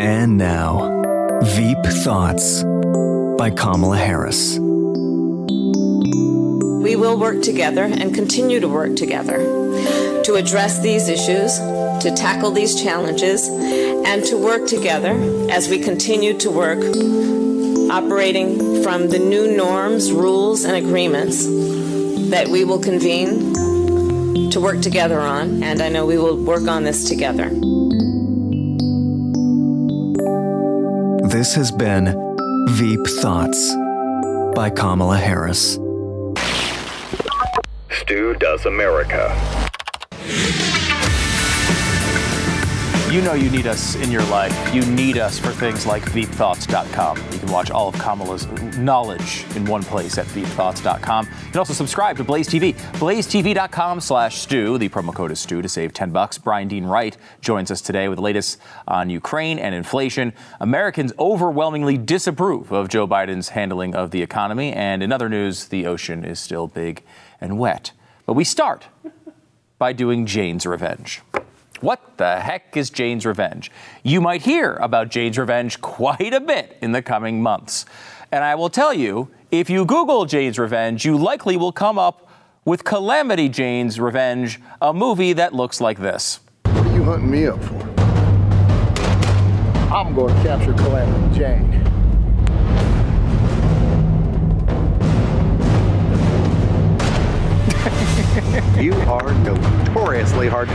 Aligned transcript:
And 0.00 0.38
now, 0.38 1.02
Veep 1.42 1.76
Thoughts 2.02 2.64
by 3.36 3.50
Kamala 3.50 3.98
Harris. 3.98 4.58
We 4.58 4.64
will 6.96 7.18
work 7.18 7.42
together 7.42 7.84
and 7.84 8.14
continue 8.14 8.60
to 8.60 8.68
work 8.68 8.96
together 8.96 9.36
to 10.24 10.36
address 10.36 10.80
these 10.80 11.08
issues, 11.08 11.58
to 11.58 12.14
tackle 12.16 12.52
these 12.52 12.82
challenges, 12.82 13.48
and 13.48 14.24
to 14.24 14.38
work 14.38 14.66
together 14.66 15.12
as 15.50 15.68
we 15.68 15.78
continue 15.78 16.38
to 16.38 16.50
work 16.50 16.78
operating 17.90 18.82
from 18.82 19.08
the 19.08 19.18
new 19.18 19.54
norms, 19.54 20.10
rules, 20.10 20.64
and 20.64 20.76
agreements 20.76 21.44
that 22.30 22.48
we 22.48 22.64
will 22.64 22.80
convene 22.80 23.69
to 24.50 24.60
work 24.60 24.80
together 24.80 25.20
on, 25.20 25.62
and 25.62 25.80
I 25.80 25.88
know 25.88 26.06
we 26.06 26.18
will 26.18 26.36
work 26.36 26.68
on 26.68 26.84
this 26.84 27.08
together. 27.08 27.50
This 31.28 31.54
has 31.54 31.70
been 31.70 32.06
Veep 32.70 33.06
Thoughts 33.06 33.74
by 34.54 34.70
Kamala 34.70 35.16
Harris. 35.16 35.78
Stu 37.90 38.34
Does 38.34 38.66
America. 38.66 39.69
You 43.10 43.20
know 43.22 43.34
you 43.34 43.50
need 43.50 43.66
us 43.66 43.96
in 43.96 44.12
your 44.12 44.22
life. 44.26 44.72
You 44.72 44.82
need 44.82 45.18
us 45.18 45.36
for 45.36 45.50
things 45.50 45.84
like 45.84 46.04
VeepThoughts.com. 46.12 47.16
You 47.32 47.38
can 47.40 47.50
watch 47.50 47.72
all 47.72 47.88
of 47.88 47.96
Kamala's 47.96 48.46
knowledge 48.78 49.44
in 49.56 49.64
one 49.64 49.82
place 49.82 50.16
at 50.16 50.26
VeepThoughts.com. 50.26 51.26
You 51.26 51.50
can 51.50 51.58
also 51.58 51.72
subscribe 51.72 52.16
to 52.18 52.24
Blaze 52.24 52.48
TV. 52.48 52.72
BlazeTV.com 53.00 53.98
slash 53.98 54.38
Stu. 54.38 54.78
The 54.78 54.88
promo 54.88 55.12
code 55.12 55.32
is 55.32 55.40
Stu 55.40 55.60
to 55.60 55.68
save 55.68 55.92
10 55.92 56.12
bucks. 56.12 56.38
Bryan 56.38 56.68
Dean 56.68 56.84
Wright 56.84 57.16
joins 57.40 57.72
us 57.72 57.80
today 57.80 58.06
with 58.06 58.14
the 58.14 58.22
latest 58.22 58.60
on 58.86 59.10
Ukraine 59.10 59.58
and 59.58 59.74
inflation. 59.74 60.32
Americans 60.60 61.12
overwhelmingly 61.18 61.98
disapprove 61.98 62.70
of 62.70 62.88
Joe 62.88 63.08
Biden's 63.08 63.48
handling 63.48 63.96
of 63.96 64.12
the 64.12 64.22
economy. 64.22 64.72
And 64.72 65.02
in 65.02 65.10
other 65.10 65.28
news, 65.28 65.66
the 65.66 65.84
ocean 65.84 66.24
is 66.24 66.38
still 66.38 66.68
big 66.68 67.02
and 67.40 67.58
wet. 67.58 67.90
But 68.24 68.34
we 68.34 68.44
start 68.44 68.86
by 69.80 69.92
doing 69.92 70.26
Jane's 70.26 70.64
Revenge. 70.64 71.22
What 71.80 72.18
the 72.18 72.40
heck 72.40 72.76
is 72.76 72.90
Jane's 72.90 73.24
Revenge? 73.24 73.70
You 74.02 74.20
might 74.20 74.42
hear 74.42 74.74
about 74.76 75.08
Jane's 75.08 75.38
Revenge 75.38 75.80
quite 75.80 76.34
a 76.34 76.40
bit 76.40 76.76
in 76.82 76.92
the 76.92 77.00
coming 77.00 77.42
months. 77.42 77.86
And 78.30 78.44
I 78.44 78.54
will 78.54 78.68
tell 78.68 78.92
you, 78.92 79.30
if 79.50 79.70
you 79.70 79.86
Google 79.86 80.26
Jane's 80.26 80.58
Revenge, 80.58 81.06
you 81.06 81.16
likely 81.16 81.56
will 81.56 81.72
come 81.72 81.98
up 81.98 82.28
with 82.66 82.84
Calamity 82.84 83.48
Jane's 83.48 83.98
Revenge, 83.98 84.60
a 84.82 84.92
movie 84.92 85.32
that 85.32 85.54
looks 85.54 85.80
like 85.80 85.98
this. 85.98 86.40
What 86.64 86.86
are 86.86 86.94
you 86.94 87.02
hunting 87.02 87.30
me 87.30 87.46
up 87.46 87.64
for? 87.64 87.80
I'm 89.90 90.14
going 90.14 90.34
to 90.34 90.42
capture 90.42 90.74
Calamity 90.74 91.38
Jane. 91.38 91.76
You 98.80 98.94
are 98.94 99.32
notoriously 99.44 100.48
hard 100.48 100.68
to 100.68 100.74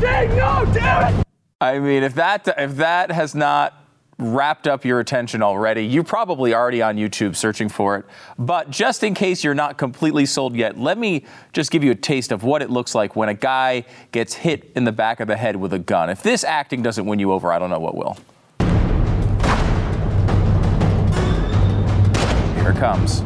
kill. 0.00 1.24
I 1.60 1.78
mean, 1.78 2.02
if 2.02 2.14
that 2.16 2.46
if 2.58 2.76
that 2.76 3.10
has 3.10 3.34
not 3.34 3.82
wrapped 4.18 4.66
up 4.66 4.84
your 4.84 5.00
attention 5.00 5.42
already, 5.42 5.86
you're 5.86 6.04
probably 6.04 6.54
already 6.54 6.80
on 6.80 6.96
YouTube 6.96 7.36
searching 7.36 7.68
for 7.68 7.96
it. 7.96 8.04
But 8.38 8.70
just 8.70 9.02
in 9.02 9.14
case 9.14 9.44
you're 9.44 9.54
not 9.54 9.76
completely 9.76 10.26
sold 10.26 10.54
yet, 10.54 10.78
let 10.78 10.96
me 10.96 11.24
just 11.52 11.70
give 11.70 11.84
you 11.84 11.90
a 11.90 11.94
taste 11.94 12.32
of 12.32 12.42
what 12.42 12.62
it 12.62 12.70
looks 12.70 12.94
like 12.94 13.16
when 13.16 13.28
a 13.28 13.34
guy 13.34 13.84
gets 14.12 14.34
hit 14.34 14.70
in 14.74 14.84
the 14.84 14.92
back 14.92 15.20
of 15.20 15.28
the 15.28 15.36
head 15.36 15.56
with 15.56 15.72
a 15.72 15.78
gun. 15.78 16.08
If 16.10 16.22
this 16.22 16.44
acting 16.44 16.82
doesn't 16.82 17.04
win 17.04 17.18
you 17.18 17.32
over, 17.32 17.52
I 17.52 17.58
don't 17.58 17.70
know 17.70 17.78
what 17.78 17.94
will. 17.94 18.16
Here 22.56 22.70
it 22.70 22.76
comes. 22.76 23.22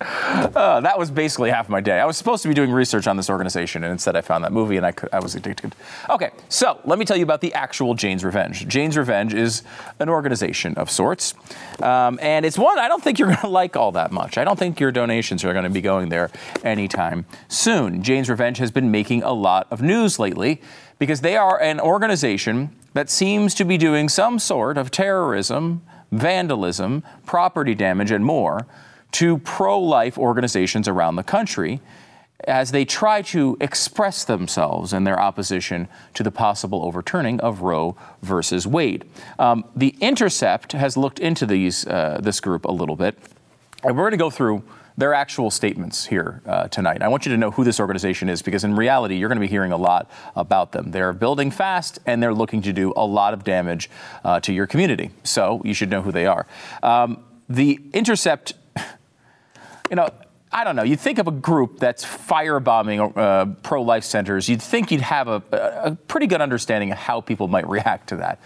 Uh, 0.00 0.80
that 0.80 0.98
was 0.98 1.10
basically 1.10 1.50
half 1.50 1.68
my 1.68 1.80
day. 1.80 2.00
I 2.00 2.06
was 2.06 2.16
supposed 2.16 2.42
to 2.42 2.48
be 2.48 2.54
doing 2.54 2.70
research 2.72 3.06
on 3.06 3.16
this 3.16 3.28
organization, 3.28 3.84
and 3.84 3.92
instead 3.92 4.16
I 4.16 4.22
found 4.22 4.44
that 4.44 4.52
movie, 4.52 4.78
and 4.78 4.86
I, 4.86 4.92
could, 4.92 5.10
I 5.12 5.20
was 5.20 5.34
addicted. 5.34 5.74
Okay, 6.08 6.30
so 6.48 6.80
let 6.84 6.98
me 6.98 7.04
tell 7.04 7.18
you 7.18 7.22
about 7.22 7.42
the 7.42 7.52
actual 7.52 7.94
Jane's 7.94 8.24
Revenge. 8.24 8.66
Jane's 8.66 8.96
Revenge 8.96 9.34
is 9.34 9.62
an 9.98 10.08
organization 10.08 10.74
of 10.76 10.90
sorts, 10.90 11.34
um, 11.82 12.18
and 12.22 12.46
it's 12.46 12.56
one 12.56 12.78
I 12.78 12.88
don't 12.88 13.02
think 13.02 13.18
you're 13.18 13.28
going 13.34 13.40
to 13.40 13.48
like 13.48 13.76
all 13.76 13.92
that 13.92 14.10
much. 14.10 14.38
I 14.38 14.44
don't 14.44 14.58
think 14.58 14.80
your 14.80 14.90
donations 14.90 15.44
are 15.44 15.52
going 15.52 15.64
to 15.64 15.70
be 15.70 15.82
going 15.82 16.08
there 16.08 16.30
anytime 16.64 17.26
soon. 17.48 18.02
Jane's 18.02 18.30
Revenge 18.30 18.56
has 18.58 18.70
been 18.70 18.90
making 18.90 19.22
a 19.22 19.32
lot 19.32 19.66
of 19.70 19.82
news 19.82 20.18
lately 20.18 20.62
because 20.98 21.20
they 21.20 21.36
are 21.36 21.60
an 21.60 21.78
organization 21.78 22.74
that 22.94 23.10
seems 23.10 23.54
to 23.54 23.64
be 23.64 23.76
doing 23.76 24.08
some 24.08 24.38
sort 24.38 24.78
of 24.78 24.90
terrorism, 24.90 25.82
vandalism, 26.10 27.02
property 27.26 27.74
damage, 27.74 28.10
and 28.10 28.24
more 28.24 28.66
to 29.12 29.38
pro 29.38 29.78
life 29.80 30.18
organizations 30.18 30.86
around 30.88 31.16
the 31.16 31.22
country 31.22 31.80
as 32.44 32.70
they 32.70 32.84
try 32.84 33.20
to 33.20 33.56
express 33.60 34.24
themselves 34.24 34.92
in 34.92 35.04
their 35.04 35.20
opposition 35.20 35.88
to 36.14 36.22
the 36.22 36.30
possible 36.30 36.84
overturning 36.84 37.38
of 37.40 37.60
Roe 37.60 37.96
versus 38.22 38.66
Wade. 38.66 39.04
Um, 39.38 39.64
the 39.76 39.94
Intercept 40.00 40.72
has 40.72 40.96
looked 40.96 41.18
into 41.18 41.44
these, 41.44 41.86
uh, 41.86 42.18
this 42.22 42.40
group 42.40 42.64
a 42.64 42.72
little 42.72 42.96
bit, 42.96 43.18
and 43.84 43.96
we're 43.96 44.04
going 44.04 44.12
to 44.12 44.16
go 44.16 44.30
through 44.30 44.62
their 45.00 45.14
actual 45.14 45.50
statements 45.50 46.06
here 46.06 46.42
uh, 46.46 46.68
tonight. 46.68 47.02
I 47.02 47.08
want 47.08 47.26
you 47.26 47.32
to 47.32 47.38
know 47.38 47.50
who 47.50 47.64
this 47.64 47.80
organization 47.80 48.28
is 48.28 48.42
because 48.42 48.64
in 48.64 48.76
reality, 48.76 49.16
you're 49.16 49.28
going 49.28 49.40
to 49.40 49.46
be 49.46 49.50
hearing 49.50 49.72
a 49.72 49.76
lot 49.76 50.10
about 50.36 50.72
them. 50.72 50.92
They're 50.92 51.12
building 51.12 51.50
fast 51.50 51.98
and 52.06 52.22
they're 52.22 52.34
looking 52.34 52.62
to 52.62 52.72
do 52.72 52.92
a 52.96 53.04
lot 53.04 53.34
of 53.34 53.42
damage 53.42 53.90
uh, 54.24 54.40
to 54.40 54.52
your 54.52 54.66
community. 54.66 55.10
So 55.24 55.60
you 55.64 55.74
should 55.74 55.90
know 55.90 56.02
who 56.02 56.12
they 56.12 56.26
are. 56.26 56.46
Um, 56.82 57.24
the 57.48 57.80
Intercept 57.92 58.52
you 59.90 59.96
know, 59.96 60.08
I 60.52 60.64
don't 60.64 60.76
know. 60.76 60.82
You'd 60.82 61.00
think 61.00 61.18
of 61.18 61.28
a 61.28 61.32
group 61.32 61.78
that's 61.78 62.04
firebombing 62.04 63.16
uh, 63.16 63.46
pro 63.62 63.82
life 63.82 64.04
centers, 64.04 64.48
you'd 64.48 64.62
think 64.62 64.90
you'd 64.90 65.00
have 65.00 65.28
a, 65.28 65.42
a 65.52 65.96
pretty 66.08 66.26
good 66.26 66.40
understanding 66.40 66.92
of 66.92 66.98
how 66.98 67.20
people 67.20 67.48
might 67.48 67.68
react 67.68 68.08
to 68.08 68.16
that. 68.16 68.40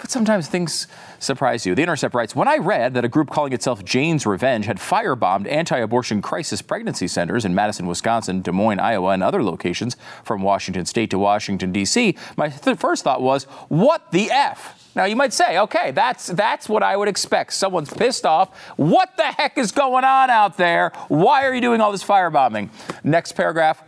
But 0.00 0.10
sometimes 0.10 0.48
things 0.48 0.86
surprise 1.18 1.66
you. 1.66 1.74
The 1.74 1.82
Intercept 1.82 2.14
writes 2.14 2.34
When 2.34 2.48
I 2.48 2.56
read 2.56 2.94
that 2.94 3.04
a 3.04 3.08
group 3.08 3.28
calling 3.28 3.52
itself 3.52 3.84
Jane's 3.84 4.24
Revenge 4.24 4.64
had 4.64 4.78
firebombed 4.78 5.46
anti 5.46 5.78
abortion 5.78 6.22
crisis 6.22 6.62
pregnancy 6.62 7.06
centers 7.06 7.44
in 7.44 7.54
Madison, 7.54 7.86
Wisconsin, 7.86 8.40
Des 8.40 8.52
Moines, 8.52 8.80
Iowa, 8.80 9.10
and 9.10 9.22
other 9.22 9.42
locations 9.42 9.96
from 10.24 10.42
Washington 10.42 10.86
State 10.86 11.10
to 11.10 11.18
Washington, 11.18 11.70
D.C., 11.70 12.16
my 12.36 12.48
th- 12.48 12.78
first 12.78 13.04
thought 13.04 13.20
was, 13.20 13.44
What 13.68 14.10
the 14.10 14.30
F? 14.30 14.76
Now 14.94 15.04
you 15.04 15.14
might 15.14 15.32
say, 15.32 15.58
okay, 15.58 15.92
that's 15.92 16.26
that's 16.28 16.68
what 16.68 16.82
I 16.82 16.96
would 16.96 17.08
expect. 17.08 17.52
Someone's 17.52 17.92
pissed 17.92 18.26
off. 18.26 18.56
What 18.76 19.16
the 19.16 19.24
heck 19.24 19.56
is 19.56 19.70
going 19.70 20.04
on 20.04 20.30
out 20.30 20.56
there? 20.56 20.92
Why 21.08 21.44
are 21.44 21.54
you 21.54 21.60
doing 21.60 21.80
all 21.80 21.92
this 21.92 22.02
firebombing? 22.02 22.70
Next 23.04 23.32
paragraph. 23.32 23.82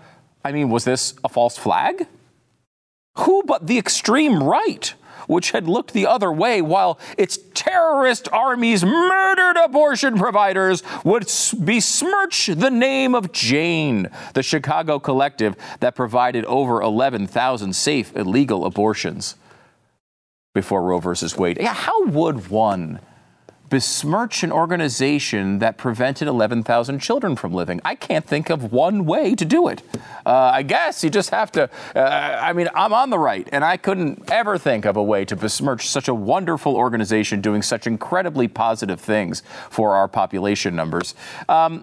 I 0.44 0.52
mean, 0.52 0.70
was 0.70 0.84
this 0.84 1.14
a 1.24 1.28
false 1.28 1.56
flag? 1.56 2.06
Who 3.18 3.42
but 3.44 3.66
the 3.66 3.78
extreme 3.78 4.42
right, 4.42 4.94
which 5.32 5.50
had 5.50 5.66
looked 5.66 5.92
the 5.92 6.06
other 6.06 6.30
way 6.30 6.62
while 6.62 6.98
its 7.16 7.38
terrorist 7.54 8.28
armies 8.32 8.84
murdered 8.84 9.56
abortion 9.56 10.16
providers, 10.16 10.82
would 11.04 11.24
besmirch 11.64 12.46
the 12.46 12.70
name 12.70 13.14
of 13.14 13.32
Jane, 13.32 14.08
the 14.34 14.42
Chicago 14.42 14.98
collective 14.98 15.56
that 15.80 15.94
provided 15.94 16.44
over 16.44 16.80
11,000 16.80 17.74
safe 17.74 18.14
illegal 18.16 18.64
abortions 18.64 19.36
before 20.54 20.82
Roe 20.82 20.98
versus 20.98 21.36
Wade. 21.36 21.58
Yeah, 21.60 21.72
how 21.74 22.04
would 22.06 22.50
one 22.50 23.00
besmirch 23.72 24.42
an 24.42 24.52
organization 24.52 25.58
that 25.60 25.78
prevented 25.78 26.28
11,000 26.28 26.98
children 26.98 27.34
from 27.34 27.54
living. 27.54 27.80
I 27.86 27.94
can't 27.94 28.22
think 28.22 28.50
of 28.50 28.70
one 28.70 29.06
way 29.06 29.34
to 29.34 29.46
do 29.46 29.68
it. 29.68 29.80
Uh, 30.26 30.50
I 30.52 30.62
guess 30.62 31.02
you 31.02 31.08
just 31.08 31.30
have 31.30 31.50
to. 31.52 31.70
Uh, 31.96 32.38
I 32.38 32.52
mean, 32.52 32.68
I'm 32.74 32.92
on 32.92 33.08
the 33.08 33.18
right, 33.18 33.48
and 33.50 33.64
I 33.64 33.78
couldn't 33.78 34.30
ever 34.30 34.58
think 34.58 34.84
of 34.84 34.98
a 34.98 35.02
way 35.02 35.24
to 35.24 35.34
besmirch 35.34 35.88
such 35.88 36.08
a 36.08 36.12
wonderful 36.14 36.76
organization 36.76 37.40
doing 37.40 37.62
such 37.62 37.86
incredibly 37.86 38.46
positive 38.46 39.00
things 39.00 39.42
for 39.70 39.94
our 39.94 40.06
population 40.06 40.76
numbers. 40.76 41.14
Um, 41.48 41.82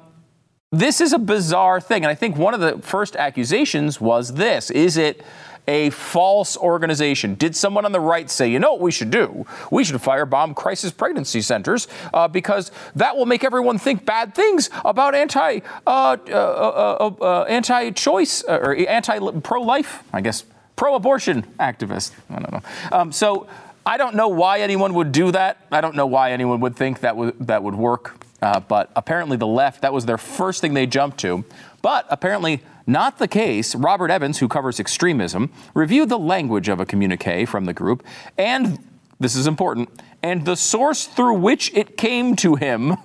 this 0.71 1.01
is 1.01 1.11
a 1.11 1.17
bizarre 1.17 1.81
thing, 1.81 2.03
and 2.03 2.11
I 2.11 2.15
think 2.15 2.37
one 2.37 2.53
of 2.53 2.59
the 2.59 2.77
first 2.83 3.15
accusations 3.15 3.99
was 3.99 4.35
this: 4.35 4.69
Is 4.69 4.95
it? 4.95 5.23
A 5.69 5.91
false 5.91 6.57
organization? 6.57 7.35
Did 7.35 7.55
someone 7.55 7.85
on 7.85 7.91
the 7.91 7.99
right 7.99 8.27
say, 8.29 8.49
you 8.49 8.57
know 8.57 8.71
what 8.71 8.81
we 8.81 8.91
should 8.91 9.11
do? 9.11 9.45
We 9.69 9.83
should 9.83 9.95
firebomb 9.97 10.55
crisis 10.55 10.91
pregnancy 10.91 11.41
centers 11.41 11.87
uh, 12.11 12.27
because 12.27 12.71
that 12.95 13.15
will 13.15 13.27
make 13.27 13.43
everyone 13.43 13.77
think 13.77 14.03
bad 14.03 14.33
things 14.33 14.71
about 14.83 15.13
anti 15.13 15.59
uh, 15.85 16.17
uh, 16.27 16.33
uh, 16.33 17.13
uh 17.21 17.43
anti-choice 17.43 18.43
or 18.43 18.75
anti-pro-life, 18.75 20.03
I 20.11 20.21
guess, 20.21 20.43
pro-abortion 20.75 21.43
activists. 21.59 22.13
I 22.31 22.39
don't 22.39 22.51
know. 22.51 22.61
Um, 22.91 23.11
so. 23.11 23.47
I 23.85 23.97
don't 23.97 24.13
know 24.13 24.27
why 24.27 24.59
anyone 24.59 24.93
would 24.95 25.11
do 25.11 25.31
that. 25.31 25.65
I 25.71 25.81
don't 25.81 25.95
know 25.95 26.05
why 26.05 26.31
anyone 26.31 26.59
would 26.59 26.75
think 26.75 26.99
that 26.99 27.15
would 27.15 27.33
that 27.47 27.63
would 27.63 27.73
work. 27.73 28.28
Uh, 28.41 28.59
but 28.59 28.91
apparently, 28.95 29.37
the 29.37 29.47
left 29.47 29.81
that 29.81 29.93
was 29.93 30.05
their 30.05 30.17
first 30.17 30.61
thing 30.61 30.73
they 30.73 30.85
jumped 30.85 31.19
to. 31.19 31.43
But 31.81 32.05
apparently, 32.09 32.61
not 32.87 33.19
the 33.19 33.27
case. 33.27 33.75
Robert 33.75 34.09
Evans, 34.09 34.39
who 34.39 34.47
covers 34.47 34.79
extremism, 34.79 35.51
reviewed 35.73 36.09
the 36.09 36.19
language 36.19 36.69
of 36.69 36.79
a 36.79 36.85
communique 36.85 37.45
from 37.45 37.65
the 37.65 37.73
group 37.73 38.03
and, 38.37 38.79
this 39.19 39.35
is 39.35 39.45
important, 39.45 39.89
and 40.23 40.45
the 40.45 40.55
source 40.55 41.05
through 41.05 41.35
which 41.35 41.73
it 41.75 41.97
came 41.97 42.35
to 42.37 42.55
him. 42.55 42.97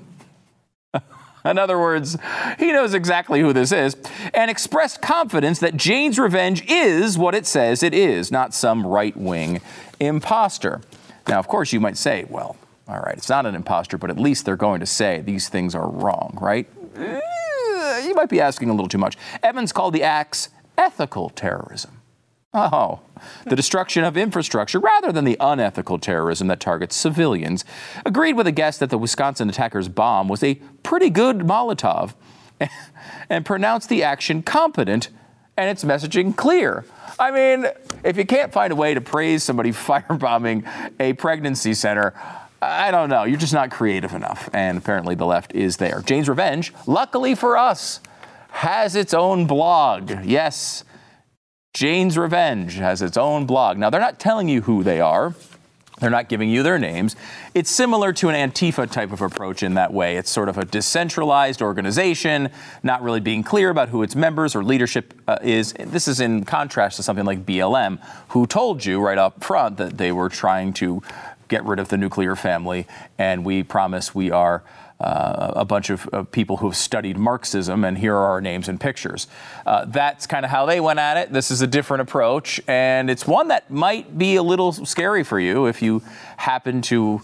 In 1.44 1.58
other 1.58 1.78
words, 1.78 2.16
he 2.58 2.72
knows 2.72 2.94
exactly 2.94 3.40
who 3.40 3.52
this 3.52 3.72
is, 3.72 3.94
and 4.32 4.50
expressed 4.50 5.02
confidence 5.02 5.58
that 5.58 5.76
Jane's 5.76 6.18
Revenge 6.18 6.64
is 6.66 7.18
what 7.18 7.34
it 7.34 7.44
says 7.44 7.82
it 7.82 7.92
is, 7.92 8.32
not 8.32 8.54
some 8.54 8.86
right 8.86 9.14
wing 9.14 9.60
impostor. 10.00 10.80
Now, 11.28 11.38
of 11.38 11.48
course, 11.48 11.72
you 11.72 11.80
might 11.80 11.98
say, 11.98 12.24
well, 12.30 12.56
all 12.86 13.00
right, 13.00 13.16
it's 13.16 13.28
not 13.28 13.46
an 13.46 13.54
impostor, 13.54 13.96
but 13.96 14.10
at 14.10 14.18
least 14.18 14.44
they're 14.44 14.56
going 14.56 14.80
to 14.80 14.86
say 14.86 15.22
these 15.22 15.48
things 15.48 15.74
are 15.74 15.88
wrong, 15.88 16.36
right? 16.40 16.68
Eh, 16.96 18.06
you 18.06 18.14
might 18.14 18.28
be 18.28 18.40
asking 18.40 18.68
a 18.68 18.72
little 18.72 18.88
too 18.88 18.98
much. 18.98 19.16
Evans 19.42 19.72
called 19.72 19.94
the 19.94 20.02
acts 20.02 20.50
ethical 20.76 21.30
terrorism. 21.30 22.02
Oh, 22.56 23.00
the 23.46 23.56
destruction 23.56 24.04
of 24.04 24.16
infrastructure 24.16 24.78
rather 24.78 25.10
than 25.10 25.24
the 25.24 25.36
unethical 25.40 25.98
terrorism 25.98 26.46
that 26.48 26.60
targets 26.60 26.94
civilians. 26.94 27.64
Agreed 28.06 28.34
with 28.34 28.46
a 28.46 28.52
guest 28.52 28.78
that 28.78 28.90
the 28.90 28.98
Wisconsin 28.98 29.48
attacker's 29.48 29.88
bomb 29.88 30.28
was 30.28 30.42
a 30.44 30.54
pretty 30.84 31.10
good 31.10 31.38
Molotov 31.38 32.14
and 33.28 33.44
pronounced 33.44 33.88
the 33.88 34.04
action 34.04 34.40
competent 34.40 35.08
and 35.56 35.68
its 35.68 35.82
messaging 35.82 36.36
clear. 36.36 36.84
I 37.18 37.30
mean, 37.32 37.66
if 38.04 38.16
you 38.16 38.24
can't 38.24 38.52
find 38.52 38.72
a 38.72 38.76
way 38.76 38.94
to 38.94 39.00
praise 39.00 39.42
somebody 39.42 39.70
firebombing 39.72 40.64
a 41.00 41.12
pregnancy 41.14 41.74
center, 41.74 42.14
I 42.64 42.90
don't 42.90 43.08
know. 43.08 43.24
You're 43.24 43.38
just 43.38 43.54
not 43.54 43.70
creative 43.70 44.12
enough. 44.12 44.48
And 44.52 44.78
apparently 44.78 45.14
the 45.14 45.26
left 45.26 45.54
is 45.54 45.76
there. 45.76 46.02
Jane's 46.02 46.28
Revenge, 46.28 46.72
luckily 46.86 47.34
for 47.34 47.56
us, 47.56 48.00
has 48.50 48.94
its 48.94 49.12
own 49.12 49.46
blog. 49.46 50.24
Yes, 50.24 50.84
Jane's 51.72 52.16
Revenge 52.16 52.74
has 52.74 53.02
its 53.02 53.16
own 53.16 53.46
blog. 53.46 53.78
Now, 53.78 53.90
they're 53.90 54.00
not 54.00 54.20
telling 54.20 54.48
you 54.48 54.62
who 54.62 54.84
they 54.84 55.00
are. 55.00 55.34
They're 56.00 56.10
not 56.10 56.28
giving 56.28 56.50
you 56.50 56.62
their 56.62 56.78
names. 56.78 57.14
It's 57.54 57.70
similar 57.70 58.12
to 58.14 58.28
an 58.28 58.50
Antifa 58.50 58.90
type 58.90 59.12
of 59.12 59.20
approach 59.20 59.62
in 59.62 59.74
that 59.74 59.92
way. 59.92 60.16
It's 60.16 60.30
sort 60.30 60.48
of 60.48 60.58
a 60.58 60.64
decentralized 60.64 61.62
organization, 61.62 62.50
not 62.82 63.02
really 63.02 63.20
being 63.20 63.44
clear 63.44 63.70
about 63.70 63.90
who 63.90 64.02
its 64.02 64.16
members 64.16 64.56
or 64.56 64.64
leadership 64.64 65.14
uh, 65.28 65.38
is. 65.42 65.72
This 65.72 66.08
is 66.08 66.20
in 66.20 66.44
contrast 66.44 66.96
to 66.96 67.02
something 67.04 67.24
like 67.24 67.46
BLM, 67.46 68.00
who 68.28 68.46
told 68.46 68.84
you 68.84 69.00
right 69.00 69.18
up 69.18 69.42
front 69.42 69.76
that 69.76 69.96
they 69.96 70.10
were 70.10 70.28
trying 70.28 70.72
to 70.74 71.00
get 71.54 71.64
rid 71.64 71.78
of 71.78 71.88
the 71.88 71.96
nuclear 71.96 72.34
family, 72.34 72.84
and 73.16 73.44
we 73.44 73.62
promise 73.62 74.14
we 74.14 74.30
are. 74.30 74.64
Uh, 75.00 75.52
a 75.56 75.64
bunch 75.64 75.90
of, 75.90 76.06
of, 76.08 76.30
people 76.30 76.58
who 76.58 76.66
have 76.68 76.76
studied 76.76 77.18
Marxism, 77.18 77.84
and 77.84 77.98
here 77.98 78.14
are 78.14 78.26
our 78.26 78.40
names 78.40 78.68
and 78.68 78.80
pictures. 78.80 79.26
Uh, 79.66 79.84
that's 79.86 80.24
kind 80.24 80.44
of 80.44 80.52
how 80.52 80.66
they 80.66 80.78
went 80.80 81.00
at 81.00 81.16
it. 81.16 81.32
This 81.32 81.50
is 81.50 81.60
a 81.60 81.66
different 81.66 82.02
approach, 82.02 82.60
and 82.68 83.10
it's 83.10 83.26
one 83.26 83.48
that 83.48 83.70
might 83.70 84.16
be 84.16 84.36
a 84.36 84.42
little 84.42 84.72
scary 84.72 85.24
for 85.24 85.40
you 85.40 85.66
if 85.66 85.82
you 85.82 86.00
happen 86.36 86.80
to 86.82 87.20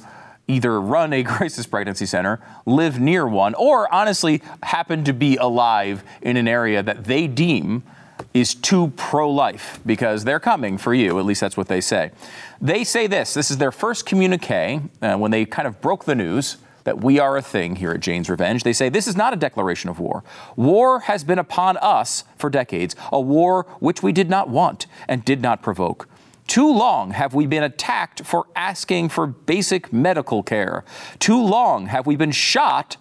either 0.49 0.81
run 0.81 1.12
a 1.12 1.23
crisis 1.37 1.65
pregnancy 1.65 2.06
center, 2.06 2.41
live 2.67 2.99
near 2.99 3.26
one, 3.26 3.55
or 3.55 3.93
honestly 3.94 4.43
happen 4.65 5.05
to 5.05 5.12
be 5.12 5.37
alive 5.37 6.03
in 6.21 6.37
an 6.37 6.49
area 6.49 6.83
that 6.83 7.05
they 7.05 7.29
deem 7.29 7.85
is 8.32 8.55
too 8.55 8.93
pro 8.97 9.31
life 9.31 9.81
because 9.85 10.25
they're 10.25 10.41
coming 10.41 10.79
for 10.79 10.94
you. 10.94 11.19
At 11.19 11.25
least 11.25 11.41
that's 11.41 11.56
what 11.56 11.69
they 11.69 11.81
say. 11.81 12.12
They 12.61 12.85
say 12.85 13.06
this 13.06 13.35
this 13.35 13.50
is 13.50 13.59
their 13.59 13.73
first 13.73 14.06
communique 14.06 14.81
uh, 15.03 15.17
when 15.17 15.31
they 15.31 15.44
kind 15.44 15.67
of 15.67 15.81
broke 15.81 16.05
the 16.05 16.15
news 16.15 16.59
that 16.85 17.03
we 17.03 17.19
are 17.19 17.37
a 17.37 17.43
thing 17.43 17.77
here 17.77 17.91
at 17.91 18.00
Jane's 18.00 18.31
Revenge. 18.31 18.62
They 18.62 18.73
say 18.73 18.88
this 18.88 19.06
is 19.06 19.17
not 19.17 19.32
a 19.32 19.37
declaration 19.37 19.91
of 19.91 19.99
war. 19.99 20.25
War 20.56 21.00
has 21.00 21.25
been 21.25 21.38
upon 21.38 21.77
us 21.79 22.25
for 22.37 22.50
decades, 22.50 22.97
a 23.12 23.21
war 23.21 23.67
which 23.81 24.03
we 24.03 24.12
did 24.12 24.31
not 24.31 24.49
want 24.49 24.87
and 25.09 25.25
did 25.25 25.43
not 25.43 25.62
provoke. 25.62 26.09
Too 26.47 26.73
long 26.73 27.12
have 27.12 27.33
we 27.33 27.47
been 27.47 27.62
attacked 27.62 28.25
for 28.25 28.47
asking 28.56 29.11
for 29.11 29.26
basic 29.26 29.93
medical 29.93 30.43
care. 30.43 30.85
Too 31.21 31.41
long 31.41 31.87
have 31.87 32.09
we 32.09 32.17
been 32.17 32.33
shot, 32.33 32.97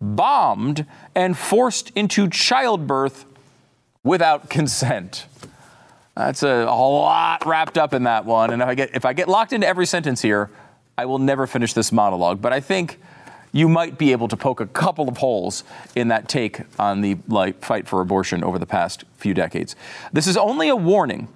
bombed, 0.00 0.84
and 1.14 1.38
forced 1.38 1.90
into 1.90 2.28
childbirth 2.28 3.24
without 4.08 4.48
consent. 4.48 5.26
That's 6.16 6.42
a, 6.42 6.48
a 6.48 6.64
lot 6.64 7.44
wrapped 7.46 7.76
up 7.76 7.92
in 7.92 8.04
that 8.04 8.24
one. 8.24 8.50
And 8.52 8.62
if 8.62 8.68
I 8.68 8.74
get 8.74 8.96
if 8.96 9.04
I 9.04 9.12
get 9.12 9.28
locked 9.28 9.52
into 9.52 9.66
every 9.66 9.86
sentence 9.86 10.22
here, 10.22 10.50
I 10.96 11.04
will 11.04 11.18
never 11.18 11.46
finish 11.46 11.74
this 11.74 11.92
monologue. 11.92 12.40
But 12.40 12.54
I 12.54 12.60
think 12.60 12.98
you 13.52 13.68
might 13.68 13.98
be 13.98 14.12
able 14.12 14.26
to 14.28 14.36
poke 14.36 14.60
a 14.60 14.66
couple 14.66 15.08
of 15.08 15.18
holes 15.18 15.62
in 15.94 16.08
that 16.08 16.28
take 16.28 16.62
on 16.78 17.02
the 17.02 17.18
like, 17.28 17.62
fight 17.62 17.86
for 17.86 18.00
abortion 18.00 18.42
over 18.42 18.58
the 18.58 18.66
past 18.66 19.04
few 19.18 19.34
decades. 19.34 19.76
This 20.12 20.26
is 20.26 20.36
only 20.36 20.68
a 20.68 20.76
warning 20.76 21.28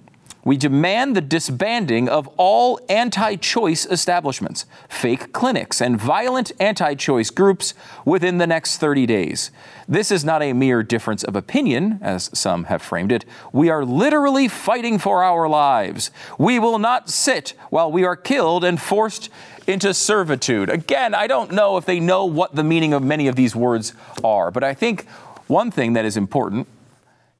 we 0.45 0.57
demand 0.57 1.15
the 1.15 1.21
disbanding 1.21 2.09
of 2.09 2.27
all 2.37 2.79
anti 2.89 3.35
choice 3.35 3.85
establishments, 3.85 4.65
fake 4.89 5.31
clinics, 5.31 5.81
and 5.81 5.99
violent 5.99 6.51
anti 6.59 6.95
choice 6.95 7.29
groups 7.29 7.73
within 8.05 8.37
the 8.37 8.47
next 8.47 8.77
30 8.77 9.05
days. 9.05 9.51
This 9.87 10.11
is 10.11 10.25
not 10.25 10.41
a 10.41 10.53
mere 10.53 10.83
difference 10.83 11.23
of 11.23 11.35
opinion, 11.35 11.99
as 12.01 12.29
some 12.37 12.65
have 12.65 12.81
framed 12.81 13.11
it. 13.11 13.25
We 13.51 13.69
are 13.69 13.85
literally 13.85 14.47
fighting 14.47 14.99
for 14.99 15.23
our 15.23 15.47
lives. 15.47 16.11
We 16.37 16.59
will 16.59 16.79
not 16.79 17.09
sit 17.09 17.53
while 17.69 17.91
we 17.91 18.03
are 18.03 18.15
killed 18.15 18.63
and 18.63 18.81
forced 18.81 19.29
into 19.65 19.93
servitude. 19.93 20.69
Again, 20.69 21.15
I 21.15 21.27
don't 21.27 21.51
know 21.51 21.77
if 21.77 21.85
they 21.85 21.99
know 21.99 22.25
what 22.25 22.55
the 22.55 22.63
meaning 22.63 22.93
of 22.93 23.01
many 23.01 23.27
of 23.27 23.35
these 23.35 23.55
words 23.55 23.93
are, 24.23 24.51
but 24.51 24.63
I 24.63 24.73
think 24.73 25.07
one 25.47 25.71
thing 25.71 25.93
that 25.93 26.05
is 26.05 26.17
important 26.17 26.67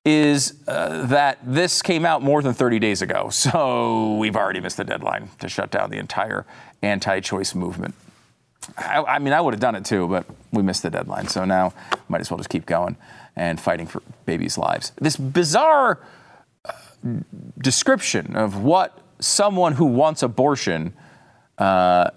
is 0.05 0.55
uh, 0.67 1.05
that 1.05 1.39
this 1.43 1.81
came 1.81 2.05
out 2.05 2.21
more 2.21 2.41
than 2.41 2.53
30 2.53 2.79
days 2.79 3.01
ago. 3.01 3.29
So 3.43 4.15
we've 4.17 4.35
already 4.35 4.59
missed 4.59 4.77
the 4.77 4.83
deadline 4.83 5.29
to 5.39 5.49
shut 5.49 5.69
down 5.69 5.89
the 5.89 5.97
entire 5.97 6.45
anti 6.81 7.19
choice 7.19 7.53
movement. 7.53 7.93
I, 8.77 9.03
I, 9.03 9.19
mean, 9.19 9.33
I 9.33 9.41
would 9.41 9.53
have 9.53 9.59
done 9.59 9.75
it 9.75 9.83
too, 9.83 10.07
but 10.07 10.25
we 10.51 10.63
missed 10.63 10.83
the 10.83 10.89
deadline. 10.89 11.27
So 11.27 11.43
now 11.45 11.73
might 12.07 12.21
as 12.21 12.31
well 12.31 12.37
just 12.37 12.49
keep 12.49 12.65
going 12.65 12.95
and 13.35 13.59
fighting 13.59 13.85
for 13.85 14.01
babies' 14.25 14.57
lives. 14.57 14.93
This 14.95 15.17
bizarre 15.17 15.99
uh, 16.63 16.71
description 17.57 18.35
of 18.35 18.63
what 18.63 18.97
someone 19.19 19.73
who 19.73 19.85
wants 19.85 20.23
abortion. 20.23 20.93
Uh, 21.57 22.09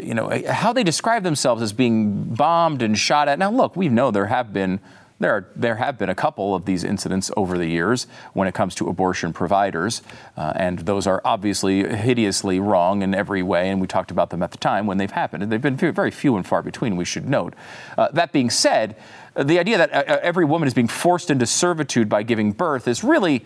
you 0.00 0.14
know, 0.14 0.30
how 0.48 0.72
they 0.72 0.82
describe 0.84 1.22
themselves 1.24 1.60
as 1.60 1.72
being 1.72 2.24
bombed 2.24 2.82
and 2.82 2.96
shot 2.98 3.28
at. 3.28 3.38
Now, 3.38 3.50
look, 3.50 3.76
we 3.76 3.88
know 3.88 4.10
there 4.10 4.26
have 4.26 4.52
been 4.52 4.80
there, 5.22 5.32
are, 5.32 5.48
there 5.56 5.76
have 5.76 5.98
been 5.98 6.08
a 6.08 6.14
couple 6.14 6.54
of 6.54 6.64
these 6.64 6.84
incidents 6.84 7.30
over 7.36 7.58
the 7.58 7.66
years 7.66 8.06
when 8.32 8.48
it 8.48 8.54
comes 8.54 8.74
to 8.76 8.88
abortion 8.88 9.32
providers, 9.32 10.02
uh, 10.36 10.52
and 10.56 10.80
those 10.80 11.06
are 11.06 11.20
obviously 11.24 11.88
hideously 11.96 12.60
wrong 12.60 13.02
in 13.02 13.14
every 13.14 13.42
way, 13.42 13.70
and 13.70 13.80
we 13.80 13.86
talked 13.86 14.10
about 14.10 14.30
them 14.30 14.42
at 14.42 14.50
the 14.50 14.58
time 14.58 14.86
when 14.86 14.98
they've 14.98 15.10
happened, 15.10 15.42
and 15.42 15.50
they've 15.50 15.62
been 15.62 15.76
very 15.76 16.10
few 16.10 16.36
and 16.36 16.46
far 16.46 16.62
between, 16.62 16.96
we 16.96 17.04
should 17.04 17.28
note. 17.28 17.54
Uh, 17.96 18.08
that 18.12 18.32
being 18.32 18.50
said, 18.50 18.96
the 19.34 19.58
idea 19.58 19.78
that 19.78 19.92
uh, 19.92 20.18
every 20.22 20.44
woman 20.44 20.66
is 20.66 20.74
being 20.74 20.88
forced 20.88 21.30
into 21.30 21.46
servitude 21.46 22.08
by 22.08 22.22
giving 22.22 22.52
birth 22.52 22.86
is 22.86 23.02
really 23.02 23.44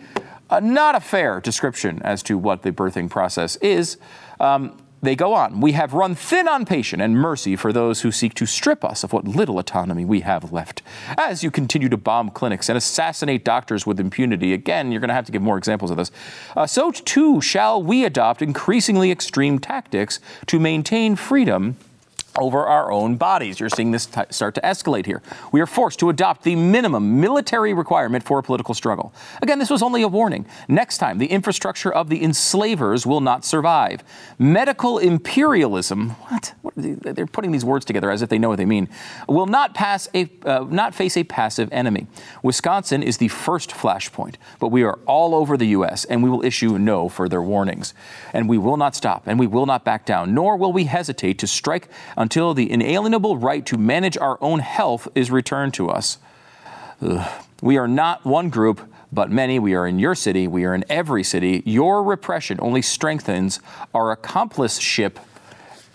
uh, 0.49 0.59
not 0.59 0.95
a 0.95 0.99
fair 0.99 1.39
description 1.39 2.01
as 2.03 2.23
to 2.23 2.37
what 2.37 2.61
the 2.63 2.71
birthing 2.71 3.09
process 3.09 3.55
is. 3.57 3.97
Um, 4.39 4.77
they 5.01 5.15
go 5.15 5.33
on. 5.33 5.61
We 5.61 5.73
have 5.73 5.93
run 5.93 6.15
thin 6.15 6.47
on 6.47 6.65
patience 6.65 7.01
and 7.01 7.15
mercy 7.15 7.55
for 7.55 7.71
those 7.71 8.01
who 8.01 8.11
seek 8.11 8.33
to 8.35 8.45
strip 8.45 8.83
us 8.83 9.03
of 9.03 9.13
what 9.13 9.25
little 9.25 9.59
autonomy 9.59 10.05
we 10.05 10.21
have 10.21 10.51
left. 10.51 10.81
As 11.17 11.43
you 11.43 11.51
continue 11.51 11.89
to 11.89 11.97
bomb 11.97 12.29
clinics 12.31 12.69
and 12.69 12.77
assassinate 12.77 13.43
doctors 13.43 13.85
with 13.85 13.99
impunity, 13.99 14.53
again, 14.53 14.91
you're 14.91 15.01
going 15.01 15.09
to 15.09 15.13
have 15.13 15.25
to 15.25 15.31
give 15.31 15.41
more 15.41 15.57
examples 15.57 15.91
of 15.91 15.97
this, 15.97 16.11
uh, 16.55 16.65
so 16.65 16.91
too 16.91 17.41
shall 17.41 17.81
we 17.81 18.05
adopt 18.05 18.41
increasingly 18.41 19.11
extreme 19.11 19.59
tactics 19.59 20.19
to 20.47 20.59
maintain 20.59 21.15
freedom 21.15 21.77
over 22.37 22.65
our 22.65 22.91
own 22.91 23.15
bodies. 23.17 23.59
You're 23.59 23.69
seeing 23.69 23.91
this 23.91 24.05
t- 24.05 24.21
start 24.29 24.55
to 24.55 24.61
escalate 24.61 25.05
here. 25.05 25.21
We 25.51 25.61
are 25.61 25.65
forced 25.65 25.99
to 25.99 26.09
adopt 26.09 26.43
the 26.43 26.55
minimum 26.55 27.19
military 27.19 27.73
requirement 27.73 28.23
for 28.23 28.39
a 28.39 28.43
political 28.43 28.73
struggle. 28.73 29.13
Again, 29.41 29.59
this 29.59 29.69
was 29.69 29.81
only 29.81 30.01
a 30.01 30.07
warning. 30.07 30.45
Next 30.67 30.97
time, 30.97 31.17
the 31.17 31.27
infrastructure 31.27 31.91
of 31.91 32.09
the 32.09 32.23
enslavers 32.23 33.05
will 33.05 33.21
not 33.21 33.45
survive. 33.45 34.03
Medical 34.37 34.97
imperialism, 34.97 36.11
what? 36.11 36.53
what 36.61 36.73
they, 36.75 36.93
they're 36.93 37.25
putting 37.27 37.51
these 37.51 37.65
words 37.65 37.85
together 37.85 38.11
as 38.11 38.21
if 38.21 38.29
they 38.29 38.37
know 38.37 38.49
what 38.49 38.57
they 38.57 38.65
mean, 38.65 38.89
will 39.27 39.45
not 39.45 39.73
pass 39.73 40.07
a 40.13 40.29
uh, 40.45 40.65
not 40.69 40.93
face 40.95 41.17
a 41.17 41.23
passive 41.23 41.69
enemy. 41.71 42.07
Wisconsin 42.43 43.03
is 43.03 43.17
the 43.17 43.27
first 43.27 43.71
flashpoint, 43.71 44.35
but 44.59 44.69
we 44.69 44.83
are 44.83 44.99
all 45.05 45.35
over 45.35 45.57
the 45.57 45.67
US 45.67 46.05
and 46.05 46.23
we 46.23 46.29
will 46.29 46.43
issue 46.43 46.77
no 46.77 47.09
further 47.09 47.41
warnings. 47.41 47.93
And 48.33 48.47
we 48.47 48.57
will 48.57 48.77
not 48.77 48.95
stop 48.95 49.23
and 49.25 49.39
we 49.39 49.47
will 49.47 49.65
not 49.65 49.83
back 49.83 50.05
down, 50.05 50.33
nor 50.33 50.57
will 50.57 50.73
we 50.73 50.85
hesitate 50.85 51.39
to 51.39 51.47
strike 51.47 51.89
until 52.27 52.53
the 52.53 52.69
inalienable 52.69 53.37
right 53.37 53.65
to 53.65 53.77
manage 53.77 54.17
our 54.17 54.37
own 54.41 54.59
health 54.59 55.07
is 55.15 55.31
returned 55.31 55.73
to 55.73 55.89
us. 55.89 56.17
Ugh. 57.01 57.25
We 57.61 57.77
are 57.77 57.87
not 57.87 58.25
one 58.25 58.49
group, 58.49 58.81
but 59.13 59.31
many. 59.31 59.59
We 59.59 59.75
are 59.75 59.87
in 59.87 59.97
your 59.97 60.13
city. 60.13 60.45
We 60.45 60.65
are 60.65 60.75
in 60.75 60.83
every 60.89 61.23
city. 61.23 61.63
Your 61.65 62.03
repression 62.03 62.59
only 62.61 62.81
strengthens 62.81 63.61
our 63.93 64.11
accompliship 64.11 65.21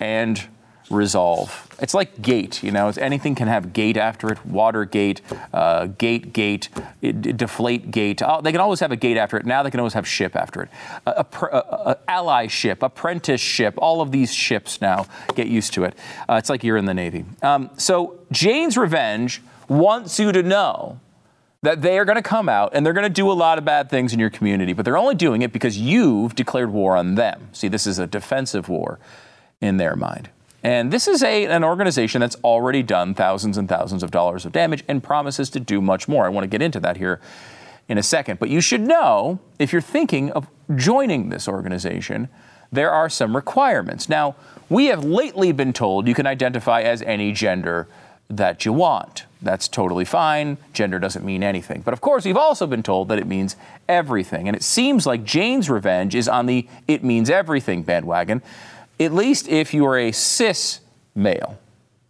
and 0.01 0.49
resolve. 0.93 1.69
It's 1.81 1.95
like 1.95 2.23
gate, 2.23 2.63
you 2.63 2.71
know, 2.71 2.89
anything 2.97 3.35
can 3.35 3.49
have 3.49 3.73
gate 3.73 3.97
after 3.97 4.31
it, 4.31 4.45
Watergate, 4.47 5.21
uh, 5.53 5.87
gate, 5.87 6.33
gate, 6.33 6.69
deflate 7.01 7.91
gate. 7.91 8.23
Oh, 8.23 8.41
they 8.41 8.53
can 8.53 8.61
always 8.61 8.81
have 8.81 8.93
a 8.93 8.97
gate 8.97 9.17
after 9.17 9.37
it. 9.37 9.47
Now 9.47 9.63
they 9.63 9.71
can 9.71 9.81
always 9.81 9.95
have 9.95 10.07
ship 10.07 10.37
after 10.37 10.63
it. 10.63 10.69
A, 11.07 11.11
a, 11.11 11.47
a, 11.47 11.57
a 11.91 11.99
ally 12.09 12.47
ship, 12.47 12.83
apprenticeship, 12.83 13.75
all 13.79 14.01
of 14.01 14.13
these 14.13 14.33
ships 14.33 14.81
now 14.81 15.07
get 15.35 15.49
used 15.49 15.73
to 15.75 15.85
it. 15.85 15.99
Uh, 16.29 16.35
it's 16.35 16.51
like 16.51 16.63
you're 16.63 16.77
in 16.77 16.85
the 16.85 16.95
Navy. 16.95 17.25
Um, 17.43 17.71
so 17.77 18.21
Jane's 18.31 18.77
Revenge 18.77 19.43
wants 19.69 20.21
you 20.21 20.31
to 20.31 20.43
know 20.43 21.01
that 21.63 21.81
they 21.81 21.99
are 21.99 22.05
going 22.05 22.17
to 22.17 22.23
come 22.23 22.49
out 22.49 22.73
and 22.75 22.85
they're 22.85 22.93
going 22.93 23.05
to 23.05 23.09
do 23.09 23.31
a 23.31 23.33
lot 23.33 23.57
of 23.57 23.65
bad 23.65 23.89
things 23.89 24.13
in 24.13 24.19
your 24.19 24.31
community, 24.31 24.73
but 24.73 24.85
they're 24.85 24.97
only 24.97 25.15
doing 25.15 25.43
it 25.43 25.53
because 25.53 25.79
you've 25.79 26.35
declared 26.35 26.71
war 26.73 26.97
on 26.97 27.15
them. 27.15 27.49
See, 27.53 27.69
this 27.69 27.87
is 27.87 27.99
a 27.99 28.07
defensive 28.07 28.69
war 28.69 28.99
in 29.61 29.77
their 29.77 29.95
mind. 29.95 30.29
And 30.63 30.93
this 30.93 31.09
is 31.09 31.23
a, 31.23 31.47
an 31.47 31.65
organization 31.65 32.21
that's 32.21 32.37
already 32.45 32.83
done 32.83 33.15
thousands 33.15 33.59
and 33.59 33.69
thousands 33.69 34.03
of 34.03 34.11
dollars 34.11 34.45
of 34.45 34.53
damage 34.53 34.85
and 34.87 35.03
promises 35.03 35.51
to 35.51 35.61
do 35.61 35.81
much 35.81 36.07
more. 36.07 36.25
I 36.25 36.29
want 36.29 36.45
to 36.45 36.49
get 36.49 36.63
into 36.63 36.79
that 36.81 36.97
here 36.97 37.21
in 37.89 37.99
a 37.99 38.03
second. 38.03 38.39
But 38.39 38.49
you 38.49 38.61
should 38.61 38.81
know 38.81 39.41
if 39.59 39.73
you're 39.73 39.83
thinking 39.83 40.31
of 40.31 40.47
joining 40.77 41.31
this 41.31 41.49
organization, 41.49 42.29
there 42.71 42.91
are 42.91 43.09
some 43.11 43.35
requirements. 43.35 44.09
Now, 44.09 44.37
we 44.69 44.87
have 44.87 45.05
lately 45.05 45.53
been 45.53 45.73
told 45.73 46.07
you 46.07 46.15
can 46.15 46.27
identify 46.27 46.83
as 46.83 47.03
any 47.03 47.33
gender 47.33 47.89
that 48.31 48.65
you 48.65 48.73
want. 48.73 49.27
That's 49.43 49.69
totally 49.69 50.07
fine. 50.07 50.57
Gender 50.73 50.99
doesn't 50.99 51.25
mean 51.25 51.43
anything. 51.43 51.83
But 51.83 51.93
of 51.93 52.01
course, 52.01 52.25
we've 52.25 52.37
also 52.37 52.67
been 52.67 52.83
told 52.83 53.09
that 53.09 53.19
it 53.19 53.27
means 53.27 53.57
everything. 53.89 54.49
And 54.49 54.57
it 54.57 54.63
seems 54.63 55.05
like 55.05 55.25
Jane's 55.25 55.69
Revenge 55.69 56.15
is 56.15 56.29
on 56.29 56.47
the 56.47 56.67
it 56.89 57.05
means 57.05 57.29
everything 57.29 57.83
bandwagon 57.83 58.41
at 59.01 59.13
least 59.13 59.49
if 59.49 59.75
you 59.75 59.87
are 59.87 59.99
a 59.99 60.13
cis 60.13 60.81
male. 61.15 61.59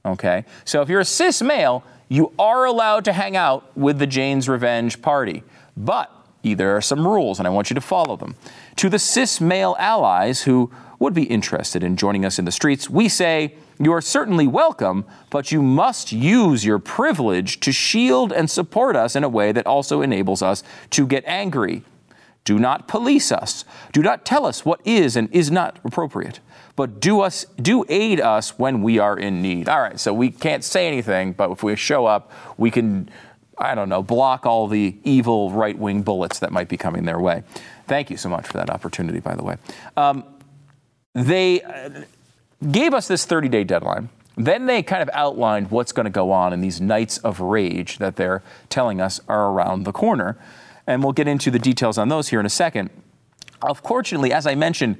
Okay? 0.04 0.44
So 0.64 0.82
if 0.82 0.88
you're 0.88 1.00
a 1.00 1.04
cis 1.04 1.42
male, 1.42 1.84
you 2.08 2.32
are 2.38 2.64
allowed 2.64 3.04
to 3.06 3.12
hang 3.12 3.36
out 3.36 3.76
with 3.76 3.98
the 3.98 4.06
Jane's 4.06 4.48
Revenge 4.48 5.00
party. 5.00 5.42
But 5.76 6.10
there 6.42 6.76
are 6.76 6.80
some 6.80 7.06
rules, 7.06 7.38
and 7.38 7.46
I 7.46 7.50
want 7.50 7.70
you 7.70 7.74
to 7.74 7.80
follow 7.80 8.16
them. 8.16 8.34
To 8.76 8.88
the 8.88 8.98
cis 8.98 9.40
male 9.40 9.76
allies 9.78 10.42
who 10.42 10.70
would 10.98 11.14
be 11.14 11.24
interested 11.24 11.82
in 11.82 11.96
joining 11.96 12.24
us 12.24 12.38
in 12.38 12.44
the 12.44 12.52
streets, 12.52 12.90
we 12.90 13.08
say, 13.08 13.54
you 13.78 13.92
are 13.92 14.00
certainly 14.00 14.46
welcome, 14.46 15.04
but 15.30 15.50
you 15.50 15.62
must 15.62 16.12
use 16.12 16.64
your 16.64 16.78
privilege 16.78 17.60
to 17.60 17.72
shield 17.72 18.32
and 18.32 18.50
support 18.50 18.94
us 18.94 19.16
in 19.16 19.24
a 19.24 19.28
way 19.28 19.52
that 19.52 19.66
also 19.66 20.02
enables 20.02 20.42
us 20.42 20.62
to 20.90 21.06
get 21.06 21.24
angry. 21.26 21.82
Do 22.44 22.58
not 22.58 22.88
police 22.88 23.32
us. 23.32 23.64
Do 23.92 24.02
not 24.02 24.24
tell 24.24 24.44
us 24.44 24.64
what 24.64 24.80
is 24.84 25.16
and 25.16 25.32
is 25.32 25.50
not 25.50 25.78
appropriate 25.84 26.40
but 26.76 27.00
do 27.00 27.20
us 27.20 27.44
do 27.60 27.84
aid 27.88 28.20
us 28.20 28.58
when 28.58 28.82
we 28.82 28.98
are 28.98 29.18
in 29.18 29.42
need. 29.42 29.68
All 29.68 29.80
right, 29.80 29.98
so 29.98 30.12
we 30.12 30.30
can't 30.30 30.64
say 30.64 30.86
anything, 30.86 31.32
but 31.32 31.50
if 31.50 31.62
we 31.62 31.76
show 31.76 32.06
up, 32.06 32.32
we 32.56 32.70
can 32.70 33.10
I 33.58 33.74
don't 33.74 33.88
know, 33.88 34.02
block 34.02 34.46
all 34.46 34.66
the 34.66 34.96
evil 35.04 35.50
right-wing 35.50 36.02
bullets 36.02 36.38
that 36.40 36.52
might 36.52 36.68
be 36.68 36.76
coming 36.76 37.04
their 37.04 37.20
way. 37.20 37.44
Thank 37.86 38.10
you 38.10 38.16
so 38.16 38.28
much 38.28 38.46
for 38.46 38.54
that 38.54 38.70
opportunity, 38.70 39.20
by 39.20 39.36
the 39.36 39.44
way. 39.44 39.56
Um, 39.96 40.24
they 41.12 41.62
uh, 41.62 42.02
gave 42.70 42.94
us 42.94 43.06
this 43.06 43.26
30-day 43.26 43.64
deadline. 43.64 44.08
Then 44.36 44.66
they 44.66 44.82
kind 44.82 45.02
of 45.02 45.10
outlined 45.12 45.70
what's 45.70 45.92
going 45.92 46.04
to 46.04 46.10
go 46.10 46.32
on 46.32 46.52
in 46.52 46.60
these 46.60 46.80
nights 46.80 47.18
of 47.18 47.40
rage 47.40 47.98
that 47.98 48.16
they're 48.16 48.42
telling 48.70 49.00
us 49.00 49.20
are 49.28 49.50
around 49.50 49.84
the 49.84 49.92
corner. 49.92 50.38
And 50.86 51.02
we'll 51.02 51.12
get 51.12 51.28
into 51.28 51.50
the 51.50 51.58
details 51.58 51.98
on 51.98 52.08
those 52.08 52.28
here 52.28 52.40
in 52.40 52.46
a 52.46 52.50
second. 52.50 52.90
Unfortunately, 53.62 54.32
as 54.32 54.46
I 54.46 54.54
mentioned, 54.54 54.96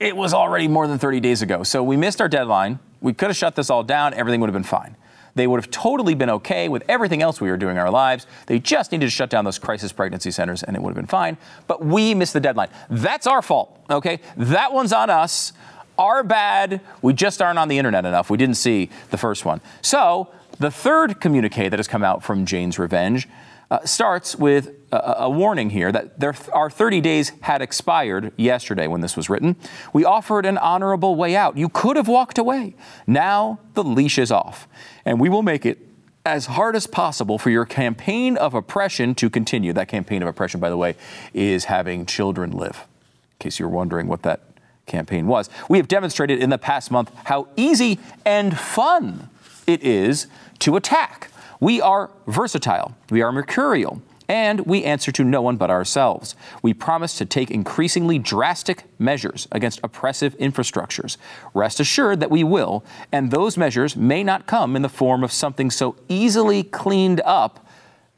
it 0.00 0.16
was 0.16 0.32
already 0.32 0.68
more 0.68 0.86
than 0.86 0.98
30 0.98 1.20
days 1.20 1.42
ago. 1.42 1.62
So 1.62 1.82
we 1.82 1.96
missed 1.96 2.20
our 2.20 2.28
deadline. 2.28 2.78
We 3.00 3.12
could 3.12 3.28
have 3.28 3.36
shut 3.36 3.56
this 3.56 3.70
all 3.70 3.82
down. 3.82 4.14
Everything 4.14 4.40
would 4.40 4.48
have 4.48 4.54
been 4.54 4.62
fine. 4.62 4.96
They 5.34 5.46
would 5.46 5.60
have 5.60 5.70
totally 5.70 6.14
been 6.14 6.30
okay 6.30 6.68
with 6.68 6.82
everything 6.88 7.22
else 7.22 7.40
we 7.40 7.50
were 7.50 7.56
doing 7.56 7.76
in 7.76 7.78
our 7.78 7.90
lives. 7.90 8.26
They 8.46 8.58
just 8.58 8.90
needed 8.90 9.06
to 9.06 9.10
shut 9.10 9.30
down 9.30 9.44
those 9.44 9.58
crisis 9.58 9.92
pregnancy 9.92 10.30
centers 10.30 10.62
and 10.62 10.76
it 10.76 10.82
would 10.82 10.90
have 10.90 10.96
been 10.96 11.06
fine. 11.06 11.36
But 11.66 11.84
we 11.84 12.14
missed 12.14 12.32
the 12.32 12.40
deadline. 12.40 12.68
That's 12.90 13.26
our 13.26 13.40
fault, 13.42 13.78
okay? 13.88 14.20
That 14.36 14.72
one's 14.72 14.92
on 14.92 15.10
us. 15.10 15.52
Our 15.96 16.22
bad. 16.22 16.80
We 17.02 17.12
just 17.12 17.42
aren't 17.42 17.58
on 17.58 17.68
the 17.68 17.78
internet 17.78 18.04
enough. 18.04 18.30
We 18.30 18.36
didn't 18.36 18.56
see 18.56 18.90
the 19.10 19.18
first 19.18 19.44
one. 19.44 19.60
So 19.82 20.28
the 20.58 20.70
third 20.70 21.20
communique 21.20 21.68
that 21.68 21.78
has 21.78 21.88
come 21.88 22.02
out 22.02 22.22
from 22.22 22.44
Jane's 22.44 22.78
Revenge 22.78 23.28
uh, 23.70 23.84
starts 23.84 24.36
with 24.36 24.70
a, 24.92 24.96
a, 25.18 25.30
warning 25.30 25.70
here 25.70 25.92
that 25.92 26.18
there, 26.18 26.34
our 26.52 26.70
30 26.70 27.00
days 27.00 27.32
had 27.42 27.60
expired 27.60 28.32
yesterday 28.36 28.86
when 28.86 29.00
this 29.00 29.16
was 29.16 29.28
written. 29.28 29.56
We 29.92 30.04
offered 30.04 30.46
an 30.46 30.56
honorable 30.56 31.16
way 31.16 31.36
out. 31.36 31.58
You 31.58 31.68
could 31.68 31.96
have 31.96 32.08
walked 32.08 32.38
away. 32.38 32.74
Now 33.06 33.60
the 33.74 33.84
leash 33.84 34.18
is 34.18 34.32
off, 34.32 34.66
and 35.04 35.20
we 35.20 35.28
will 35.28 35.42
make 35.42 35.66
it 35.66 35.78
as 36.24 36.46
hard 36.46 36.76
as 36.76 36.86
possible 36.86 37.38
for 37.38 37.50
your 37.50 37.64
campaign 37.64 38.36
of 38.36 38.54
oppression 38.54 39.14
to 39.16 39.30
continue. 39.30 39.72
That 39.72 39.88
campaign 39.88 40.22
of 40.22 40.28
oppression, 40.28 40.60
by 40.60 40.70
the 40.70 40.76
way, 40.76 40.96
is 41.32 41.66
having 41.66 42.06
children 42.06 42.50
live. 42.50 42.86
In 43.32 43.44
case 43.44 43.58
you're 43.58 43.68
wondering 43.68 44.08
what 44.08 44.22
that 44.22 44.40
campaign 44.86 45.26
was, 45.26 45.48
we 45.68 45.78
have 45.78 45.88
demonstrated 45.88 46.42
in 46.42 46.50
the 46.50 46.58
past 46.58 46.90
month 46.90 47.10
how 47.24 47.48
easy 47.56 47.98
and 48.24 48.58
fun 48.58 49.28
it 49.66 49.82
is 49.82 50.26
to 50.60 50.76
attack 50.76 51.30
we 51.60 51.80
are 51.80 52.10
versatile, 52.26 52.94
we 53.10 53.22
are 53.22 53.32
mercurial, 53.32 54.02
and 54.28 54.66
we 54.66 54.84
answer 54.84 55.10
to 55.10 55.24
no 55.24 55.40
one 55.40 55.56
but 55.56 55.70
ourselves. 55.70 56.36
We 56.62 56.74
promise 56.74 57.16
to 57.18 57.24
take 57.24 57.50
increasingly 57.50 58.18
drastic 58.18 58.84
measures 58.98 59.48
against 59.50 59.80
oppressive 59.82 60.36
infrastructures. 60.38 61.16
Rest 61.54 61.80
assured 61.80 62.20
that 62.20 62.30
we 62.30 62.44
will, 62.44 62.84
and 63.10 63.30
those 63.30 63.56
measures 63.56 63.96
may 63.96 64.22
not 64.22 64.46
come 64.46 64.76
in 64.76 64.82
the 64.82 64.88
form 64.88 65.24
of 65.24 65.32
something 65.32 65.70
so 65.70 65.96
easily 66.08 66.62
cleaned 66.62 67.22
up 67.22 67.66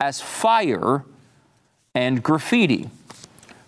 as 0.00 0.20
fire 0.20 1.04
and 1.94 2.22
graffiti. 2.22 2.90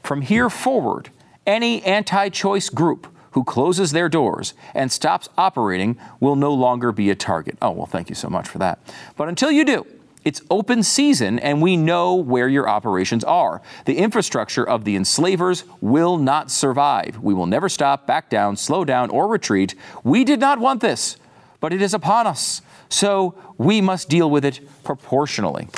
From 0.03 0.23
here 0.23 0.51
forward, 0.51 1.11
any 1.47 1.83
anti 1.85 2.29
choice 2.29 2.69
group 2.69 3.07
who 3.33 3.45
closes 3.45 3.93
their 3.93 4.09
doors 4.09 4.55
and 4.75 4.91
stops 4.91 5.29
operating 5.37 5.99
will 6.21 6.37
no 6.37 6.53
longer 6.53 6.93
be 6.93 7.11
a 7.11 7.15
target. 7.15 7.57
Oh, 7.61 7.71
well, 7.71 7.87
thank 7.87 8.09
you 8.09 8.15
so 8.15 8.29
much 8.29 8.49
for 8.49 8.59
that. 8.59 8.79
But 9.17 9.29
until 9.29 9.51
you 9.51 9.65
do, 9.65 9.87
it's 10.25 10.41
open 10.51 10.83
season 10.83 11.39
and 11.41 11.61
we 11.61 11.77
know 11.77 12.15
where 12.15 12.49
your 12.49 12.69
operations 12.69 13.25
are. 13.25 13.61
The 13.87 13.99
infrastructure 13.99 14.67
of 14.67 14.85
the 14.85 14.95
enslavers 14.95 15.65
will 15.81 16.17
not 16.17 16.51
survive. 16.51 17.19
We 17.19 17.35
will 17.35 17.47
never 17.47 17.69
stop, 17.69 18.07
back 18.07 18.31
down, 18.31 18.57
slow 18.57 18.85
down, 18.85 19.11
or 19.11 19.27
retreat. 19.27 19.75
We 20.05 20.25
did 20.25 20.39
not 20.39 20.61
want 20.61 20.81
this, 20.81 21.17
but 21.61 21.73
it 21.73 21.83
is 21.83 21.95
upon 21.95 22.27
us. 22.27 22.63
So 22.89 23.35
we 23.59 23.81
must 23.81 24.09
deal 24.09 24.31
with 24.31 24.45
it 24.45 24.61
proportionally. 24.85 25.69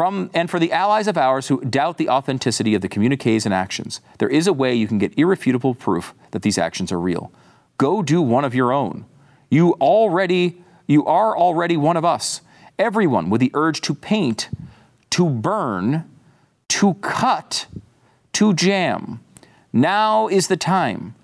From, 0.00 0.30
and 0.32 0.48
for 0.48 0.58
the 0.58 0.72
allies 0.72 1.08
of 1.08 1.18
ours 1.18 1.48
who 1.48 1.60
doubt 1.60 1.98
the 1.98 2.08
authenticity 2.08 2.74
of 2.74 2.80
the 2.80 2.88
communiques 2.88 3.44
and 3.44 3.52
actions, 3.52 4.00
there 4.16 4.30
is 4.30 4.46
a 4.46 4.52
way 4.54 4.74
you 4.74 4.88
can 4.88 4.96
get 4.96 5.12
irrefutable 5.18 5.74
proof 5.74 6.14
that 6.30 6.40
these 6.40 6.56
actions 6.56 6.90
are 6.90 6.98
real. 6.98 7.30
Go 7.76 8.02
do 8.02 8.22
one 8.22 8.42
of 8.42 8.54
your 8.54 8.72
own. 8.72 9.04
You 9.50 9.74
already 9.74 10.64
you 10.86 11.04
are 11.04 11.36
already 11.36 11.76
one 11.76 11.98
of 11.98 12.04
us. 12.06 12.40
Everyone 12.78 13.28
with 13.28 13.42
the 13.42 13.50
urge 13.52 13.82
to 13.82 13.94
paint, 13.94 14.48
to 15.10 15.28
burn, 15.28 16.10
to 16.68 16.94
cut, 16.94 17.66
to 18.32 18.54
jam. 18.54 19.20
Now 19.70 20.28
is 20.28 20.48
the 20.48 20.56
time. 20.56 21.14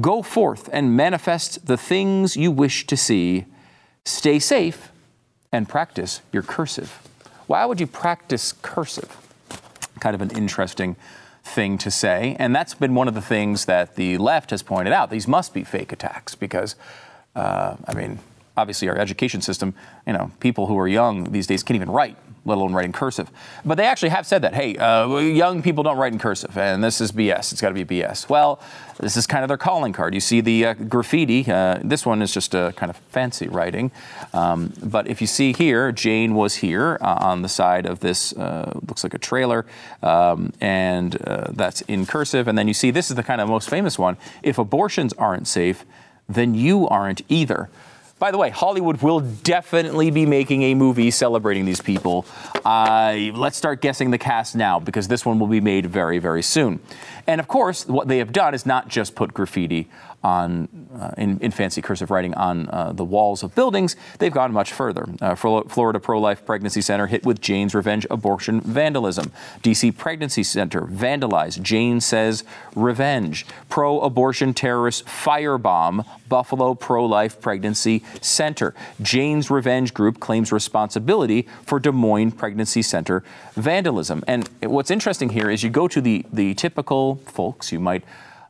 Go 0.00 0.22
forth 0.22 0.68
and 0.72 0.96
manifest 0.96 1.66
the 1.66 1.76
things 1.76 2.36
you 2.36 2.50
wish 2.50 2.84
to 2.88 2.96
see. 2.96 3.44
Stay 4.04 4.40
safe 4.40 4.90
and 5.52 5.68
practice 5.68 6.20
your 6.32 6.42
cursive. 6.42 7.00
Why 7.46 7.64
would 7.66 7.80
you 7.80 7.86
practice 7.86 8.52
cursive? 8.52 9.16
Kind 10.00 10.14
of 10.14 10.22
an 10.22 10.30
interesting 10.36 10.96
thing 11.42 11.78
to 11.78 11.90
say. 11.90 12.36
And 12.38 12.54
that's 12.54 12.74
been 12.74 12.94
one 12.94 13.08
of 13.08 13.14
the 13.14 13.22
things 13.22 13.66
that 13.66 13.96
the 13.96 14.18
left 14.18 14.50
has 14.50 14.62
pointed 14.62 14.92
out. 14.92 15.10
These 15.10 15.28
must 15.28 15.52
be 15.54 15.64
fake 15.64 15.92
attacks 15.92 16.34
because 16.34 16.76
Uh, 17.36 17.74
I 17.88 17.94
mean, 17.94 18.20
obviously, 18.56 18.88
our 18.88 18.96
education 18.96 19.40
system, 19.42 19.74
you 20.06 20.12
know, 20.12 20.30
people 20.38 20.66
who 20.66 20.78
are 20.78 20.86
young 20.86 21.32
these 21.32 21.48
days 21.48 21.64
can't 21.64 21.74
even 21.74 21.90
write, 21.90 22.16
let 22.44 22.58
alone 22.58 22.72
write 22.72 22.84
in 22.84 22.92
cursive. 22.92 23.30
But 23.64 23.76
they 23.76 23.86
actually 23.86 24.10
have 24.10 24.26
said 24.26 24.42
that, 24.42 24.54
hey, 24.54 24.76
uh, 24.76 25.16
young 25.18 25.62
people 25.62 25.82
don't 25.82 25.96
write 25.96 26.12
in 26.12 26.18
cursive, 26.18 26.56
and 26.58 26.82
this 26.82 27.00
is 27.00 27.12
BS. 27.12 27.52
It's 27.52 27.60
got 27.60 27.70
to 27.70 27.84
be 27.84 27.84
BS. 27.84 28.28
Well, 28.28 28.60
this 28.98 29.16
is 29.16 29.26
kind 29.26 29.42
of 29.42 29.48
their 29.48 29.56
calling 29.56 29.92
card. 29.92 30.14
You 30.14 30.20
see 30.20 30.40
the 30.40 30.66
uh, 30.66 30.74
graffiti. 30.74 31.50
Uh, 31.50 31.80
this 31.82 32.06
one 32.06 32.22
is 32.22 32.32
just 32.32 32.54
a 32.54 32.72
kind 32.76 32.90
of 32.90 32.96
fancy 32.96 33.48
writing. 33.48 33.90
Um, 34.32 34.72
but 34.82 35.08
if 35.08 35.20
you 35.20 35.26
see 35.26 35.52
here, 35.52 35.90
Jane 35.92 36.34
was 36.34 36.56
here 36.56 36.98
uh, 37.00 37.18
on 37.20 37.42
the 37.42 37.48
side 37.48 37.86
of 37.86 38.00
this, 38.00 38.32
uh, 38.34 38.78
looks 38.86 39.02
like 39.02 39.14
a 39.14 39.18
trailer, 39.18 39.66
um, 40.02 40.52
and 40.60 41.20
uh, 41.26 41.48
that's 41.50 41.80
in 41.82 42.06
cursive. 42.06 42.46
And 42.46 42.56
then 42.56 42.68
you 42.68 42.74
see 42.74 42.90
this 42.90 43.10
is 43.10 43.16
the 43.16 43.22
kind 43.22 43.40
of 43.40 43.48
most 43.48 43.68
famous 43.68 43.98
one. 43.98 44.16
If 44.42 44.58
abortions 44.58 45.12
aren't 45.14 45.48
safe, 45.48 45.84
then 46.28 46.54
you 46.54 46.88
aren't 46.88 47.22
either. 47.28 47.68
By 48.20 48.30
the 48.30 48.38
way, 48.38 48.50
Hollywood 48.50 49.02
will 49.02 49.20
definitely 49.20 50.10
be 50.12 50.24
making 50.24 50.62
a 50.62 50.74
movie 50.74 51.10
celebrating 51.10 51.64
these 51.64 51.80
people. 51.80 52.24
Uh, 52.64 53.30
let's 53.34 53.56
start 53.56 53.80
guessing 53.80 54.12
the 54.12 54.18
cast 54.18 54.54
now 54.54 54.78
because 54.78 55.08
this 55.08 55.26
one 55.26 55.40
will 55.40 55.48
be 55.48 55.60
made 55.60 55.86
very, 55.86 56.18
very 56.18 56.42
soon. 56.42 56.78
And 57.26 57.40
of 57.40 57.48
course, 57.48 57.86
what 57.88 58.06
they 58.06 58.18
have 58.18 58.32
done 58.32 58.54
is 58.54 58.66
not 58.66 58.86
just 58.88 59.16
put 59.16 59.34
graffiti 59.34 59.90
on 60.24 60.68
uh, 60.98 61.10
in, 61.18 61.38
in, 61.40 61.50
fancy 61.50 61.82
cursive 61.82 62.10
writing 62.10 62.34
on 62.34 62.68
uh, 62.70 62.92
the 62.92 63.04
walls 63.04 63.42
of 63.42 63.54
buildings. 63.54 63.94
They've 64.18 64.32
gone 64.32 64.52
much 64.52 64.72
further. 64.72 65.06
Uh, 65.20 65.34
Florida 65.34 66.00
Pro-Life 66.00 66.46
Pregnancy 66.46 66.80
Center 66.80 67.06
hit 67.06 67.26
with 67.26 67.40
Jane's 67.40 67.74
revenge 67.74 68.06
abortion 68.10 68.60
vandalism. 68.62 69.30
DC 69.62 69.96
Pregnancy 69.96 70.42
Center 70.42 70.82
vandalized. 70.82 71.62
Jane 71.62 72.00
says 72.00 72.42
revenge. 72.74 73.44
Pro-abortion 73.68 74.54
terrorist 74.54 75.04
firebomb 75.04 76.06
Buffalo 76.28 76.74
Pro-Life 76.74 77.40
Pregnancy 77.40 78.02
Center. 78.22 78.74
Jane's 79.02 79.50
Revenge 79.50 79.92
Group 79.92 80.20
claims 80.20 80.50
responsibility 80.50 81.46
for 81.66 81.78
Des 81.78 81.92
Moines 81.92 82.32
Pregnancy 82.32 82.82
Center 82.82 83.22
vandalism. 83.54 84.24
And 84.26 84.48
what's 84.62 84.90
interesting 84.90 85.28
here 85.28 85.50
is 85.50 85.62
you 85.62 85.70
go 85.70 85.86
to 85.86 86.00
the 86.00 86.24
the 86.32 86.54
typical 86.54 87.16
folks 87.26 87.72
you 87.72 87.80
might 87.80 88.04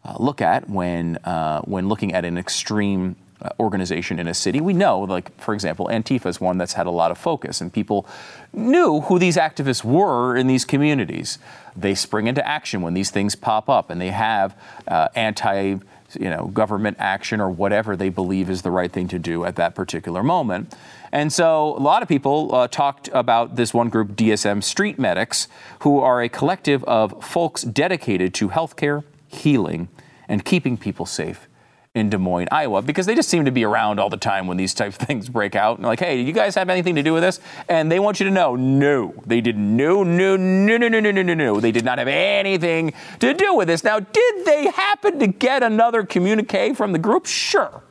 uh, 0.04 0.16
look 0.18 0.40
at 0.40 0.68
when 0.68 1.16
uh, 1.24 1.60
when 1.62 1.88
looking 1.88 2.12
at 2.12 2.24
an 2.24 2.38
extreme 2.38 3.16
uh, 3.42 3.50
organization 3.60 4.18
in 4.18 4.28
a 4.28 4.34
city. 4.34 4.60
We 4.60 4.72
know, 4.72 5.00
like 5.00 5.38
for 5.40 5.54
example, 5.54 5.88
Antifa 5.92 6.26
is 6.26 6.40
one 6.40 6.58
that's 6.58 6.74
had 6.74 6.86
a 6.86 6.90
lot 6.90 7.10
of 7.10 7.18
focus, 7.18 7.60
and 7.60 7.72
people 7.72 8.06
knew 8.52 9.00
who 9.02 9.18
these 9.18 9.36
activists 9.36 9.84
were 9.84 10.36
in 10.36 10.46
these 10.46 10.64
communities. 10.64 11.38
They 11.76 11.94
spring 11.94 12.26
into 12.26 12.46
action 12.46 12.82
when 12.82 12.94
these 12.94 13.10
things 13.10 13.34
pop 13.34 13.68
up, 13.68 13.90
and 13.90 14.00
they 14.00 14.10
have 14.10 14.56
uh, 14.88 15.08
anti 15.14 15.78
you 16.18 16.30
know, 16.30 16.46
government 16.46 16.96
action 17.00 17.40
or 17.40 17.50
whatever 17.50 17.96
they 17.96 18.08
believe 18.08 18.48
is 18.48 18.62
the 18.62 18.70
right 18.70 18.92
thing 18.92 19.08
to 19.08 19.18
do 19.18 19.44
at 19.44 19.56
that 19.56 19.74
particular 19.74 20.22
moment. 20.22 20.74
And 21.12 21.32
so 21.32 21.76
a 21.76 21.80
lot 21.80 22.02
of 22.02 22.08
people 22.08 22.54
uh, 22.54 22.68
talked 22.68 23.08
about 23.12 23.56
this 23.56 23.72
one 23.72 23.88
group, 23.88 24.12
DSM 24.12 24.62
Street 24.62 24.98
Medics, 24.98 25.48
who 25.80 26.00
are 26.00 26.22
a 26.22 26.28
collective 26.28 26.82
of 26.84 27.22
folks 27.24 27.62
dedicated 27.62 28.34
to 28.34 28.48
healthcare, 28.48 29.04
healing, 29.34 29.88
and 30.28 30.44
keeping 30.44 30.76
people 30.76 31.06
safe 31.06 31.48
in 31.94 32.10
Des 32.10 32.18
Moines, 32.18 32.48
Iowa, 32.50 32.82
because 32.82 33.06
they 33.06 33.14
just 33.14 33.28
seem 33.28 33.44
to 33.44 33.52
be 33.52 33.64
around 33.64 34.00
all 34.00 34.10
the 34.10 34.16
time 34.16 34.48
when 34.48 34.56
these 34.56 34.74
type 34.74 34.88
of 34.88 34.94
things 34.96 35.28
break 35.28 35.54
out. 35.54 35.78
And 35.78 35.86
like, 35.86 36.00
hey, 36.00 36.16
do 36.16 36.22
you 36.22 36.32
guys 36.32 36.56
have 36.56 36.68
anything 36.68 36.96
to 36.96 37.04
do 37.04 37.12
with 37.12 37.22
this? 37.22 37.38
And 37.68 37.90
they 37.90 38.00
want 38.00 38.18
you 38.18 38.24
to 38.26 38.32
know, 38.32 38.56
no, 38.56 39.14
they 39.24 39.40
did 39.40 39.56
no, 39.56 40.02
no, 40.02 40.36
no, 40.36 40.76
no, 40.76 40.88
no, 40.88 40.98
no, 40.98 41.10
no, 41.12 41.22
no, 41.22 41.34
no. 41.34 41.60
They 41.60 41.70
did 41.70 41.84
not 41.84 41.98
have 41.98 42.08
anything 42.08 42.94
to 43.20 43.32
do 43.32 43.54
with 43.54 43.68
this. 43.68 43.84
Now, 43.84 44.00
did 44.00 44.44
they 44.44 44.66
happen 44.72 45.20
to 45.20 45.28
get 45.28 45.62
another 45.62 46.04
communique 46.04 46.74
from 46.74 46.90
the 46.90 46.98
group? 46.98 47.26
Sure. 47.26 47.82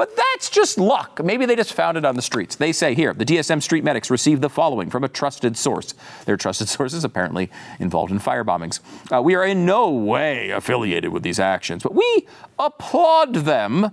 But 0.00 0.16
that's 0.16 0.48
just 0.48 0.78
luck. 0.78 1.22
Maybe 1.22 1.44
they 1.44 1.54
just 1.54 1.74
found 1.74 1.98
it 1.98 2.06
on 2.06 2.16
the 2.16 2.22
streets. 2.22 2.56
They 2.56 2.72
say 2.72 2.94
here 2.94 3.12
the 3.12 3.26
DSM 3.26 3.60
street 3.60 3.84
medics 3.84 4.08
received 4.08 4.40
the 4.40 4.48
following 4.48 4.88
from 4.88 5.04
a 5.04 5.08
trusted 5.08 5.58
source. 5.58 5.92
Their 6.24 6.38
trusted 6.38 6.68
sources 6.78 7.04
apparently 7.04 7.50
involved 7.78 8.10
in 8.10 8.18
fire 8.18 8.42
bombings. 8.42 8.80
Uh, 9.14 9.20
we 9.20 9.34
are 9.34 9.44
in 9.44 9.66
no 9.66 9.90
way 9.90 10.48
affiliated 10.48 11.12
with 11.12 11.22
these 11.22 11.38
actions, 11.38 11.82
but 11.82 11.94
we 11.94 12.26
applaud 12.58 13.34
them. 13.34 13.90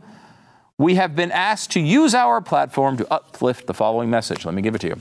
We 0.77 0.95
have 0.95 1.13
been 1.13 1.33
asked 1.33 1.71
to 1.71 1.81
use 1.81 2.15
our 2.15 2.39
platform 2.39 2.95
to 2.95 3.13
uplift 3.13 3.67
the 3.67 3.73
following 3.73 4.09
message. 4.09 4.45
Let 4.45 4.53
me 4.53 4.61
give 4.61 4.75
it 4.75 4.79
to 4.79 4.87
you. 4.87 4.95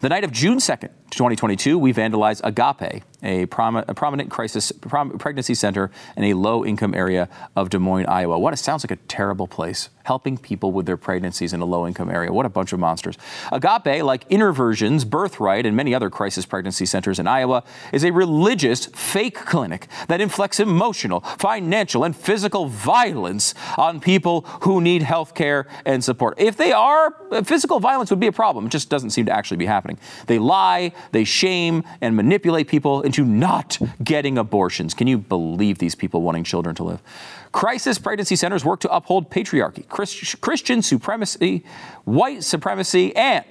The 0.00 0.10
night 0.10 0.24
of 0.24 0.30
June 0.30 0.58
2nd, 0.58 0.90
2022, 1.10 1.78
we 1.78 1.94
vandalized 1.94 2.42
Agape, 2.44 3.02
a, 3.22 3.46
prom- 3.46 3.76
a 3.76 3.94
prominent 3.94 4.30
crisis 4.30 4.72
prom- 4.72 5.18
pregnancy 5.18 5.54
center 5.54 5.90
in 6.16 6.24
a 6.24 6.34
low 6.34 6.64
income 6.64 6.94
area 6.94 7.28
of 7.54 7.70
Des 7.70 7.78
Moines, 7.78 8.06
Iowa. 8.06 8.38
What 8.38 8.52
it 8.52 8.58
sounds 8.58 8.84
like 8.84 8.90
a 8.90 8.96
terrible 9.08 9.46
place 9.46 9.88
helping 10.06 10.38
people 10.38 10.70
with 10.70 10.86
their 10.86 10.96
pregnancies 10.96 11.52
in 11.52 11.60
a 11.60 11.64
low 11.64 11.84
income 11.84 12.08
area. 12.08 12.32
What 12.32 12.46
a 12.46 12.48
bunch 12.48 12.72
of 12.72 12.78
monsters. 12.78 13.18
Agape, 13.50 14.04
like 14.04 14.28
Innervisions, 14.28 15.04
Birthright, 15.04 15.66
and 15.66 15.76
many 15.76 15.94
other 15.96 16.10
crisis 16.10 16.46
pregnancy 16.46 16.86
centers 16.86 17.18
in 17.18 17.26
Iowa, 17.26 17.64
is 17.92 18.04
a 18.04 18.12
religious 18.12 18.86
fake 18.86 19.34
clinic 19.34 19.88
that 20.06 20.20
inflicts 20.20 20.60
emotional, 20.60 21.20
financial, 21.20 22.04
and 22.04 22.14
physical 22.14 22.66
violence 22.66 23.52
on 23.76 23.98
people 23.98 24.42
who 24.62 24.80
need 24.80 25.02
health 25.02 25.34
care 25.34 25.66
and 25.84 26.04
support. 26.04 26.38
If 26.38 26.56
they 26.56 26.70
are, 26.70 27.12
physical 27.42 27.80
violence 27.80 28.10
would 28.10 28.20
be 28.20 28.28
a 28.28 28.32
problem. 28.32 28.66
It 28.66 28.70
just 28.70 28.88
doesn't 28.88 29.10
seem 29.10 29.26
to 29.26 29.32
actually 29.32 29.56
be 29.56 29.66
happening. 29.66 29.98
They 30.28 30.38
lie, 30.38 30.92
they 31.10 31.24
shame, 31.24 31.82
and 32.00 32.14
manipulate 32.14 32.68
people 32.68 33.02
into 33.06 33.24
not 33.24 33.78
getting 34.04 34.36
abortions. 34.36 34.92
Can 34.92 35.06
you 35.06 35.16
believe 35.16 35.78
these 35.78 35.94
people 35.94 36.20
wanting 36.22 36.44
children 36.44 36.74
to 36.76 36.84
live? 36.84 37.02
Crisis 37.52 37.98
pregnancy 37.98 38.36
centers 38.36 38.64
work 38.64 38.80
to 38.80 38.94
uphold 38.94 39.30
patriarchy, 39.30 39.88
Christ- 39.88 40.40
Christian 40.40 40.82
supremacy, 40.82 41.64
white 42.04 42.44
supremacy, 42.44 43.14
and 43.16 43.44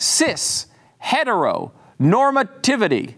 cis, 0.00 0.66
hetero, 0.98 1.72
normativity. 2.00 3.14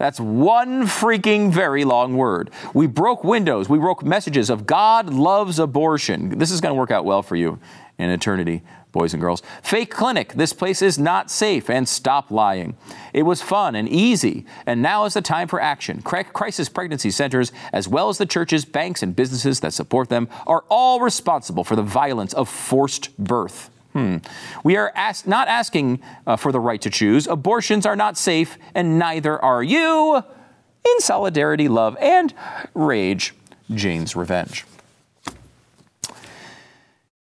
That's 0.00 0.18
one 0.18 0.84
freaking 0.84 1.52
very 1.52 1.84
long 1.84 2.16
word. 2.16 2.50
We 2.72 2.86
broke 2.86 3.22
windows. 3.22 3.68
We 3.68 3.78
broke 3.78 4.02
messages 4.02 4.48
of 4.48 4.64
God 4.64 5.12
loves 5.12 5.58
abortion. 5.58 6.38
This 6.38 6.50
is 6.50 6.62
going 6.62 6.74
to 6.74 6.78
work 6.78 6.90
out 6.90 7.04
well 7.04 7.20
for 7.22 7.36
you 7.36 7.58
in 7.98 8.08
eternity 8.08 8.62
boys 8.92 9.12
and 9.12 9.20
girls. 9.20 9.42
Fake 9.62 9.90
clinic, 9.90 10.32
this 10.32 10.54
place 10.54 10.80
is 10.80 10.98
not 10.98 11.30
safe, 11.30 11.68
and 11.68 11.86
stop 11.86 12.30
lying. 12.30 12.78
It 13.12 13.24
was 13.24 13.42
fun 13.42 13.74
and 13.74 13.86
easy, 13.86 14.46
and 14.64 14.80
now 14.80 15.04
is 15.04 15.12
the 15.12 15.20
time 15.20 15.48
for 15.48 15.60
action. 15.60 16.00
Crisis 16.00 16.70
pregnancy 16.70 17.10
centers, 17.10 17.52
as 17.70 17.86
well 17.86 18.08
as 18.08 18.16
the 18.16 18.24
churches, 18.24 18.64
banks, 18.64 19.02
and 19.02 19.14
businesses 19.14 19.60
that 19.60 19.74
support 19.74 20.08
them, 20.08 20.30
are 20.46 20.64
all 20.70 21.00
responsible 21.00 21.62
for 21.62 21.76
the 21.76 21.82
violence 21.82 22.32
of 22.32 22.48
forced 22.48 23.16
birth. 23.18 23.68
Hmm. 23.92 24.18
We 24.62 24.76
are 24.76 24.92
ask, 24.94 25.26
not 25.26 25.48
asking 25.48 26.00
uh, 26.26 26.36
for 26.36 26.52
the 26.52 26.60
right 26.60 26.80
to 26.82 26.90
choose. 26.90 27.26
Abortions 27.26 27.86
are 27.86 27.96
not 27.96 28.16
safe, 28.16 28.56
and 28.74 28.98
neither 28.98 29.42
are 29.44 29.62
you. 29.62 30.16
In 30.16 31.00
solidarity, 31.00 31.68
love, 31.68 31.96
and 32.00 32.32
rage, 32.74 33.34
Jane's 33.74 34.14
Revenge. 34.14 34.64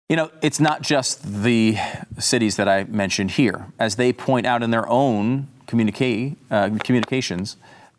You 0.09 0.15
know, 0.15 0.31
it's 0.41 0.59
not 0.59 0.81
just 0.81 1.43
the 1.43 1.77
cities 2.17 2.55
that 2.57 2.67
I 2.67 2.85
mentioned 2.85 3.31
here. 3.31 3.67
As 3.77 3.95
they 3.95 4.13
point 4.13 4.45
out 4.45 4.63
in 4.63 4.71
their 4.71 4.87
own 4.87 5.47
communique, 5.67 6.35
uh, 6.49 6.69
communications, 6.83 7.57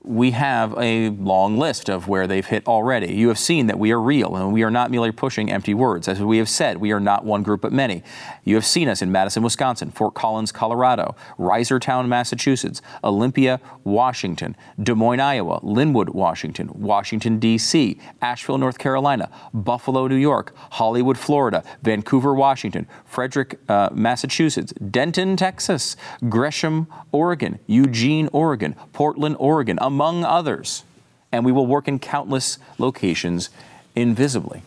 we 0.09 0.31
have 0.31 0.75
a 0.79 1.11
long 1.11 1.59
list 1.59 1.90
of 1.90 2.09
where 2.09 2.27
they've 2.27 2.47
hit 2.47 2.66
already. 2.66 3.12
You 3.12 3.29
have 3.29 3.38
seen 3.38 3.66
that 3.66 3.79
we 3.79 3.92
are 3.92 4.01
real 4.01 4.37
and 4.37 4.55
we 4.55 4.62
are 4.62 4.71
not 4.71 4.90
merely 4.90 5.12
pushing 5.12 5.53
empty 5.53 5.75
words. 5.75 6.09
As 6.09 6.18
we 6.23 6.38
have 6.38 6.49
said, 6.49 6.79
we 6.79 6.92
are 6.92 7.01
not 7.01 7.27
one 7.27 7.42
group 7.42 7.61
but 7.61 7.73
many. 7.73 8.03
You 8.42 8.55
have 8.55 8.64
seen 8.64 8.88
us 8.88 9.03
in 9.03 9.12
Madison, 9.12 9.42
Wisconsin, 9.42 9.90
Fort 9.90 10.14
Collins, 10.14 10.51
Colorado, 10.51 11.14
Reisterstown, 11.38 12.09
Massachusetts, 12.09 12.81
Olympia, 13.05 13.61
Washington, 13.85 14.57
Des 14.83 14.94
Moines, 14.94 15.21
Iowa, 15.21 15.61
Lynnwood, 15.61 16.09
Washington, 16.14 16.71
Washington, 16.73 17.38
D.C., 17.38 18.01
Asheville, 18.23 18.57
North 18.57 18.79
Carolina, 18.79 19.31
Buffalo, 19.53 20.09
New 20.09 20.16
York, 20.16 20.55
Hollywood, 20.71 21.18
Florida, 21.18 21.62
Vancouver, 21.83 22.33
Washington, 22.33 22.87
Frederick, 23.05 23.61
uh, 23.68 23.90
Massachusetts, 23.92 24.73
Denton, 24.90 25.37
Texas, 25.37 25.97
Gresham, 26.31 26.87
Oregon, 27.12 27.59
Eugene, 27.66 28.31
Oregon, 28.33 28.75
Portland, 28.94 29.37
Oregon, 29.38 29.79
among 29.83 29.97
others. 30.00 30.84
And 31.30 31.44
we 31.44 31.52
will 31.52 31.66
work 31.66 31.88
in 31.88 31.98
countless 31.98 32.58
locations 32.78 33.50
invisibly. 33.94 34.62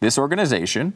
This 0.00 0.18
organization, 0.18 0.92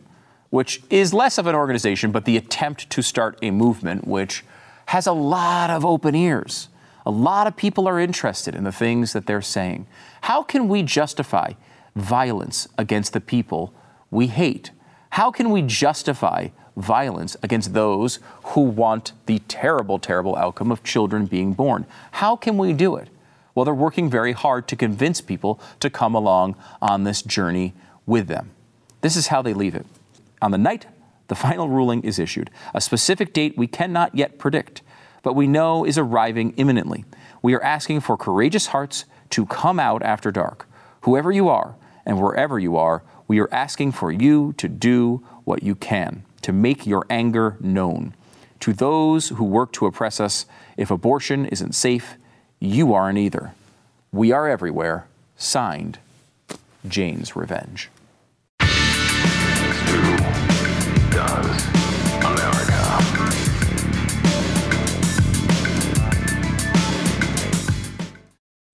which 0.50 0.82
is 0.90 1.12
less 1.12 1.38
of 1.38 1.46
an 1.46 1.54
organization, 1.54 2.12
but 2.12 2.24
the 2.24 2.36
attempt 2.36 2.88
to 2.90 3.02
start 3.02 3.38
a 3.42 3.50
movement 3.50 4.06
which 4.06 4.44
has 4.86 5.06
a 5.06 5.12
lot 5.12 5.70
of 5.70 5.84
open 5.84 6.14
ears. 6.14 6.68
A 7.04 7.10
lot 7.10 7.46
of 7.46 7.56
people 7.56 7.88
are 7.88 7.98
interested 7.98 8.54
in 8.54 8.64
the 8.64 8.72
things 8.72 9.12
that 9.12 9.26
they're 9.26 9.42
saying. 9.42 9.86
How 10.22 10.42
can 10.42 10.68
we 10.68 10.82
justify 10.82 11.52
violence 11.96 12.68
against 12.76 13.12
the 13.12 13.20
people 13.20 13.72
we 14.10 14.28
hate? 14.28 14.70
How 15.10 15.30
can 15.30 15.50
we 15.50 15.62
justify 15.62 16.48
violence 16.76 17.36
against 17.42 17.74
those 17.74 18.18
who 18.44 18.60
want 18.60 19.12
the 19.26 19.40
terrible, 19.40 19.98
terrible 19.98 20.36
outcome 20.36 20.70
of 20.70 20.84
children 20.84 21.26
being 21.26 21.52
born? 21.52 21.86
How 22.12 22.36
can 22.36 22.56
we 22.56 22.72
do 22.72 22.96
it? 22.96 23.08
Well, 23.58 23.64
they're 23.64 23.74
working 23.74 24.08
very 24.08 24.34
hard 24.34 24.68
to 24.68 24.76
convince 24.76 25.20
people 25.20 25.58
to 25.80 25.90
come 25.90 26.14
along 26.14 26.54
on 26.80 27.02
this 27.02 27.22
journey 27.22 27.74
with 28.06 28.28
them. 28.28 28.50
This 29.00 29.16
is 29.16 29.26
how 29.26 29.42
they 29.42 29.52
leave 29.52 29.74
it. 29.74 29.84
on 30.40 30.52
the 30.52 30.58
night 30.58 30.86
the 31.26 31.34
final 31.34 31.68
ruling 31.68 32.04
is 32.04 32.20
issued. 32.20 32.50
A 32.72 32.80
specific 32.80 33.32
date 33.32 33.58
we 33.58 33.66
cannot 33.66 34.14
yet 34.14 34.38
predict, 34.38 34.82
but 35.24 35.34
we 35.34 35.48
know 35.48 35.84
is 35.84 35.98
arriving 35.98 36.52
imminently. 36.52 37.04
We 37.42 37.52
are 37.52 37.62
asking 37.64 38.02
for 38.02 38.16
courageous 38.16 38.68
hearts 38.68 39.06
to 39.30 39.44
come 39.44 39.80
out 39.80 40.04
after 40.04 40.30
dark. 40.30 40.68
Whoever 41.00 41.32
you 41.32 41.48
are 41.48 41.74
and 42.06 42.22
wherever 42.22 42.60
you 42.60 42.76
are, 42.76 43.02
we 43.26 43.40
are 43.40 43.52
asking 43.52 43.90
for 43.90 44.12
you 44.12 44.52
to 44.58 44.68
do 44.68 45.26
what 45.42 45.64
you 45.64 45.74
can 45.74 46.22
to 46.42 46.52
make 46.52 46.86
your 46.86 47.04
anger 47.10 47.56
known. 47.58 48.14
To 48.60 48.72
those 48.72 49.30
who 49.30 49.42
work 49.42 49.72
to 49.72 49.86
oppress 49.86 50.20
us, 50.20 50.46
if 50.76 50.92
abortion 50.92 51.44
isn't 51.46 51.74
safe, 51.74 52.18
you 52.60 52.94
aren't 52.94 53.18
either. 53.18 53.54
We 54.12 54.32
are 54.32 54.48
everywhere. 54.48 55.06
Signed, 55.36 55.98
Jane's 56.86 57.36
Revenge. 57.36 57.90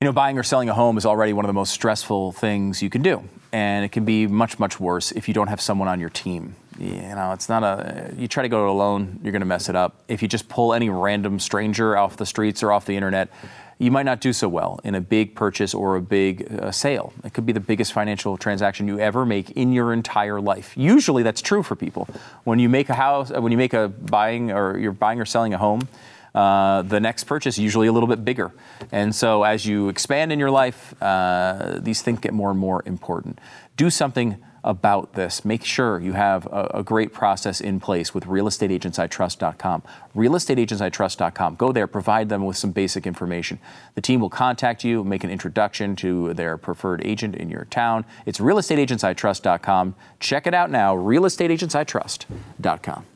You 0.01 0.11
know, 0.11 0.13
buying 0.13 0.39
or 0.39 0.43
selling 0.43 0.69
a 0.69 0.75
home 0.75 0.99
is 0.99 1.07
already 1.07 1.33
one 1.33 1.47
of 1.47 1.49
the 1.49 1.55
most 1.55 1.73
stressful 1.73 2.33
things 2.33 2.83
you 2.83 2.91
can 2.91 3.01
do. 3.01 3.25
And 3.53 3.87
it 3.87 3.93
can 3.93 4.05
be 4.05 4.27
much, 4.27 4.59
much 4.59 4.79
worse 4.79 5.13
if 5.13 5.29
you 5.29 5.35
don't 5.35 5.49
have 5.49 5.63
someone 5.63 5.89
on 5.89 5.99
your 5.99 6.11
team. 6.11 6.57
You 6.79 7.01
know, 7.01 7.33
it's 7.33 7.49
not 7.49 7.63
a, 7.63 8.13
you 8.19 8.29
try 8.29 8.43
to 8.43 8.51
go 8.51 8.67
it 8.67 8.71
alone, 8.71 9.21
you're 9.23 9.33
going 9.33 9.41
to 9.41 9.47
mess 9.47 9.71
it 9.71 9.77
up. 9.77 10.03
If 10.07 10.21
you 10.21 10.29
just 10.29 10.47
pull 10.49 10.75
any 10.75 10.91
random 10.91 11.39
stranger 11.39 11.97
off 11.97 12.19
the 12.19 12.27
streets 12.27 12.63
or 12.63 12.71
off 12.71 12.85
the 12.85 12.97
internet, 12.97 13.31
you 13.79 13.91
might 13.91 14.05
not 14.05 14.21
do 14.21 14.33
so 14.33 14.49
well 14.49 14.81
in 14.85 14.95
a 14.95 15.01
big 15.01 15.35
purchase 15.35 15.75
or 15.75 15.97
a 15.97 16.01
big 16.01 16.53
uh, 16.61 16.71
sale. 16.71 17.13
It 17.25 17.35
could 17.35 17.47
be 17.47 17.53
the 17.53 17.61
biggest 17.61 17.93
financial 17.93 18.37
transaction 18.37 18.87
you 18.89 18.99
ever 18.99 19.27
make 19.27 19.51
in 19.51 19.73
your 19.73 19.93
entire 19.93 20.41
life. 20.41 20.77
Usually 20.77 21.23
that's 21.23 21.43
true 21.43 21.63
for 21.63 21.75
people. 21.75 22.09
When 22.45 22.59
you 22.59 22.69
make 22.69 22.89
a 22.89 22.95
house, 22.95 23.31
uh, 23.31 23.41
when 23.41 23.53
you 23.53 23.59
make 23.59 23.75
a 23.75 23.89
buying 23.89 24.53
or 24.53 24.79
you're 24.79 24.93
buying 24.93 25.21
or 25.21 25.25
selling 25.25 25.55
a 25.55 25.59
home, 25.59 25.89
uh, 26.35 26.83
the 26.83 26.99
next 26.99 27.25
purchase 27.25 27.59
usually 27.59 27.87
a 27.87 27.93
little 27.93 28.09
bit 28.09 28.25
bigger. 28.25 28.53
And 28.91 29.15
so 29.15 29.45
as 29.45 29.65
you 29.65 29.89
expand 29.89 30.33
in 30.33 30.39
your 30.39 30.51
life, 30.51 30.95
uh, 31.01 31.79
these 31.81 32.03
things 32.03 32.21
get 32.21 32.33
more 32.33 32.51
and 32.51 32.59
more 32.59 32.83
important. 32.87 33.39
Do 33.77 33.89
something 33.91 34.37
about 34.65 35.13
this. 35.13 35.45
Make 35.45 35.65
sure 35.65 36.01
you 36.01 36.15
have 36.15 36.47
a, 36.47 36.71
a, 36.75 36.83
great 36.83 37.13
process 37.13 37.61
in 37.61 37.79
place 37.79 38.13
with 38.15 38.25
realestateagentsitrust.com. 38.25 39.83
Realestateagentsitrust.com. 40.17 41.55
Go 41.57 41.71
there, 41.71 41.87
provide 41.87 42.31
them 42.31 42.45
with 42.45 42.57
some 42.57 42.73
basic 42.73 43.07
information. 43.07 43.61
The 43.95 44.01
team 44.01 44.21
will 44.21 44.31
contact 44.31 44.83
you, 44.83 45.05
make 45.05 45.23
an 45.23 45.31
introduction 45.31 45.95
to 45.97 46.33
their 46.35 46.57
preferred 46.57 47.05
agent 47.05 47.37
in 47.37 47.51
your 47.51 47.67
town. 47.67 48.07
It's 48.27 48.41
realestateagentsitrust.com. 48.41 49.95
Check 50.19 50.47
it 50.47 50.55
out 50.55 50.71
now, 50.71 50.97
realestateagentsitrust.com. 50.97 53.07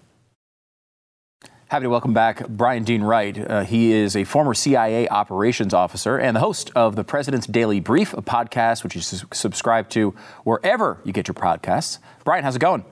Happy 1.68 1.82
to 1.82 1.90
welcome 1.90 2.14
back 2.14 2.48
Bryan 2.48 2.82
Dean 2.82 3.02
Wright. 3.02 3.38
Uh, 3.38 3.62
he 3.62 3.92
is 3.92 4.16
a 4.16 4.24
former 4.24 4.54
CIA 4.54 5.06
operations 5.06 5.74
officer 5.74 6.16
and 6.16 6.34
the 6.34 6.40
host 6.40 6.70
of 6.74 6.96
the 6.96 7.04
President's 7.04 7.46
Daily 7.46 7.78
Brief, 7.78 8.14
a 8.14 8.22
podcast 8.22 8.82
which 8.82 8.94
you 8.94 9.02
subscribe 9.02 9.90
to 9.90 10.14
wherever 10.44 10.96
you 11.04 11.12
get 11.12 11.28
your 11.28 11.34
podcasts. 11.34 11.98
Bryan, 12.24 12.42
how's 12.42 12.56
it 12.56 12.60
going? 12.60 12.86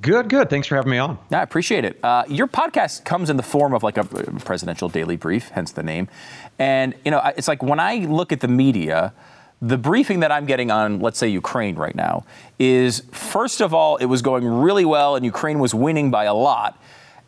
Good, 0.00 0.30
good. 0.30 0.48
Thanks 0.48 0.66
for 0.66 0.76
having 0.76 0.92
me 0.92 0.96
on. 0.96 1.18
I 1.30 1.42
appreciate 1.42 1.84
it. 1.84 2.02
Uh, 2.02 2.24
your 2.26 2.46
podcast 2.46 3.04
comes 3.04 3.28
in 3.28 3.36
the 3.36 3.42
form 3.42 3.74
of 3.74 3.82
like 3.82 3.98
a 3.98 4.04
presidential 4.04 4.88
daily 4.88 5.16
brief, 5.16 5.50
hence 5.50 5.72
the 5.72 5.82
name. 5.82 6.08
And, 6.58 6.94
you 7.04 7.10
know, 7.10 7.20
it's 7.36 7.48
like 7.48 7.62
when 7.62 7.80
I 7.80 7.96
look 7.96 8.32
at 8.32 8.40
the 8.40 8.48
media, 8.48 9.12
the 9.60 9.76
briefing 9.76 10.20
that 10.20 10.32
I'm 10.32 10.46
getting 10.46 10.70
on, 10.70 11.00
let's 11.00 11.18
say, 11.18 11.28
Ukraine 11.28 11.76
right 11.76 11.94
now 11.94 12.24
is 12.58 13.00
first 13.12 13.60
of 13.60 13.74
all, 13.74 13.98
it 13.98 14.06
was 14.06 14.22
going 14.22 14.48
really 14.48 14.86
well 14.86 15.16
and 15.16 15.24
Ukraine 15.26 15.58
was 15.58 15.74
winning 15.74 16.10
by 16.10 16.24
a 16.24 16.34
lot. 16.34 16.82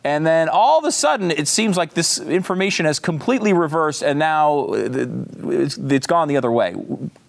And 0.05 0.23
then 0.23 0.49
all 0.49 0.77
of 0.77 0.85
a 0.85 0.91
sudden, 0.91 1.31
it 1.31 1.47
seems 1.47 1.77
like 1.77 1.95
this 1.95 2.19
information 2.19 2.85
has 2.85 2.99
completely 2.99 3.53
reversed 3.53 4.03
and 4.03 4.19
now 4.19 4.65
uh, 4.65 5.07
it's 5.49 6.05
gone 6.05 6.27
the 6.27 6.37
other 6.37 6.51
way. 6.51 6.75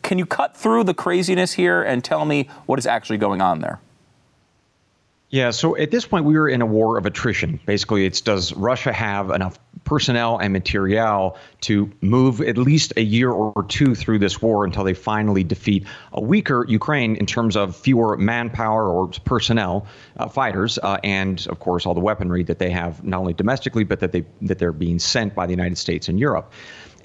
Can 0.02 0.18
you 0.18 0.26
cut 0.26 0.54
through 0.54 0.84
the 0.84 0.92
craziness 0.92 1.54
here 1.54 1.82
and 1.82 2.04
tell 2.04 2.26
me 2.26 2.50
what 2.66 2.78
is 2.78 2.86
actually 2.86 3.16
going 3.16 3.40
on 3.40 3.62
there? 3.62 3.80
Yeah, 5.28 5.50
so 5.50 5.76
at 5.76 5.90
this 5.90 6.06
point, 6.06 6.24
we 6.24 6.38
were 6.38 6.48
in 6.48 6.62
a 6.62 6.66
war 6.66 6.98
of 6.98 7.04
attrition. 7.04 7.58
Basically, 7.66 8.06
it's 8.06 8.20
does 8.20 8.52
Russia 8.52 8.92
have 8.92 9.30
enough 9.30 9.58
personnel 9.82 10.38
and 10.38 10.52
material 10.52 11.36
to 11.62 11.90
move 12.00 12.40
at 12.40 12.56
least 12.56 12.92
a 12.96 13.02
year 13.02 13.30
or 13.30 13.64
two 13.64 13.96
through 13.96 14.20
this 14.20 14.40
war 14.40 14.64
until 14.64 14.84
they 14.84 14.94
finally 14.94 15.42
defeat 15.42 15.84
a 16.12 16.20
weaker 16.20 16.64
Ukraine 16.68 17.16
in 17.16 17.26
terms 17.26 17.56
of 17.56 17.74
fewer 17.74 18.16
manpower 18.16 18.88
or 18.88 19.08
personnel, 19.24 19.86
uh, 20.16 20.28
fighters, 20.28 20.78
uh, 20.80 20.98
and 21.02 21.44
of 21.48 21.58
course 21.58 21.86
all 21.86 21.94
the 21.94 22.00
weaponry 22.00 22.44
that 22.44 22.60
they 22.60 22.70
have 22.70 23.02
not 23.02 23.18
only 23.18 23.34
domestically 23.34 23.82
but 23.82 24.00
that 24.00 24.12
they 24.12 24.24
that 24.42 24.58
they're 24.58 24.72
being 24.72 25.00
sent 25.00 25.34
by 25.34 25.46
the 25.46 25.52
United 25.52 25.76
States 25.76 26.08
and 26.08 26.20
Europe. 26.20 26.52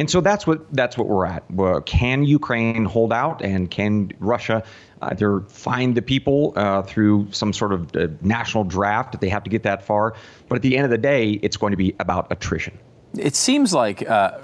And 0.01 0.09
so 0.09 0.19
that's 0.19 0.47
what 0.47 0.73
that's 0.73 0.97
what 0.97 1.07
we're 1.07 1.27
at. 1.27 1.43
can 1.85 2.23
Ukraine 2.23 2.85
hold 2.85 3.13
out, 3.13 3.43
and 3.43 3.69
can 3.69 4.11
Russia 4.17 4.63
either 4.99 5.41
find 5.41 5.93
the 5.93 6.01
people 6.01 6.53
uh, 6.55 6.81
through 6.81 7.27
some 7.29 7.53
sort 7.53 7.71
of 7.71 7.95
uh, 7.95 8.07
national 8.21 8.63
draft 8.63 9.13
if 9.13 9.21
they 9.21 9.29
have 9.29 9.43
to 9.43 9.51
get 9.51 9.61
that 9.61 9.83
far? 9.85 10.15
But 10.49 10.55
at 10.55 10.63
the 10.63 10.75
end 10.75 10.85
of 10.85 10.89
the 10.89 10.97
day, 10.97 11.33
it's 11.43 11.55
going 11.55 11.69
to 11.69 11.77
be 11.77 11.93
about 11.99 12.31
attrition. 12.31 12.79
It 13.15 13.35
seems 13.35 13.75
like. 13.75 14.09
Uh, 14.09 14.39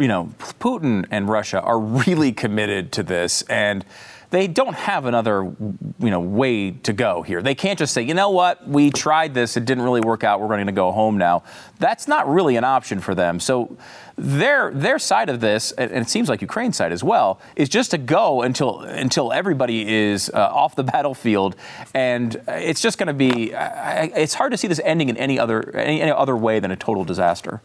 you 0.00 0.08
know, 0.08 0.32
Putin 0.58 1.06
and 1.12 1.28
Russia 1.28 1.60
are 1.60 1.78
really 1.78 2.32
committed 2.32 2.90
to 2.90 3.04
this, 3.04 3.42
and 3.42 3.84
they 4.30 4.46
don't 4.46 4.74
have 4.74 5.06
another 5.06 5.42
you 5.42 6.10
know 6.10 6.20
way 6.20 6.72
to 6.72 6.92
go 6.92 7.22
here. 7.22 7.40
They 7.42 7.54
can't 7.54 7.78
just 7.78 7.94
say, 7.94 8.02
you 8.02 8.14
know 8.14 8.30
what, 8.30 8.68
we 8.68 8.90
tried 8.90 9.34
this, 9.34 9.56
it 9.56 9.64
didn't 9.64 9.84
really 9.84 10.00
work 10.00 10.24
out, 10.24 10.40
we're 10.40 10.48
going 10.48 10.66
to 10.66 10.72
go 10.72 10.92
home 10.92 11.16
now. 11.16 11.42
That's 11.78 12.06
not 12.06 12.28
really 12.28 12.56
an 12.56 12.64
option 12.64 13.00
for 13.00 13.14
them. 13.14 13.40
So 13.40 13.76
their 14.16 14.72
their 14.72 14.98
side 14.98 15.28
of 15.28 15.40
this, 15.40 15.72
and 15.72 15.90
it 15.92 16.08
seems 16.08 16.28
like 16.28 16.42
Ukraine's 16.42 16.76
side 16.76 16.92
as 16.92 17.02
well, 17.04 17.40
is 17.56 17.68
just 17.68 17.92
to 17.92 17.98
go 17.98 18.42
until 18.42 18.80
until 18.80 19.32
everybody 19.32 19.88
is 19.88 20.30
uh, 20.34 20.38
off 20.52 20.74
the 20.74 20.84
battlefield, 20.94 21.56
and 21.94 22.40
it's 22.48 22.80
just 22.80 22.98
going 22.98 23.06
to 23.06 23.14
be. 23.14 23.52
it's 23.54 24.34
hard 24.34 24.52
to 24.52 24.58
see 24.58 24.68
this 24.68 24.80
ending 24.84 25.08
in 25.08 25.16
any 25.16 25.38
other 25.38 25.74
any, 25.76 26.02
any 26.02 26.10
other 26.10 26.36
way 26.36 26.60
than 26.60 26.70
a 26.70 26.76
total 26.76 27.04
disaster. 27.04 27.62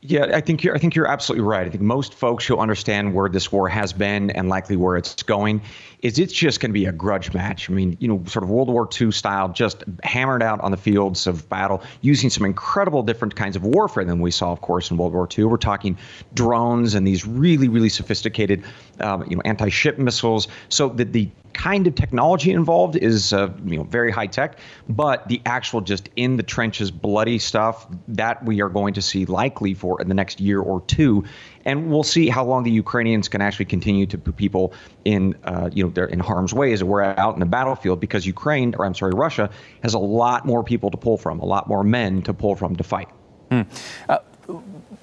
Yeah, 0.00 0.30
I 0.32 0.40
think 0.40 0.62
you're. 0.62 0.76
I 0.76 0.78
think 0.78 0.94
you're 0.94 1.08
absolutely 1.08 1.44
right. 1.44 1.66
I 1.66 1.70
think 1.70 1.82
most 1.82 2.14
folks 2.14 2.46
who 2.46 2.56
understand 2.56 3.14
where 3.14 3.28
this 3.28 3.50
war 3.50 3.68
has 3.68 3.92
been 3.92 4.30
and 4.30 4.48
likely 4.48 4.76
where 4.76 4.96
it's 4.96 5.24
going 5.24 5.60
is 6.02 6.20
it's 6.20 6.32
just 6.32 6.60
going 6.60 6.70
to 6.70 6.74
be 6.74 6.86
a 6.86 6.92
grudge 6.92 7.34
match. 7.34 7.68
I 7.68 7.72
mean, 7.72 7.96
you 7.98 8.06
know, 8.06 8.22
sort 8.26 8.44
of 8.44 8.48
World 8.50 8.68
War 8.68 8.88
II 9.00 9.10
style, 9.10 9.48
just 9.48 9.82
hammered 10.04 10.40
out 10.40 10.60
on 10.60 10.70
the 10.70 10.76
fields 10.76 11.26
of 11.26 11.48
battle, 11.48 11.82
using 12.00 12.30
some 12.30 12.44
incredible 12.44 13.02
different 13.02 13.34
kinds 13.34 13.56
of 13.56 13.64
warfare 13.64 14.04
than 14.04 14.20
we 14.20 14.30
saw, 14.30 14.52
of 14.52 14.60
course, 14.60 14.88
in 14.88 14.96
World 14.98 15.14
War 15.14 15.28
II. 15.36 15.46
We're 15.46 15.56
talking 15.56 15.98
drones 16.32 16.94
and 16.94 17.04
these 17.04 17.26
really, 17.26 17.66
really 17.66 17.88
sophisticated, 17.88 18.62
um, 19.00 19.24
you 19.28 19.34
know, 19.34 19.42
anti-ship 19.44 19.98
missiles. 19.98 20.46
So 20.68 20.90
that 20.90 21.12
the 21.12 21.28
kind 21.58 21.88
of 21.88 21.94
technology 21.96 22.52
involved 22.52 22.94
is 22.96 23.32
uh, 23.32 23.52
you 23.64 23.76
know 23.76 23.82
very 23.82 24.12
high 24.12 24.28
tech, 24.28 24.58
but 24.88 25.28
the 25.28 25.42
actual 25.44 25.80
just 25.80 26.08
in 26.14 26.36
the 26.36 26.42
trenches 26.42 26.90
bloody 26.90 27.38
stuff 27.38 27.86
that 28.06 28.42
we 28.44 28.62
are 28.62 28.68
going 28.68 28.94
to 28.94 29.02
see 29.02 29.26
likely 29.26 29.74
for 29.74 30.00
in 30.00 30.08
the 30.08 30.14
next 30.14 30.40
year 30.40 30.60
or 30.60 30.80
two, 30.82 31.24
and 31.64 31.90
we'll 31.90 32.04
see 32.04 32.28
how 32.28 32.44
long 32.44 32.62
the 32.62 32.70
Ukrainians 32.70 33.28
can 33.28 33.42
actually 33.42 33.64
continue 33.64 34.06
to 34.06 34.16
put 34.16 34.36
people 34.36 34.72
in 35.04 35.34
uh, 35.44 35.68
you 35.72 35.82
know 35.82 35.90
they're 35.90 36.06
in 36.06 36.20
harm's 36.20 36.54
way 36.54 36.72
as 36.72 36.82
we're 36.84 37.02
out 37.02 37.34
in 37.34 37.40
the 37.40 37.46
battlefield 37.46 37.98
because 37.98 38.24
Ukraine 38.24 38.74
or 38.78 38.86
I'm 38.86 38.94
sorry 38.94 39.12
Russia 39.12 39.50
has 39.82 39.94
a 39.94 39.98
lot 39.98 40.46
more 40.46 40.62
people 40.62 40.90
to 40.92 40.96
pull 40.96 41.18
from, 41.18 41.40
a 41.40 41.44
lot 41.44 41.68
more 41.68 41.82
men 41.82 42.22
to 42.22 42.32
pull 42.32 42.54
from 42.54 42.76
to 42.76 42.84
fight. 42.84 43.08
Hmm. 43.50 43.62
Uh, 44.08 44.18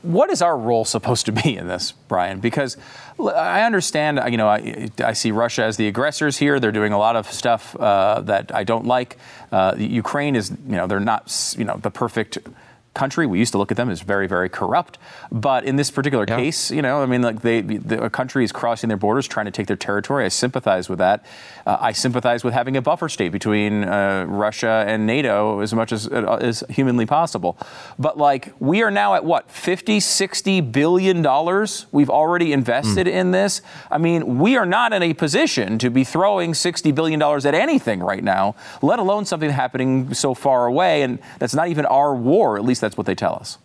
what 0.05 0.29
is 0.29 0.41
our 0.41 0.57
role 0.57 0.85
supposed 0.85 1.25
to 1.25 1.31
be 1.31 1.57
in 1.57 1.67
this, 1.67 1.91
Bryan? 1.91 2.39
Because 2.39 2.77
I 3.19 3.63
understand, 3.63 4.19
you 4.29 4.37
know, 4.37 4.47
I, 4.47 4.89
I 4.99 5.13
see 5.13 5.31
Russia 5.31 5.63
as 5.63 5.77
the 5.77 5.87
aggressors 5.87 6.37
here. 6.37 6.59
They're 6.59 6.71
doing 6.71 6.93
a 6.93 6.97
lot 6.97 7.15
of 7.15 7.31
stuff 7.31 7.75
uh, 7.75 8.21
that 8.21 8.53
I 8.53 8.63
don't 8.63 8.85
like. 8.85 9.17
Uh, 9.51 9.75
Ukraine 9.77 10.35
is, 10.35 10.49
you 10.49 10.75
know, 10.75 10.87
they're 10.87 10.99
not, 10.99 11.55
you 11.57 11.65
know, 11.65 11.77
the 11.77 11.91
perfect 11.91 12.37
country. 12.95 13.27
We 13.27 13.37
used 13.37 13.51
to 13.51 13.57
look 13.57 13.69
at 13.69 13.77
them 13.77 13.89
as 13.89 14.01
very, 14.01 14.27
very 14.27 14.49
corrupt. 14.49 14.97
But 15.31 15.65
in 15.65 15.75
this 15.75 15.91
particular 15.91 16.25
yeah. 16.27 16.37
case, 16.37 16.71
you 16.71 16.81
know, 16.81 17.03
I 17.03 17.05
mean, 17.05 17.21
like 17.21 17.41
they, 17.41 17.61
the, 17.61 18.03
a 18.03 18.09
country 18.09 18.43
is 18.43 18.51
crossing 18.51 18.87
their 18.87 18.97
borders, 18.97 19.27
trying 19.27 19.45
to 19.45 19.51
take 19.51 19.67
their 19.67 19.75
territory. 19.75 20.25
I 20.25 20.29
sympathize 20.29 20.89
with 20.89 20.99
that. 20.99 21.25
Uh, 21.65 21.77
I 21.79 21.91
sympathize 21.91 22.43
with 22.43 22.53
having 22.53 22.77
a 22.77 22.81
buffer 22.81 23.09
state 23.09 23.31
between 23.31 23.83
uh, 23.83 24.25
Russia 24.27 24.85
and 24.87 25.05
NATO 25.05 25.59
as 25.59 25.73
much 25.73 25.91
as 25.91 26.07
uh, 26.07 26.37
as 26.41 26.63
humanly 26.69 27.05
possible. 27.05 27.57
But 27.99 28.17
like, 28.17 28.53
we 28.59 28.81
are 28.81 28.91
now 28.91 29.13
at 29.15 29.25
what 29.25 29.51
50, 29.51 29.99
60 29.99 30.61
billion 30.61 31.21
dollars 31.21 31.85
we've 31.91 32.09
already 32.09 32.53
invested 32.53 33.07
mm. 33.07 33.11
in 33.13 33.31
this. 33.31 33.61
I 33.91 33.97
mean, 33.97 34.39
we 34.39 34.55
are 34.57 34.65
not 34.65 34.93
in 34.93 35.03
a 35.03 35.13
position 35.13 35.77
to 35.79 35.89
be 35.89 36.03
throwing 36.03 36.53
60 36.53 36.91
billion 36.93 37.19
dollars 37.19 37.45
at 37.45 37.53
anything 37.53 37.99
right 37.99 38.23
now, 38.23 38.55
let 38.81 38.99
alone 38.99 39.25
something 39.25 39.49
happening 39.49 40.13
so 40.13 40.33
far 40.33 40.65
away, 40.65 41.01
and 41.01 41.19
that's 41.39 41.53
not 41.53 41.67
even 41.67 41.85
our 41.85 42.15
war. 42.15 42.57
At 42.57 42.63
least 42.63 42.84
that's 42.85 42.97
what 42.97 43.07
they 43.07 43.15
tell 43.15 43.35
us. 43.35 43.57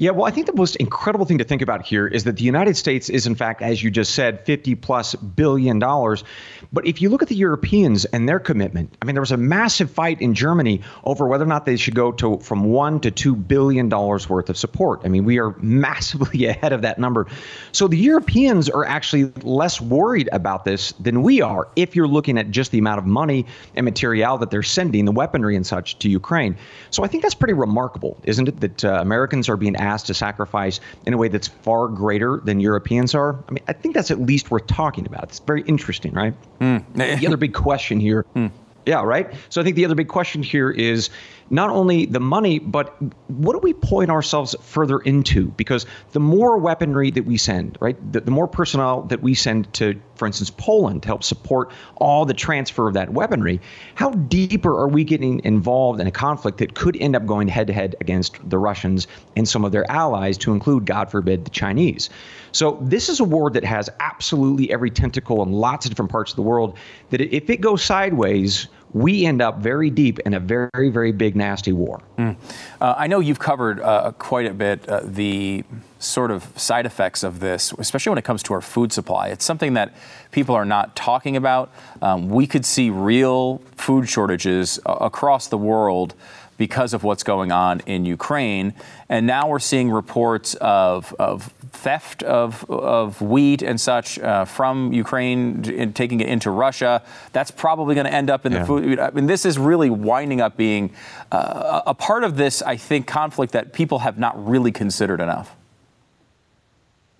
Yeah, 0.00 0.12
well, 0.12 0.24
I 0.24 0.30
think 0.30 0.46
the 0.46 0.54
most 0.54 0.76
incredible 0.76 1.26
thing 1.26 1.36
to 1.36 1.44
think 1.44 1.60
about 1.60 1.84
here 1.84 2.06
is 2.06 2.24
that 2.24 2.38
the 2.38 2.42
United 2.42 2.74
States 2.74 3.10
is, 3.10 3.26
in 3.26 3.34
fact, 3.34 3.60
as 3.60 3.82
you 3.82 3.90
just 3.90 4.14
said, 4.14 4.46
50 4.46 4.74
plus 4.76 5.14
billion 5.14 5.78
dollars. 5.78 6.24
But 6.72 6.86
if 6.86 7.02
you 7.02 7.10
look 7.10 7.20
at 7.20 7.28
the 7.28 7.34
Europeans 7.34 8.06
and 8.06 8.26
their 8.26 8.40
commitment, 8.40 8.96
I 9.02 9.04
mean, 9.04 9.14
there 9.14 9.20
was 9.20 9.30
a 9.30 9.36
massive 9.36 9.90
fight 9.90 10.22
in 10.22 10.32
Germany 10.32 10.80
over 11.04 11.26
whether 11.26 11.44
or 11.44 11.48
not 11.48 11.66
they 11.66 11.76
should 11.76 11.94
go 11.94 12.12
to 12.12 12.38
from 12.38 12.64
one 12.64 13.00
to 13.00 13.10
two 13.10 13.36
billion 13.36 13.90
dollars 13.90 14.26
worth 14.26 14.48
of 14.48 14.56
support. 14.56 15.02
I 15.04 15.08
mean, 15.08 15.26
we 15.26 15.38
are 15.38 15.54
massively 15.58 16.46
ahead 16.46 16.72
of 16.72 16.80
that 16.80 16.98
number. 16.98 17.26
So 17.72 17.86
the 17.86 17.98
Europeans 17.98 18.70
are 18.70 18.86
actually 18.86 19.24
less 19.42 19.82
worried 19.82 20.30
about 20.32 20.64
this 20.64 20.92
than 20.92 21.22
we 21.22 21.42
are 21.42 21.68
if 21.76 21.94
you're 21.94 22.08
looking 22.08 22.38
at 22.38 22.50
just 22.50 22.70
the 22.70 22.78
amount 22.78 23.00
of 23.00 23.04
money 23.04 23.44
and 23.76 23.84
material 23.84 24.38
that 24.38 24.50
they're 24.50 24.62
sending, 24.62 25.04
the 25.04 25.12
weaponry 25.12 25.56
and 25.56 25.66
such, 25.66 25.98
to 25.98 26.08
Ukraine. 26.08 26.56
So 26.88 27.04
I 27.04 27.06
think 27.06 27.22
that's 27.22 27.34
pretty 27.34 27.52
remarkable, 27.52 28.16
isn't 28.24 28.48
it, 28.48 28.60
that 28.60 28.82
uh, 28.82 28.98
Americans 29.02 29.50
are 29.50 29.58
being 29.58 29.76
asked 29.76 29.89
asked 29.90 30.06
to 30.06 30.14
sacrifice 30.14 30.80
in 31.06 31.12
a 31.12 31.16
way 31.16 31.28
that's 31.28 31.48
far 31.48 31.88
greater 31.88 32.40
than 32.44 32.60
Europeans 32.60 33.14
are. 33.14 33.42
I 33.48 33.52
mean, 33.52 33.64
I 33.68 33.72
think 33.72 33.94
that's 33.94 34.10
at 34.10 34.20
least 34.20 34.50
worth 34.50 34.66
talking 34.66 35.06
about. 35.06 35.24
It's 35.24 35.40
very 35.40 35.62
interesting, 35.62 36.12
right? 36.12 36.34
Mm. 36.60 36.84
the 36.94 37.26
other 37.26 37.36
big 37.36 37.54
question 37.54 38.00
here. 38.00 38.24
Mm. 38.36 38.50
Yeah, 38.86 39.02
right. 39.02 39.32
So 39.50 39.60
I 39.60 39.64
think 39.64 39.76
the 39.76 39.84
other 39.84 39.94
big 39.94 40.08
question 40.08 40.42
here 40.42 40.70
is 40.70 41.10
not 41.50 41.68
only 41.68 42.06
the 42.06 42.20
money, 42.20 42.60
but 42.60 42.96
what 43.28 43.52
do 43.52 43.58
we 43.58 43.74
point 43.74 44.10
ourselves 44.10 44.54
further 44.62 45.00
into? 45.00 45.48
Because 45.48 45.84
the 46.12 46.20
more 46.20 46.56
weaponry 46.58 47.10
that 47.10 47.26
we 47.26 47.36
send, 47.36 47.76
right, 47.80 47.96
the, 48.12 48.20
the, 48.20 48.30
more 48.30 48.46
personnel 48.46 49.02
that 49.02 49.20
we 49.20 49.34
send 49.34 49.72
to, 49.74 50.00
for 50.14 50.26
instance, 50.26 50.50
Poland 50.50 51.02
to 51.02 51.08
help 51.08 51.24
support 51.24 51.72
all 51.96 52.24
the 52.24 52.34
transfer 52.34 52.86
of 52.86 52.94
that 52.94 53.12
weaponry, 53.12 53.60
how 53.96 54.10
deeper 54.10 54.78
are 54.78 54.88
we 54.88 55.02
getting 55.02 55.44
involved 55.44 56.00
in 56.00 56.06
a 56.06 56.12
conflict 56.12 56.58
that 56.58 56.74
could 56.74 56.96
end 56.98 57.16
up 57.16 57.26
going 57.26 57.48
head 57.48 57.66
to 57.66 57.72
head 57.72 57.96
against 58.00 58.38
the 58.48 58.58
Russians 58.58 59.08
and 59.36 59.48
some 59.48 59.64
of 59.64 59.72
their 59.72 59.90
allies, 59.90 60.38
to 60.38 60.52
include, 60.52 60.86
God 60.86 61.10
forbid, 61.10 61.44
the 61.44 61.50
Chinese? 61.50 62.10
So 62.52 62.78
this 62.80 63.08
is 63.08 63.20
a 63.20 63.24
war 63.24 63.50
that 63.50 63.64
has 63.64 63.90
absolutely 63.98 64.72
every 64.72 64.90
tentacle 64.90 65.42
in 65.42 65.52
lots 65.52 65.86
of 65.86 65.90
different 65.90 66.10
parts 66.10 66.32
of 66.32 66.36
the 66.36 66.42
world. 66.42 66.76
That 67.10 67.20
if 67.20 67.50
it 67.50 67.60
goes 67.60 67.82
sideways, 67.82 68.68
we 68.92 69.24
end 69.24 69.40
up 69.40 69.58
very 69.58 69.90
deep 69.90 70.18
in 70.20 70.34
a 70.34 70.40
very, 70.40 70.88
very 70.88 71.12
big, 71.12 71.36
nasty 71.36 71.72
war. 71.72 72.02
Mm. 72.18 72.36
Uh, 72.80 72.94
I 72.96 73.06
know 73.06 73.20
you've 73.20 73.38
covered 73.38 73.80
uh, 73.80 74.12
quite 74.12 74.46
a 74.46 74.54
bit 74.54 74.88
uh, 74.88 75.00
the 75.04 75.64
sort 75.98 76.30
of 76.30 76.46
side 76.58 76.86
effects 76.86 77.22
of 77.22 77.40
this, 77.40 77.72
especially 77.78 78.10
when 78.10 78.18
it 78.18 78.24
comes 78.24 78.42
to 78.44 78.54
our 78.54 78.60
food 78.60 78.92
supply. 78.92 79.28
It's 79.28 79.44
something 79.44 79.74
that 79.74 79.94
people 80.30 80.54
are 80.54 80.64
not 80.64 80.96
talking 80.96 81.36
about. 81.36 81.72
Um, 82.02 82.28
we 82.28 82.46
could 82.46 82.64
see 82.64 82.90
real 82.90 83.58
food 83.76 84.08
shortages 84.08 84.80
uh, 84.86 84.92
across 85.00 85.48
the 85.48 85.58
world 85.58 86.14
because 86.60 86.92
of 86.92 87.02
what's 87.04 87.22
going 87.22 87.50
on 87.50 87.80
in 87.86 88.04
Ukraine. 88.04 88.74
And 89.08 89.26
now 89.26 89.48
we're 89.48 89.60
seeing 89.60 89.90
reports 89.90 90.54
of, 90.60 91.14
of 91.18 91.44
theft 91.72 92.22
of, 92.22 92.70
of 92.70 93.22
wheat 93.22 93.62
and 93.62 93.80
such 93.80 94.18
uh, 94.18 94.44
from 94.44 94.92
Ukraine 94.92 95.64
and 95.70 95.96
taking 95.96 96.20
it 96.20 96.28
into 96.28 96.50
Russia. 96.50 97.02
That's 97.32 97.50
probably 97.50 97.94
going 97.94 98.04
to 98.04 98.12
end 98.12 98.28
up 98.28 98.44
in 98.44 98.52
yeah. 98.52 98.58
the 98.58 98.66
food. 98.66 98.98
I 98.98 99.10
mean, 99.10 99.24
this 99.24 99.46
is 99.46 99.58
really 99.58 99.88
winding 99.88 100.42
up 100.42 100.58
being 100.58 100.92
uh, 101.32 101.80
a 101.86 101.94
part 101.94 102.24
of 102.24 102.36
this, 102.36 102.60
I 102.60 102.76
think, 102.76 103.06
conflict 103.06 103.54
that 103.54 103.72
people 103.72 104.00
have 104.00 104.18
not 104.18 104.34
really 104.46 104.70
considered 104.70 105.22
enough. 105.22 105.56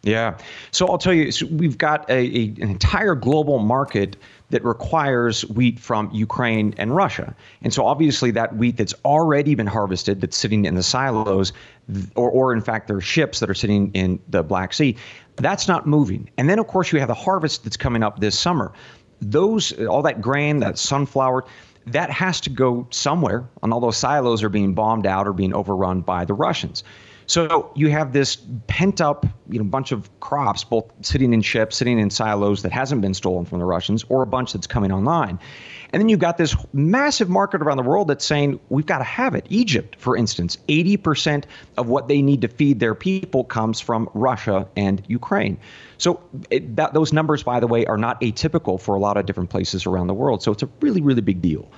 Yeah. 0.02 0.38
So 0.70 0.86
I'll 0.86 0.98
tell 0.98 1.12
you, 1.12 1.30
so 1.30 1.46
we've 1.46 1.76
got 1.76 2.08
a, 2.08 2.14
a, 2.14 2.44
an 2.62 2.70
entire 2.70 3.14
global 3.14 3.58
market 3.58 4.16
that 4.48 4.64
requires 4.64 5.44
wheat 5.46 5.78
from 5.78 6.10
Ukraine 6.10 6.74
and 6.78 6.96
Russia. 6.96 7.34
And 7.62 7.72
so 7.72 7.84
obviously 7.84 8.30
that 8.32 8.56
wheat 8.56 8.78
that's 8.78 8.94
already 9.04 9.54
been 9.54 9.66
harvested, 9.66 10.20
that's 10.20 10.36
sitting 10.36 10.64
in 10.64 10.74
the 10.74 10.82
silos, 10.82 11.52
or, 12.16 12.30
or 12.30 12.52
in 12.52 12.62
fact 12.62 12.88
there 12.88 12.96
are 12.96 13.02
ships 13.02 13.40
that 13.40 13.50
are 13.50 13.54
sitting 13.54 13.92
in 13.92 14.18
the 14.28 14.42
Black 14.42 14.72
Sea, 14.72 14.96
that's 15.36 15.68
not 15.68 15.86
moving. 15.86 16.30
And 16.38 16.48
then 16.48 16.58
of 16.58 16.66
course 16.66 16.92
you 16.92 16.98
have 16.98 17.08
the 17.08 17.14
harvest 17.14 17.64
that's 17.64 17.76
coming 17.76 18.02
up 18.02 18.20
this 18.20 18.38
summer. 18.38 18.72
Those 19.20 19.72
all 19.86 20.02
that 20.02 20.22
grain, 20.22 20.60
that 20.60 20.78
sunflower, 20.78 21.44
that 21.86 22.10
has 22.10 22.40
to 22.42 22.50
go 22.50 22.86
somewhere, 22.90 23.48
and 23.62 23.72
all 23.72 23.80
those 23.80 23.96
silos 23.96 24.42
are 24.42 24.48
being 24.48 24.74
bombed 24.74 25.06
out 25.06 25.28
or 25.28 25.32
being 25.32 25.54
overrun 25.54 26.00
by 26.00 26.24
the 26.24 26.34
Russians. 26.34 26.84
So 27.30 27.70
you 27.76 27.90
have 27.90 28.12
this 28.12 28.38
pent 28.66 29.00
up, 29.00 29.24
you 29.48 29.60
know, 29.60 29.64
bunch 29.64 29.92
of 29.92 30.10
crops, 30.18 30.64
both 30.64 30.90
sitting 31.00 31.32
in 31.32 31.42
ships, 31.42 31.76
sitting 31.76 32.00
in 32.00 32.10
silos 32.10 32.62
that 32.62 32.72
hasn't 32.72 33.02
been 33.02 33.14
stolen 33.14 33.44
from 33.44 33.60
the 33.60 33.64
Russians, 33.64 34.04
or 34.08 34.22
a 34.22 34.26
bunch 34.26 34.52
that's 34.52 34.66
coming 34.66 34.90
online. 34.90 35.38
And 35.92 36.02
then 36.02 36.08
you've 36.08 36.18
got 36.18 36.38
this 36.38 36.56
massive 36.72 37.28
market 37.28 37.62
around 37.62 37.76
the 37.76 37.84
world 37.84 38.08
that's 38.08 38.24
saying 38.24 38.58
we've 38.68 38.84
got 38.84 38.98
to 38.98 39.04
have 39.04 39.36
it. 39.36 39.46
Egypt, 39.48 39.94
for 40.00 40.16
instance, 40.16 40.58
80% 40.66 41.44
of 41.78 41.88
what 41.88 42.08
they 42.08 42.20
need 42.20 42.40
to 42.40 42.48
feed 42.48 42.80
their 42.80 42.96
people 42.96 43.44
comes 43.44 43.78
from 43.78 44.10
Russia 44.12 44.66
and 44.76 45.00
Ukraine. 45.06 45.56
So 45.98 46.20
it, 46.50 46.74
that, 46.74 46.94
those 46.94 47.12
numbers, 47.12 47.44
by 47.44 47.60
the 47.60 47.68
way, 47.68 47.86
are 47.86 47.96
not 47.96 48.20
atypical 48.22 48.80
for 48.80 48.96
a 48.96 48.98
lot 48.98 49.16
of 49.16 49.26
different 49.26 49.50
places 49.50 49.86
around 49.86 50.08
the 50.08 50.14
world. 50.14 50.42
So 50.42 50.50
it's 50.50 50.64
a 50.64 50.68
really, 50.80 51.00
really 51.00 51.22
big 51.22 51.40
deal 51.40 51.70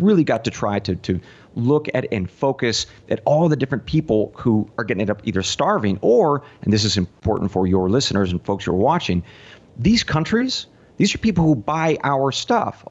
really 0.00 0.24
got 0.24 0.44
to 0.44 0.50
try 0.50 0.78
to, 0.80 0.96
to 0.96 1.20
look 1.54 1.88
at 1.94 2.06
and 2.12 2.30
focus 2.30 2.86
at 3.08 3.20
all 3.24 3.48
the 3.48 3.56
different 3.56 3.86
people 3.86 4.32
who 4.36 4.68
are 4.78 4.84
getting 4.84 5.02
it 5.02 5.10
up 5.10 5.20
either 5.24 5.42
starving 5.42 5.98
or, 6.02 6.42
and 6.62 6.72
this 6.72 6.84
is 6.84 6.96
important 6.96 7.50
for 7.50 7.66
your 7.66 7.88
listeners 7.88 8.32
and 8.32 8.44
folks 8.44 8.64
who 8.64 8.72
are 8.72 8.76
watching, 8.76 9.22
these 9.76 10.02
countries, 10.02 10.66
these 10.96 11.14
are 11.14 11.18
people 11.18 11.44
who 11.44 11.56
buy 11.56 11.98
our 12.04 12.30
stuff. 12.32 12.84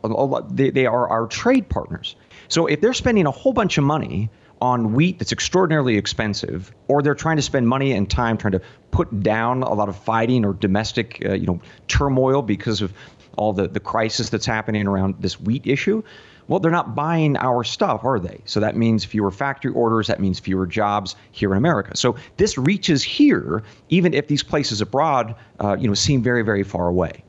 They, 0.51 0.69
they 0.69 0.85
are 0.85 1.07
our 1.07 1.27
trade 1.27 1.69
partners. 1.69 2.15
So 2.47 2.67
if 2.67 2.81
they're 2.81 2.93
spending 2.93 3.25
a 3.25 3.31
whole 3.31 3.53
bunch 3.53 3.77
of 3.77 3.83
money 3.83 4.29
on 4.61 4.93
wheat 4.93 5.19
that's 5.19 5.31
extraordinarily 5.31 5.97
expensive, 5.97 6.73
or 6.87 7.01
they're 7.01 7.15
trying 7.15 7.35
to 7.35 7.41
spend 7.41 7.67
money 7.67 7.91
and 7.91 8.09
time 8.09 8.37
trying 8.37 8.53
to 8.53 8.61
put 8.91 9.21
down 9.21 9.61
a 9.63 9.73
lot 9.73 9.89
of 9.89 9.95
fighting 9.95 10.45
or 10.45 10.53
domestic, 10.53 11.21
uh, 11.25 11.33
you 11.33 11.45
know, 11.45 11.59
turmoil 11.87 12.41
because 12.41 12.81
of 12.81 12.93
all 13.37 13.51
the, 13.51 13.67
the 13.67 13.79
crisis 13.79 14.29
that's 14.29 14.45
happening 14.45 14.87
around 14.87 15.15
this 15.19 15.39
wheat 15.39 15.65
issue, 15.65 16.03
well, 16.47 16.59
they're 16.59 16.71
not 16.71 16.95
buying 16.95 17.37
our 17.37 17.63
stuff, 17.63 18.03
are 18.03 18.19
they? 18.19 18.41
So 18.45 18.59
that 18.59 18.75
means 18.75 19.05
fewer 19.05 19.31
factory 19.31 19.71
orders, 19.71 20.07
that 20.07 20.19
means 20.19 20.39
fewer 20.39 20.67
jobs 20.67 21.15
here 21.31 21.51
in 21.51 21.57
America. 21.57 21.95
So 21.95 22.15
this 22.37 22.57
reaches 22.57 23.03
here, 23.03 23.63
even 23.89 24.13
if 24.13 24.27
these 24.27 24.43
places 24.43 24.81
abroad, 24.81 25.35
uh, 25.59 25.77
you 25.79 25.87
know, 25.87 25.93
seem 25.93 26.21
very, 26.21 26.41
very 26.41 26.63
far 26.63 26.87
away. 26.87 27.23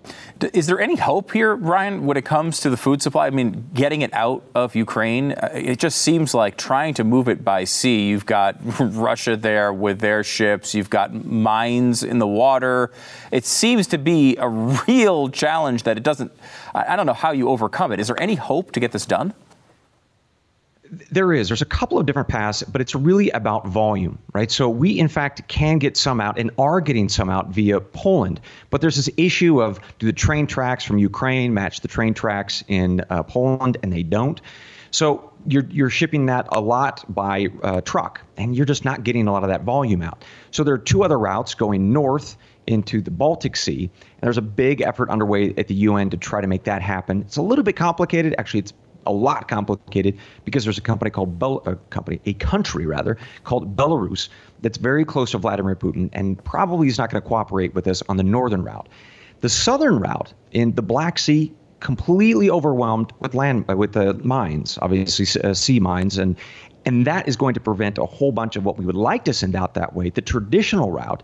Is 0.52 0.66
there 0.66 0.80
any 0.80 0.96
hope 0.96 1.32
here, 1.32 1.54
Ryan, 1.54 2.06
when 2.06 2.16
it 2.16 2.24
comes 2.24 2.60
to 2.60 2.70
the 2.70 2.76
food 2.76 3.00
supply? 3.00 3.26
I 3.26 3.30
mean, 3.30 3.70
getting 3.72 4.02
it 4.02 4.12
out 4.12 4.42
of 4.54 4.74
Ukraine, 4.74 5.32
uh, 5.32 5.50
it 5.54 5.78
just 5.78 5.98
seems 6.02 6.34
like 6.34 6.56
trying 6.56 6.94
to 6.94 7.04
move 7.04 7.28
it 7.28 7.44
by 7.44 7.64
sea. 7.64 8.08
You've 8.08 8.26
got 8.26 8.56
Russia 8.80 9.36
there 9.36 9.72
with 9.72 10.00
their 10.00 10.24
ships, 10.24 10.74
you've 10.74 10.90
got 10.90 11.14
mines 11.24 12.02
in 12.02 12.18
the 12.18 12.26
water. 12.26 12.90
It 13.30 13.44
seems 13.44 13.86
to 13.88 13.98
be 13.98 14.36
a 14.36 14.48
real 14.88 15.28
challenge 15.28 15.84
that 15.84 15.96
it 15.96 16.02
doesn't, 16.02 16.32
I 16.74 16.96
don't 16.96 17.06
know 17.06 17.12
how 17.12 17.30
you 17.30 17.48
overcome 17.48 17.92
it. 17.92 18.00
Is 18.00 18.08
there 18.08 18.20
any 18.20 18.34
hope 18.34 18.72
to 18.72 18.80
get 18.80 18.92
this 18.92 19.06
done? 19.06 19.32
There 21.10 21.32
is. 21.32 21.48
There's 21.48 21.62
a 21.62 21.66
couple 21.66 21.98
of 21.98 22.06
different 22.06 22.28
paths, 22.28 22.62
but 22.62 22.80
it's 22.80 22.94
really 22.94 23.30
about 23.30 23.66
volume, 23.66 24.18
right? 24.32 24.50
So 24.50 24.68
we, 24.68 24.98
in 24.98 25.08
fact, 25.08 25.46
can 25.48 25.78
get 25.78 25.96
some 25.96 26.20
out 26.20 26.38
and 26.38 26.50
are 26.58 26.80
getting 26.80 27.08
some 27.08 27.30
out 27.30 27.48
via 27.48 27.80
Poland. 27.80 28.40
But 28.70 28.80
there's 28.80 28.96
this 28.96 29.08
issue 29.16 29.62
of 29.62 29.80
do 29.98 30.06
the 30.06 30.12
train 30.12 30.46
tracks 30.46 30.84
from 30.84 30.98
Ukraine 30.98 31.54
match 31.54 31.80
the 31.80 31.88
train 31.88 32.12
tracks 32.14 32.62
in 32.68 33.02
uh, 33.08 33.22
Poland, 33.22 33.78
and 33.82 33.92
they 33.92 34.02
don't. 34.02 34.40
So 34.90 35.32
you're 35.46 35.66
you're 35.70 35.90
shipping 35.90 36.26
that 36.26 36.46
a 36.52 36.60
lot 36.60 37.04
by 37.12 37.48
uh, 37.62 37.80
truck, 37.80 38.20
and 38.36 38.54
you're 38.54 38.66
just 38.66 38.84
not 38.84 39.04
getting 39.04 39.26
a 39.26 39.32
lot 39.32 39.42
of 39.42 39.48
that 39.48 39.62
volume 39.62 40.02
out. 40.02 40.24
So 40.50 40.62
there 40.64 40.74
are 40.74 40.78
two 40.78 41.02
other 41.02 41.18
routes 41.18 41.54
going 41.54 41.92
north 41.92 42.36
into 42.66 43.00
the 43.00 43.10
Baltic 43.10 43.56
Sea, 43.56 43.90
and 43.92 44.20
there's 44.22 44.38
a 44.38 44.42
big 44.42 44.80
effort 44.80 45.10
underway 45.10 45.54
at 45.56 45.68
the 45.68 45.74
UN 45.74 46.10
to 46.10 46.16
try 46.16 46.40
to 46.40 46.46
make 46.46 46.64
that 46.64 46.82
happen. 46.82 47.22
It's 47.22 47.36
a 47.36 47.42
little 47.42 47.64
bit 47.64 47.76
complicated. 47.76 48.34
Actually, 48.38 48.60
it's 48.60 48.72
a 49.06 49.12
lot 49.12 49.48
complicated 49.48 50.18
because 50.44 50.64
there's 50.64 50.78
a 50.78 50.82
company 50.82 51.10
called 51.10 51.38
Bel- 51.38 51.62
a 51.66 51.76
company, 51.90 52.20
a 52.24 52.34
country 52.34 52.86
rather, 52.86 53.18
called 53.44 53.76
Belarus 53.76 54.28
that's 54.62 54.78
very 54.78 55.04
close 55.04 55.32
to 55.32 55.38
Vladimir 55.38 55.76
Putin 55.76 56.08
and 56.12 56.42
probably 56.44 56.88
is 56.88 56.98
not 56.98 57.10
going 57.10 57.22
to 57.22 57.28
cooperate 57.28 57.74
with 57.74 57.86
us 57.86 58.02
on 58.08 58.16
the 58.16 58.22
northern 58.22 58.62
route. 58.62 58.88
The 59.40 59.48
southern 59.48 59.98
route 59.98 60.32
in 60.52 60.74
the 60.74 60.82
Black 60.82 61.18
Sea 61.18 61.52
completely 61.80 62.48
overwhelmed 62.48 63.12
with 63.20 63.34
land 63.34 63.68
with 63.68 63.92
the 63.92 64.14
mines, 64.24 64.78
obviously 64.80 65.40
uh, 65.42 65.52
sea 65.52 65.80
mines, 65.80 66.16
and 66.16 66.36
and 66.86 67.06
that 67.06 67.28
is 67.28 67.36
going 67.36 67.54
to 67.54 67.60
prevent 67.60 67.98
a 67.98 68.06
whole 68.06 68.32
bunch 68.32 68.56
of 68.56 68.64
what 68.64 68.78
we 68.78 68.84
would 68.84 68.96
like 68.96 69.24
to 69.24 69.32
send 69.32 69.54
out 69.54 69.74
that 69.74 69.94
way, 69.94 70.10
the 70.10 70.20
traditional 70.20 70.90
route. 70.90 71.22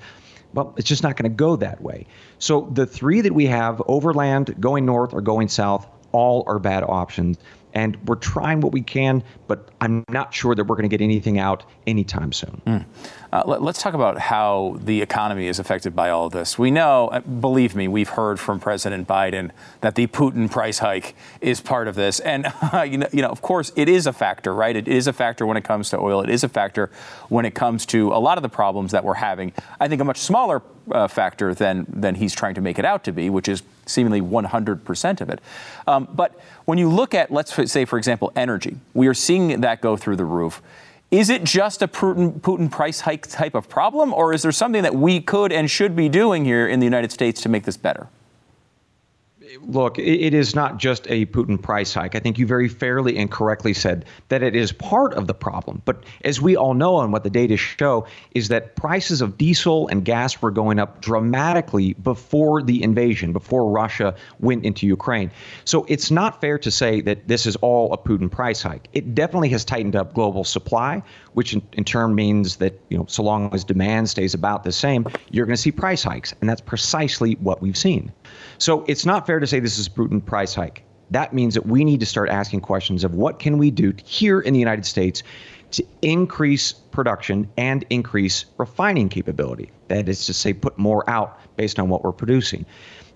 Well, 0.53 0.75
it's 0.77 0.89
just 0.89 1.03
not 1.03 1.17
going 1.17 1.31
to 1.31 1.37
go 1.37 1.57
that 1.57 1.81
way. 1.81 2.07
So 2.39 2.69
the 2.73 2.87
three 2.87 3.21
that 3.21 3.33
we 3.33 3.47
have, 3.47 3.81
overland, 3.87 4.55
going 4.61 4.85
north, 4.85 5.15
or 5.15 5.21
going 5.21 5.49
south, 5.49 5.87
all 6.13 6.45
are 6.47 6.59
bad 6.59 6.83
options. 6.83 7.39
and 7.73 7.97
we're 8.09 8.17
trying 8.17 8.61
what 8.61 8.73
we 8.73 8.83
can, 8.83 9.23
but 9.47 9.69
I'm 9.81 10.05
not 10.09 10.35
sure 10.35 10.55
that 10.55 10.65
we're 10.65 10.77
going 10.77 10.89
to 10.89 10.97
get 10.97 11.03
anything 11.03 11.39
out 11.39 11.65
anytime 11.87 12.33
soon. 12.33 12.61
Mm. 12.67 12.85
Uh, 13.33 13.45
let, 13.47 13.63
us 13.63 13.81
talk 13.81 13.95
about 13.95 14.19
how 14.19 14.77
the 14.83 15.01
economy 15.01 15.47
is 15.47 15.61
affected 15.61 15.95
by 15.95 16.11
all 16.11 16.27
of 16.27 16.33
this. 16.33 16.59
We 16.59 16.73
know, 16.73 17.09
uh, 17.09 17.21
believe 17.21 17.77
me, 17.77 17.87
we've 17.87 18.09
heard 18.09 18.41
from 18.41 18.59
President 18.59 19.07
Biden 19.07 19.53
that 19.83 19.95
the 19.95 20.09
Putin 20.09 20.51
price 20.51 20.81
hike 20.81 21.15
is 21.41 21.61
part 21.61 21.87
of 21.87 21.95
this, 21.95 22.19
and 22.19 22.53
uh, 22.73 22.83
you, 22.89 22.99
know, 22.99 23.07
you 23.13 23.23
know, 23.23 23.29
of 23.29 23.41
course, 23.41 23.71
it 23.77 23.89
is 23.89 24.09
a 24.09 24.13
factor, 24.13 24.53
right? 24.53 24.75
It 24.75 24.89
is 24.89 25.07
a 25.07 25.13
factor 25.13 25.47
when 25.47 25.57
it 25.57 25.63
comes 25.63 25.91
to 25.91 25.99
oil. 25.99 26.23
It 26.23 26.31
is 26.31 26.43
a 26.43 26.49
factor 26.49 26.91
when 27.29 27.45
it 27.45 27.55
comes 27.55 27.87
to 27.87 28.13
a 28.13 28.19
lot 28.19 28.37
of 28.37 28.43
the 28.43 28.49
problems 28.49 28.91
that 28.91 29.05
we're 29.05 29.15
having. 29.15 29.53
I 29.79 29.87
think 29.87 30.01
a 30.01 30.05
much 30.05 30.19
smaller 30.19 30.61
uh, 30.91 31.07
factor 31.07 31.55
than 31.55 31.87
than 31.89 32.17
he's 32.17 32.35
trying 32.35 32.55
to 32.55 32.61
make 32.61 32.81
it 32.81 32.85
out 32.85 33.05
to 33.05 33.13
be, 33.13 33.31
which 33.31 33.49
is 33.49 33.63
seemingly 33.87 34.21
100% 34.21 35.21
of 35.21 35.31
it. 35.31 35.41
Um, 35.87 36.09
but 36.13 36.41
when 36.65 36.79
you 36.79 36.89
look 36.89 37.15
at, 37.15 37.31
let's 37.31 37.55
say, 37.71 37.85
for 37.85 37.99
example, 37.99 38.33
energy, 38.35 38.77
we 38.95 39.07
are 39.07 39.15
seeing 39.15 39.61
that 39.61 39.81
go 39.81 39.97
through 39.97 40.17
the 40.17 40.25
roof. 40.25 40.63
Is 41.11 41.29
it 41.29 41.43
just 41.43 41.83
a 41.83 41.89
Putin, 41.89 42.71
price 42.71 43.01
hike 43.01 43.27
type 43.27 43.57
of 43.57 43.69
problem, 43.69 44.15
or 44.15 44.33
is 44.33 44.43
there 44.43 44.53
something 44.53 44.83
that 44.83 44.95
we 44.95 45.21
could 45.21 45.51
and 45.51 45.69
should 45.69 45.97
be 45.97 46.09
doing 46.09 46.45
here 46.45 46.69
in 46.69 46.79
the 46.79 46.87
United 46.87 47.11
States 47.11 47.41
to 47.43 47.49
make 47.49 47.65
this 47.65 47.77
better? 47.77 48.09
Look, 49.63 49.99
it 49.99 50.35
is 50.35 50.55
not 50.55 50.79
just 50.79 51.07
a 51.09 51.27
Putin 51.27 51.61
price 51.61 51.93
hike. 51.95 52.15
I 52.15 52.21
think 52.21 52.39
you 52.39 52.47
very 52.47 52.69
fairly 52.69 53.17
and 53.17 53.31
correctly 53.31 53.75
said 53.75 54.05
that 54.29 54.43
it 54.43 54.55
is 54.55 54.73
part 54.73 55.15
of 55.15 55.27
the 55.27 55.35
problem. 55.35 55.83
But 55.85 56.05
as 56.25 56.41
we 56.41 56.57
all 56.57 56.75
know, 56.75 57.01
and 57.01 57.13
what 57.13 57.25
the 57.25 57.31
data 57.31 57.57
show, 57.57 58.07
is 58.35 58.49
that 58.49 58.77
prices 58.77 59.21
of 59.21 59.37
diesel 59.39 59.89
and 59.89 60.05
gas 60.05 60.41
were 60.41 60.51
going 60.51 60.79
up 60.79 61.01
dramatically 61.01 61.95
before 61.95 62.63
the 62.63 62.83
invasion, 62.83 63.33
before 63.33 63.71
Russia 63.71 64.15
went 64.39 64.65
into 64.65 64.87
Ukraine. 64.87 65.31
So 65.65 65.85
it's 65.89 66.11
not 66.11 66.41
fair 66.41 66.59
to 66.59 66.71
say 66.71 67.01
that 67.03 67.29
this 67.29 67.47
is 67.47 67.57
all 67.57 67.93
a 67.93 67.99
Putin 67.99 68.31
price 68.31 68.63
hike. 68.63 68.89
It 68.93 69.15
definitely 69.15 69.51
has 69.51 69.65
tightened 69.65 69.97
up 69.97 70.15
global 70.15 70.45
supply, 70.45 71.03
which 71.35 71.55
in, 71.55 71.63
in 71.73 71.85
turn 71.85 72.15
means 72.15 72.57
that 72.57 72.81
you 72.89 72.99
know 72.99 73.07
so 73.09 73.23
long 73.23 73.53
as 73.55 73.65
demand 73.65 74.09
stays 74.09 74.35
about 74.35 74.65
the 74.65 74.73
same, 74.73 75.07
you're 75.31 75.47
going 75.47 75.57
to 75.57 75.63
see 75.63 75.73
price 75.73 76.03
hikes, 76.03 76.35
and 76.41 76.49
that's 76.49 76.61
precisely 76.61 77.35
what 77.35 77.63
we've 77.63 77.77
seen. 77.77 78.13
So 78.59 78.85
it's 78.89 79.07
not 79.07 79.27
fair 79.27 79.41
to 79.41 79.47
say 79.47 79.61
this 79.61 79.79
is 79.79 79.87
a 79.87 79.91
Putin 79.91 80.25
price 80.25 80.55
hike. 80.55 80.85
That 81.11 81.33
means 81.33 81.55
that 81.55 81.67
we 81.67 81.85
need 81.85 82.01
to 82.01 82.07
start 82.07 82.29
asking 82.29 82.61
questions 82.61 83.03
of 83.03 83.15
what 83.15 83.39
can 83.39 83.59
we 83.59 83.71
do 83.71 83.93
here 84.05 84.41
in 84.41 84.53
the 84.53 84.61
United 84.61 84.87
States 84.87 85.23
to 85.73 85.85
increase 86.03 86.73
production 86.73 87.49
and 87.57 87.85
increase 87.91 88.45
refining 88.59 89.09
capability. 89.09 89.71
That 89.89 90.09
is 90.09 90.27
to 90.27 90.35
say, 90.35 90.53
put 90.53 90.79
more 90.79 91.09
out 91.09 91.39
based 91.57 91.79
on 91.79 91.89
what 91.89 92.05
we're 92.05 92.13
producing. 92.13 92.67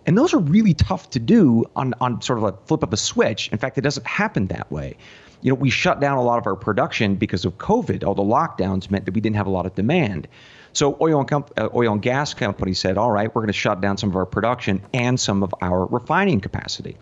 And 0.07 0.18
those 0.18 0.35
are 0.35 0.38
really 0.38 0.74
tough 0.74 1.11
to 1.11 1.18
do 1.18 1.64
on, 1.77 1.94
on 2.00 2.20
sort 2.20 2.38
of 2.38 2.44
a 2.44 2.53
flip 2.66 2.83
of 2.83 2.92
a 2.92 2.96
switch. 2.96 3.48
In 3.48 3.59
fact, 3.59 3.79
it 3.79 3.81
doesn't 3.81 4.07
happen 4.07 4.48
that 4.48 4.70
way. 4.70 4.96
You 5.44 5.50
know, 5.50 5.57
we 5.57 5.68
shut 5.68 6.00
down 6.00 6.16
a 6.16 6.22
lot 6.22 6.38
of 6.38 6.46
our 6.46 6.57
production 6.57 7.16
because 7.16 7.44
of 7.44 7.59
COVID. 7.59 8.02
All 8.02 8.14
the 8.14 8.22
lockdowns 8.22 8.90
meant 8.90 9.04
that 9.04 9.12
we 9.12 9.20
didn't 9.20 9.37
have 9.37 9.46
a 9.46 9.50
lot 9.50 9.66
of 9.66 9.74
demand. 9.74 10.26
So 10.72 10.96
oil 11.02 11.20
and, 11.20 11.44
uh, 11.59 11.68
oil 11.74 11.92
and 11.92 12.00
gas 12.00 12.33
companies 12.33 12.78
said, 12.78 12.96
all 12.96 13.11
right, 13.11 13.33
we're 13.33 13.42
going 13.42 13.48
to 13.48 13.52
shut 13.52 13.83
down 13.83 13.98
some 13.98 14.09
of 14.09 14.16
our 14.16 14.24
production 14.24 14.80
and 14.94 15.20
some 15.20 15.42
of 15.42 15.54
our 15.61 15.85
refining 15.85 16.40
capacity. 16.40 16.96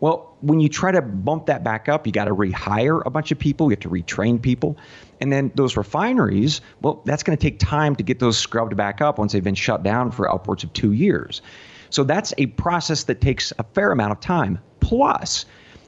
Well, 0.00 0.36
when 0.40 0.58
you 0.58 0.68
try 0.68 0.90
to 0.90 1.00
bump 1.00 1.46
that 1.46 1.62
back 1.62 1.88
up, 1.88 2.08
you 2.08 2.12
got 2.12 2.24
to 2.24 2.34
rehire 2.34 3.02
a 3.06 3.10
bunch 3.10 3.30
of 3.30 3.38
people, 3.38 3.68
you 3.68 3.76
have 3.76 3.80
to 3.80 3.88
retrain 3.88 4.42
people. 4.42 4.76
And 5.20 5.32
then 5.32 5.52
those 5.54 5.76
refineries, 5.76 6.62
well, 6.82 7.02
that's 7.04 7.22
going 7.22 7.38
to 7.38 7.40
take 7.40 7.60
time 7.60 7.94
to 7.96 8.02
get 8.02 8.18
those 8.18 8.36
scrubbed 8.36 8.76
back 8.76 9.00
up 9.00 9.20
once 9.20 9.32
they've 9.32 9.44
been 9.44 9.54
shut 9.54 9.84
down 9.84 10.10
for 10.10 10.28
upwards 10.28 10.64
of 10.64 10.72
two 10.72 10.90
years. 10.90 11.40
So 11.90 12.02
that's 12.02 12.34
a 12.36 12.46
process 12.46 13.04
that 13.04 13.20
takes 13.20 13.52
a 13.60 13.62
fair 13.62 13.92
amount 13.92 14.10
of 14.10 14.18
time. 14.18 14.58
Plus, 14.80 15.46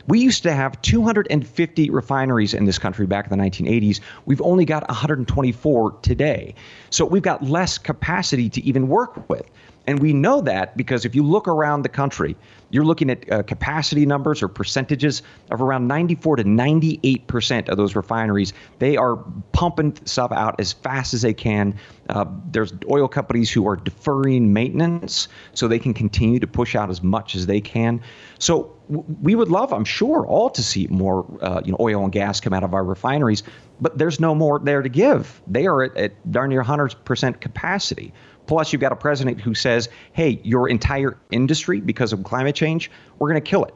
we 0.09 0.21
used 0.21 0.42
to 0.44 0.53
have 0.53 0.81
250 0.83 1.90
refineries 1.90 2.55
in 2.55 2.64
this 2.64 2.79
country 2.79 3.07
back 3.07 3.31
in 3.31 3.38
the 3.38 3.44
1980s. 3.44 4.01
We've 4.25 4.40
only 4.40 4.64
got 4.64 4.88
124 4.88 5.92
today. 6.01 6.55
So 6.90 7.05
we've 7.05 7.23
got 7.23 7.44
less 7.44 7.77
capacity 7.77 8.49
to 8.51 8.64
even 8.64 8.88
work 8.88 9.29
with. 9.29 9.49
And 9.88 10.01
we 10.01 10.12
know 10.12 10.42
that 10.42 10.77
because 10.77 11.07
if 11.07 11.14
you 11.14 11.22
look 11.22 11.48
around 11.48 11.81
the 11.81 11.88
country, 11.88 12.37
you're 12.68 12.85
looking 12.85 13.09
at 13.09 13.33
uh, 13.33 13.42
capacity 13.42 14.05
numbers 14.05 14.42
or 14.42 14.48
percentages 14.48 15.22
of 15.51 15.62
around 15.62 15.88
94 15.88 16.37
to 16.37 16.44
98 16.44 17.27
percent 17.27 17.70
of 17.70 17.79
those 17.79 17.96
refineries. 17.96 18.53
They 18.81 18.98
are 18.98 19.16
pumping 19.53 19.96
stuff 20.05 20.31
out 20.31 20.61
as 20.61 20.74
fast 20.74 21.14
as 21.14 21.22
they 21.22 21.33
can. 21.33 21.74
Uh, 22.11 22.27
there's 22.51 22.74
oil 22.90 23.09
companies 23.09 23.51
who 23.51 23.66
are 23.66 23.77
deferring 23.77 24.53
maintenance 24.53 25.27
so 25.55 25.66
they 25.66 25.79
can 25.79 25.94
continue 25.94 26.38
to 26.38 26.46
push 26.46 26.77
out 26.77 26.90
as 26.90 27.03
much 27.03 27.35
as 27.35 27.46
they 27.46 27.62
can. 27.62 28.03
So 28.38 28.77
we 29.22 29.35
would 29.35 29.48
love, 29.48 29.72
I'm 29.72 29.87
sure, 29.87 30.27
all 30.27 30.51
to 30.51 30.62
see 30.62 30.87
more, 30.88 31.24
uh, 31.40 31.62
you 31.64 31.72
know, 31.72 31.79
oil 31.81 32.05
and 32.05 32.12
gas 32.12 32.42
come 32.42 32.53
out 32.53 32.62
of 32.62 32.74
our 32.74 32.85
refineries. 32.85 33.42
But 33.81 33.96
there's 33.96 34.20
no 34.20 34.35
more 34.35 34.59
there 34.59 34.83
to 34.83 34.88
give. 34.90 35.40
They 35.46 35.66
are 35.66 35.85
at, 35.85 35.96
at 35.96 36.31
darn 36.31 36.51
near 36.51 36.61
100 36.61 37.07
percent 37.07 37.40
capacity. 37.40 38.12
Plus, 38.49 38.73
you've 38.73 38.81
got 38.81 38.93
a 38.93 38.97
president 38.97 39.41
who 39.41 39.55
says, 39.55 39.91
hey, 40.15 40.41
your 40.43 40.69
entire 40.69 41.19
industry, 41.31 41.81
because 41.81 42.15
of 42.15 42.25
climate 42.25 42.57
change, 42.57 42.91
we're 43.19 43.29
going 43.29 43.41
to 43.41 43.49
kill 43.49 43.65
it. 43.65 43.75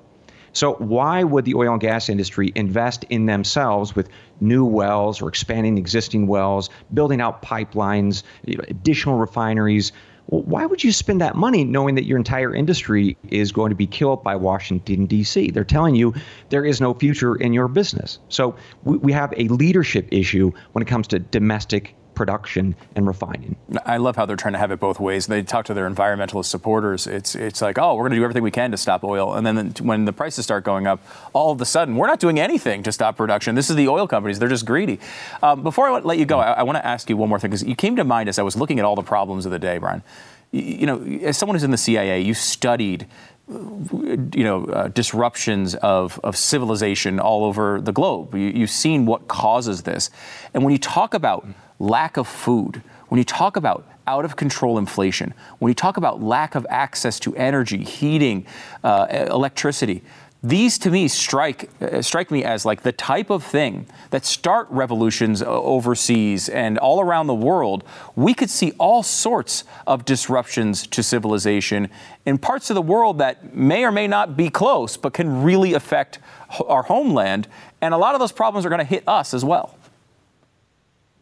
So, 0.55 0.75
why 0.75 1.23
would 1.25 1.45
the 1.45 1.55
oil 1.55 1.73
and 1.73 1.81
gas 1.81 2.09
industry 2.09 2.53
invest 2.55 3.05
in 3.05 3.27
themselves 3.27 3.95
with 3.95 4.09
new 4.41 4.65
wells 4.65 5.23
or 5.23 5.29
expanding 5.29 5.79
existing 5.79 6.27
wells, 6.27 6.71
building 6.93 7.21
out 7.21 7.43
pipelines, 7.43 8.23
additional 8.47 9.19
refineries? 9.19 9.93
Why 10.27 10.65
would 10.65 10.83
you 10.83 10.93
spend 10.93 11.21
that 11.21 11.37
money 11.37 11.65
knowing 11.65 11.95
that 11.97 12.05
your 12.05 12.17
entire 12.17 12.55
industry 12.55 13.17
is 13.29 13.53
going 13.53 13.71
to 13.71 13.77
be 13.77 13.87
killed 13.87 14.23
by 14.23 14.37
Washington, 14.37 15.07
D.C.? 15.07 15.51
They're 15.51 15.65
telling 15.65 15.97
you 15.97 16.15
there 16.49 16.65
is 16.65 16.81
no 16.81 16.95
future 16.95 17.35
in 17.35 17.53
your 17.53 17.69
business. 17.69 18.19
So, 18.31 18.57
we 18.85 19.13
have 19.13 19.35
a 19.37 19.49
leadership 19.49 20.09
issue 20.11 20.53
when 20.73 20.83
it 20.83 20.87
comes 20.87 21.09
to 21.09 21.19
domestic 21.19 21.95
production 22.23 22.77
and 22.95 23.05
refining. 23.05 23.57
I 23.85 23.97
love 23.97 24.15
how 24.15 24.27
they're 24.27 24.37
trying 24.37 24.53
to 24.53 24.59
have 24.61 24.71
it 24.71 24.79
both 24.79 25.01
ways. 25.01 25.27
They 25.27 25.43
talk 25.43 25.65
to 25.65 25.75
their 25.75 25.91
environmentalist 25.91 26.45
supporters. 26.45 27.09
It's 27.09 27.35
it's 27.35 27.61
like, 27.61 27.79
oh, 27.79 27.97
we're 27.97 28.03
going 28.03 28.13
to 28.13 28.19
do 28.19 28.23
everything 28.23 28.45
we 28.45 28.53
can 28.53 28.71
to 28.71 28.77
stop 28.77 29.03
oil, 29.03 29.35
and 29.35 29.45
then 29.45 29.75
when 29.83 30.05
the 30.05 30.13
prices 30.13 30.45
start 30.45 30.63
going 30.63 30.87
up, 30.87 31.05
all 31.33 31.51
of 31.51 31.61
a 31.61 31.65
sudden 31.65 31.97
we're 31.97 32.07
not 32.07 32.21
doing 32.21 32.39
anything 32.39 32.85
to 32.85 32.93
stop 32.93 33.17
production. 33.17 33.57
This 33.57 33.71
is 33.71 33.75
the 33.75 33.89
oil 33.89 34.07
companies; 34.07 34.39
they're 34.39 34.49
just 34.49 34.65
greedy. 34.65 35.01
Um, 35.43 35.65
before 35.65 35.89
I 35.89 35.99
let 35.99 36.19
you 36.19 36.25
go, 36.25 36.39
I, 36.39 36.53
I 36.53 36.63
want 36.63 36.77
to 36.77 36.87
ask 36.87 37.11
you 37.11 37.17
one 37.17 37.29
more 37.29 37.41
thing 37.41 37.51
because 37.51 37.65
you 37.65 37.75
came 37.75 37.97
to 37.97 38.05
mind 38.05 38.29
as 38.29 38.39
I 38.39 38.43
was 38.43 38.55
looking 38.55 38.79
at 38.79 38.85
all 38.85 38.95
the 38.95 39.03
problems 39.03 39.45
of 39.45 39.51
the 39.51 39.59
day, 39.59 39.79
Bryan. 39.79 40.05
You, 40.53 40.63
you 40.63 40.87
know, 40.87 41.03
as 41.27 41.37
someone 41.37 41.57
who's 41.57 41.65
in 41.65 41.73
the 41.73 41.77
CIA, 41.77 42.21
you 42.21 42.35
studied 42.35 43.09
you 43.49 44.45
know, 44.45 44.65
uh, 44.67 44.89
disruptions 44.89 45.75
of, 45.77 46.21
of 46.23 46.37
civilization 46.37 47.19
all 47.19 47.45
over 47.45 47.81
the 47.81 47.93
globe. 47.93 48.35
You, 48.35 48.61
have 48.61 48.71
seen 48.71 49.05
what 49.05 49.29
causes 49.29 49.83
this. 49.83 50.11
And 50.55 50.65
when 50.65 50.73
you 50.73 50.79
talk 50.79 51.15
about 51.15 51.47
lack 51.83 52.17
of 52.17 52.29
food, 52.29 52.83
when 53.09 53.19
you 53.19 53.25
talk 53.25 53.57
about 53.57 53.85
out 54.07 54.25
of 54.25 54.37
control 54.37 54.79
inflation, 54.79 55.35
when 55.59 55.69
you 55.69 55.75
talk 55.75 55.97
about 55.97 56.23
lack 56.23 56.55
of 56.55 56.67
access 56.71 57.21
to 57.21 57.35
energy, 57.37 57.85
heating, 57.85 58.47
uh, 58.85 59.27
electricity, 59.29 60.03
these 60.45 60.77
to 60.79 60.91
me 60.91 61.07
strike 61.07 61.71
uh, 61.81 62.03
strike 62.03 62.33
me 62.33 62.43
as 62.43 62.65
like 62.65 62.83
the 62.83 62.91
type 62.91 63.31
of 63.31 63.45
thing 63.45 63.87
that 64.11 64.25
start 64.25 64.67
revolutions 64.71 65.41
overseas 65.41 66.49
and 66.49 66.79
all 66.79 67.01
around 67.01 67.29
the 67.29 67.35
world. 67.35 67.85
We 68.17 68.35
could 68.35 68.51
see 68.51 68.73
all 68.73 69.05
sorts 69.05 69.63
of 69.87 70.05
disruptions 70.05 70.85
to 70.89 71.03
civilization 71.03 71.91
in 72.27 72.39
parts 72.39 72.71
of 72.71 72.75
the 72.75 72.83
world 72.83 73.19
that 73.19 73.55
may 73.55 73.85
or 73.85 73.93
may 73.93 74.09
not 74.09 74.37
be 74.37 74.51
close, 74.51 74.97
but 74.97 75.13
can 75.13 75.45
really 75.45 75.75
affect 75.75 76.19
our 76.67 76.83
homeland. 76.83 77.47
And 77.81 77.95
a 77.95 77.97
lot 77.97 78.15
of 78.15 78.21
those 78.21 78.33
problems 78.33 78.67
are 78.67 78.69
going 78.69 78.81
to 78.81 78.85
hit 78.85 79.05
us 79.07 79.35
as 79.35 79.45
well. 79.45 79.77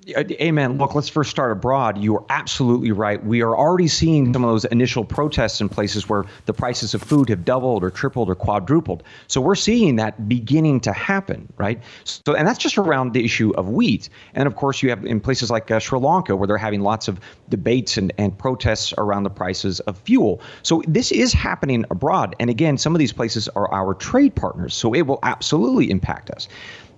Amen. 0.09 0.79
Look, 0.79 0.95
let's 0.95 1.11
first 1.11 1.31
start 1.31 1.53
abroad. 1.53 1.99
You 1.99 2.17
are 2.17 2.25
absolutely 2.31 2.91
right. 2.91 3.23
We 3.23 3.43
are 3.43 3.55
already 3.55 3.87
seeing 3.87 4.33
some 4.33 4.43
of 4.43 4.51
those 4.51 4.65
initial 4.67 5.05
protests 5.05 5.61
in 5.61 5.69
places 5.69 6.09
where 6.09 6.25
the 6.47 6.55
prices 6.55 6.95
of 6.95 7.03
food 7.03 7.29
have 7.29 7.45
doubled 7.45 7.85
or 7.85 7.91
tripled 7.91 8.31
or 8.31 8.35
quadrupled. 8.35 9.03
So 9.27 9.43
we're 9.43 9.55
seeing 9.55 9.97
that 9.97 10.27
beginning 10.27 10.81
to 10.81 10.93
happen, 10.95 11.53
right? 11.59 11.83
So, 12.05 12.35
and 12.35 12.49
that's 12.49 12.59
just 12.59 12.79
around 12.79 13.13
the 13.13 13.23
issue 13.23 13.51
of 13.57 13.69
wheat. 13.69 14.09
And 14.35 14.47
of 14.47 14.57
course, 14.57 14.83
you 14.83 14.89
have 14.89 15.05
in 15.05 15.21
places 15.21 15.51
like 15.51 15.71
uh, 15.71 15.79
Sri 15.79 15.99
Lanka 15.99 16.35
where 16.35 16.47
they're 16.47 16.57
having 16.57 16.81
lots 16.81 17.07
of 17.07 17.21
debates 17.51 17.99
and, 17.99 18.11
and 18.17 18.37
protests 18.37 18.95
around 18.97 19.25
the 19.25 19.31
prices 19.31 19.81
of 19.81 19.99
fuel. 19.99 20.41
So 20.63 20.83
this 20.89 21.13
is 21.13 21.35
happening 21.35 21.85
abroad. 21.91 22.35
And 22.41 22.49
again, 22.49 22.79
some 22.79 22.95
of 22.95 22.99
these 22.99 23.13
places 23.13 23.49
are 23.51 23.71
our 23.71 23.93
trade 23.93 24.35
partners. 24.35 24.75
So 24.75 24.95
it 24.95 25.03
will 25.03 25.19
absolutely 25.25 25.91
impact 25.91 26.31
us. 26.31 26.49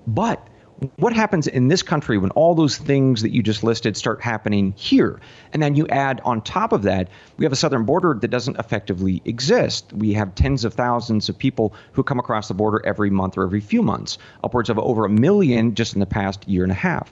But 0.07 0.47
what 0.97 1.12
happens 1.12 1.47
in 1.47 1.68
this 1.68 1.83
country 1.83 2.18
when 2.18 2.31
all 2.31 2.55
those 2.55 2.77
things 2.77 3.23
that 3.23 3.33
you 3.33 3.42
just 3.42 3.62
listed 3.62 3.97
start 3.97 4.21
happening 4.21 4.73
here? 4.77 5.21
And 5.53 5.62
then 5.62 5.75
you 5.75 5.87
add 5.88 6.21
on 6.25 6.40
top 6.42 6.73
of 6.73 6.83
that, 6.83 7.09
we 7.37 7.45
have 7.45 7.53
a 7.53 7.57
southern 7.57 7.85
border 7.85 8.16
that 8.21 8.29
doesn't 8.29 8.59
effectively 8.59 9.23
exist. 9.25 9.92
We 9.92 10.12
have 10.14 10.35
tens 10.35 10.64
of 10.64 10.75
thousands 10.75 11.29
of 11.29 11.38
people 11.38 11.75
who 11.92 12.03
come 12.03 12.18
across 12.18 12.49
the 12.49 12.55
border 12.55 12.81
every 12.85 13.11
month 13.11 13.37
or 13.37 13.45
every 13.45 13.61
few 13.61 13.83
months, 13.83 14.18
upwards 14.45 14.71
of 14.71 14.79
over 14.79 15.05
a 15.05 15.11
million 15.11 15.75
just 15.75 15.95
in 15.95 16.01
the 16.01 16.07
past 16.07 16.47
year 16.49 16.62
and 16.62 16.73
a 16.73 16.77
half. 16.77 17.11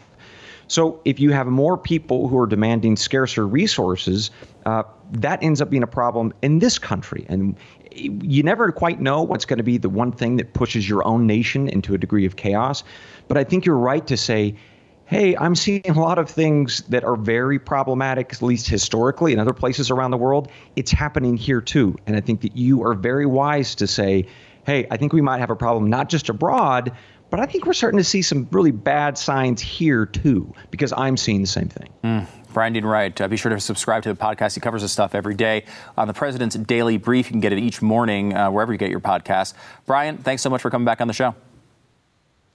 So 0.70 1.00
if 1.04 1.18
you 1.18 1.32
have 1.32 1.48
more 1.48 1.76
people 1.76 2.28
who 2.28 2.38
are 2.38 2.46
demanding 2.46 2.94
scarcer 2.94 3.44
resources, 3.44 4.30
uh, 4.66 4.84
that 5.10 5.42
ends 5.42 5.60
up 5.60 5.68
being 5.68 5.82
a 5.82 5.88
problem 5.88 6.32
in 6.42 6.60
this 6.60 6.78
country. 6.78 7.26
And 7.28 7.56
you 7.92 8.44
never 8.44 8.70
quite 8.70 9.00
know 9.00 9.22
what's 9.22 9.44
going 9.44 9.58
to 9.58 9.64
be 9.64 9.78
the 9.78 9.88
one 9.88 10.12
thing 10.12 10.36
that 10.36 10.54
pushes 10.54 10.88
your 10.88 11.04
own 11.04 11.26
nation 11.26 11.68
into 11.68 11.92
a 11.92 11.98
degree 11.98 12.24
of 12.24 12.36
chaos. 12.36 12.84
But 13.30 13.38
I 13.38 13.44
think 13.44 13.64
you're 13.64 13.78
right 13.78 14.04
to 14.08 14.16
say, 14.16 14.56
hey, 15.04 15.36
I'm 15.36 15.54
seeing 15.54 15.88
a 15.88 15.92
lot 15.92 16.18
of 16.18 16.28
things 16.28 16.82
that 16.88 17.04
are 17.04 17.14
very 17.14 17.60
problematic, 17.60 18.32
at 18.32 18.42
least 18.42 18.66
historically, 18.66 19.32
in 19.32 19.38
other 19.38 19.52
places 19.52 19.88
around 19.88 20.10
the 20.10 20.16
world. 20.16 20.50
It's 20.74 20.90
happening 20.90 21.36
here 21.36 21.60
too. 21.60 21.94
And 22.08 22.16
I 22.16 22.20
think 22.20 22.40
that 22.40 22.56
you 22.56 22.82
are 22.82 22.92
very 22.92 23.26
wise 23.26 23.76
to 23.76 23.86
say, 23.86 24.26
hey, 24.66 24.88
I 24.90 24.96
think 24.96 25.12
we 25.12 25.20
might 25.20 25.38
have 25.38 25.50
a 25.50 25.54
problem 25.54 25.88
not 25.88 26.08
just 26.08 26.28
abroad, 26.28 26.90
but 27.30 27.38
I 27.38 27.46
think 27.46 27.66
we're 27.66 27.72
starting 27.72 27.98
to 27.98 28.04
see 28.04 28.20
some 28.20 28.48
really 28.50 28.72
bad 28.72 29.16
signs 29.16 29.62
here 29.62 30.06
too, 30.06 30.52
because 30.72 30.92
I'm 30.96 31.16
seeing 31.16 31.40
the 31.40 31.46
same 31.46 31.68
thing. 31.68 31.88
Mm. 32.02 32.26
Bryan 32.52 32.72
Dean 32.72 32.84
Wright, 32.84 33.20
uh, 33.20 33.28
be 33.28 33.36
sure 33.36 33.50
to 33.50 33.60
subscribe 33.60 34.02
to 34.02 34.12
the 34.12 34.18
podcast. 34.18 34.56
He 34.56 34.60
covers 34.60 34.82
this 34.82 34.90
stuff 34.90 35.14
every 35.14 35.36
day 35.36 35.66
on 35.96 36.08
the 36.08 36.14
President's 36.14 36.56
Daily 36.56 36.96
Brief. 36.96 37.26
You 37.26 37.30
can 37.30 37.40
get 37.40 37.52
it 37.52 37.60
each 37.60 37.80
morning 37.80 38.34
uh, 38.34 38.50
wherever 38.50 38.72
you 38.72 38.78
get 38.78 38.90
your 38.90 38.98
podcasts. 38.98 39.54
Bryan, 39.86 40.18
thanks 40.18 40.42
so 40.42 40.50
much 40.50 40.62
for 40.62 40.70
coming 40.70 40.84
back 40.84 41.00
on 41.00 41.06
the 41.06 41.14
show. 41.14 41.36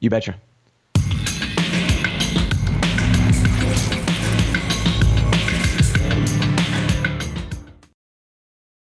You 0.01 0.09
betcha. 0.09 0.36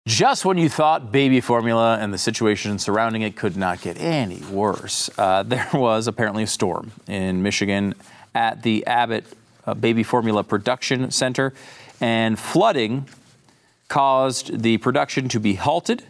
Just 0.05 0.45
when 0.45 0.59
you 0.59 0.69
thought 0.69 1.13
baby 1.13 1.41
formula 1.41 1.97
and 2.01 2.13
the 2.13 2.19
situation 2.19 2.81
surrounding 2.81 3.23
it 3.23 3.37
could 3.37 3.57
not 3.57 3.81
get 3.81 4.01
any 4.01 4.41
worse, 4.51 5.09
uh, 5.17 5.43
there 5.47 5.69
was 5.73 6.09
apparently 6.09 6.43
a 6.43 6.47
storm 6.49 6.91
in 7.07 7.43
Michigan 7.43 7.95
at 8.35 8.63
the 8.63 8.85
Abbott 8.87 9.25
uh, 9.65 9.75
Baby 9.75 10.03
Formula 10.03 10.43
Production 10.43 11.13
Center, 11.13 11.55
and 12.01 12.37
flooding 12.37 13.07
caused 13.87 14.63
the 14.63 14.79
production 14.79 15.29
to 15.29 15.39
be 15.39 15.55
halted 15.55 16.03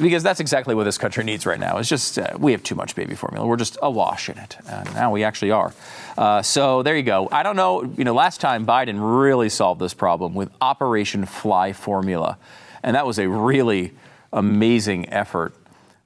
because 0.00 0.22
that's 0.22 0.40
exactly 0.40 0.74
what 0.74 0.84
this 0.84 0.96
country 0.96 1.24
needs 1.24 1.44
right 1.44 1.60
now. 1.60 1.76
It's 1.76 1.90
just 1.90 2.18
uh, 2.18 2.34
we 2.38 2.52
have 2.52 2.62
too 2.62 2.74
much 2.74 2.94
baby 2.94 3.14
formula. 3.14 3.46
We're 3.46 3.56
just 3.56 3.76
awash 3.82 4.30
in 4.30 4.38
it, 4.38 4.56
and 4.66 4.92
now 4.94 5.12
we 5.12 5.24
actually 5.24 5.50
are. 5.50 5.74
Uh, 6.16 6.40
so 6.40 6.82
there 6.82 6.96
you 6.96 7.02
go. 7.02 7.28
I 7.30 7.42
don't 7.42 7.56
know. 7.56 7.82
You 7.82 8.04
know, 8.04 8.14
last 8.14 8.40
time 8.40 8.64
Biden 8.64 8.96
really 8.98 9.50
solved 9.50 9.78
this 9.78 9.92
problem 9.92 10.34
with 10.34 10.48
Operation 10.62 11.26
Fly 11.26 11.74
Formula. 11.74 12.38
And 12.84 12.94
that 12.94 13.06
was 13.06 13.18
a 13.18 13.28
really 13.28 13.92
amazing 14.32 15.08
effort. 15.08 15.54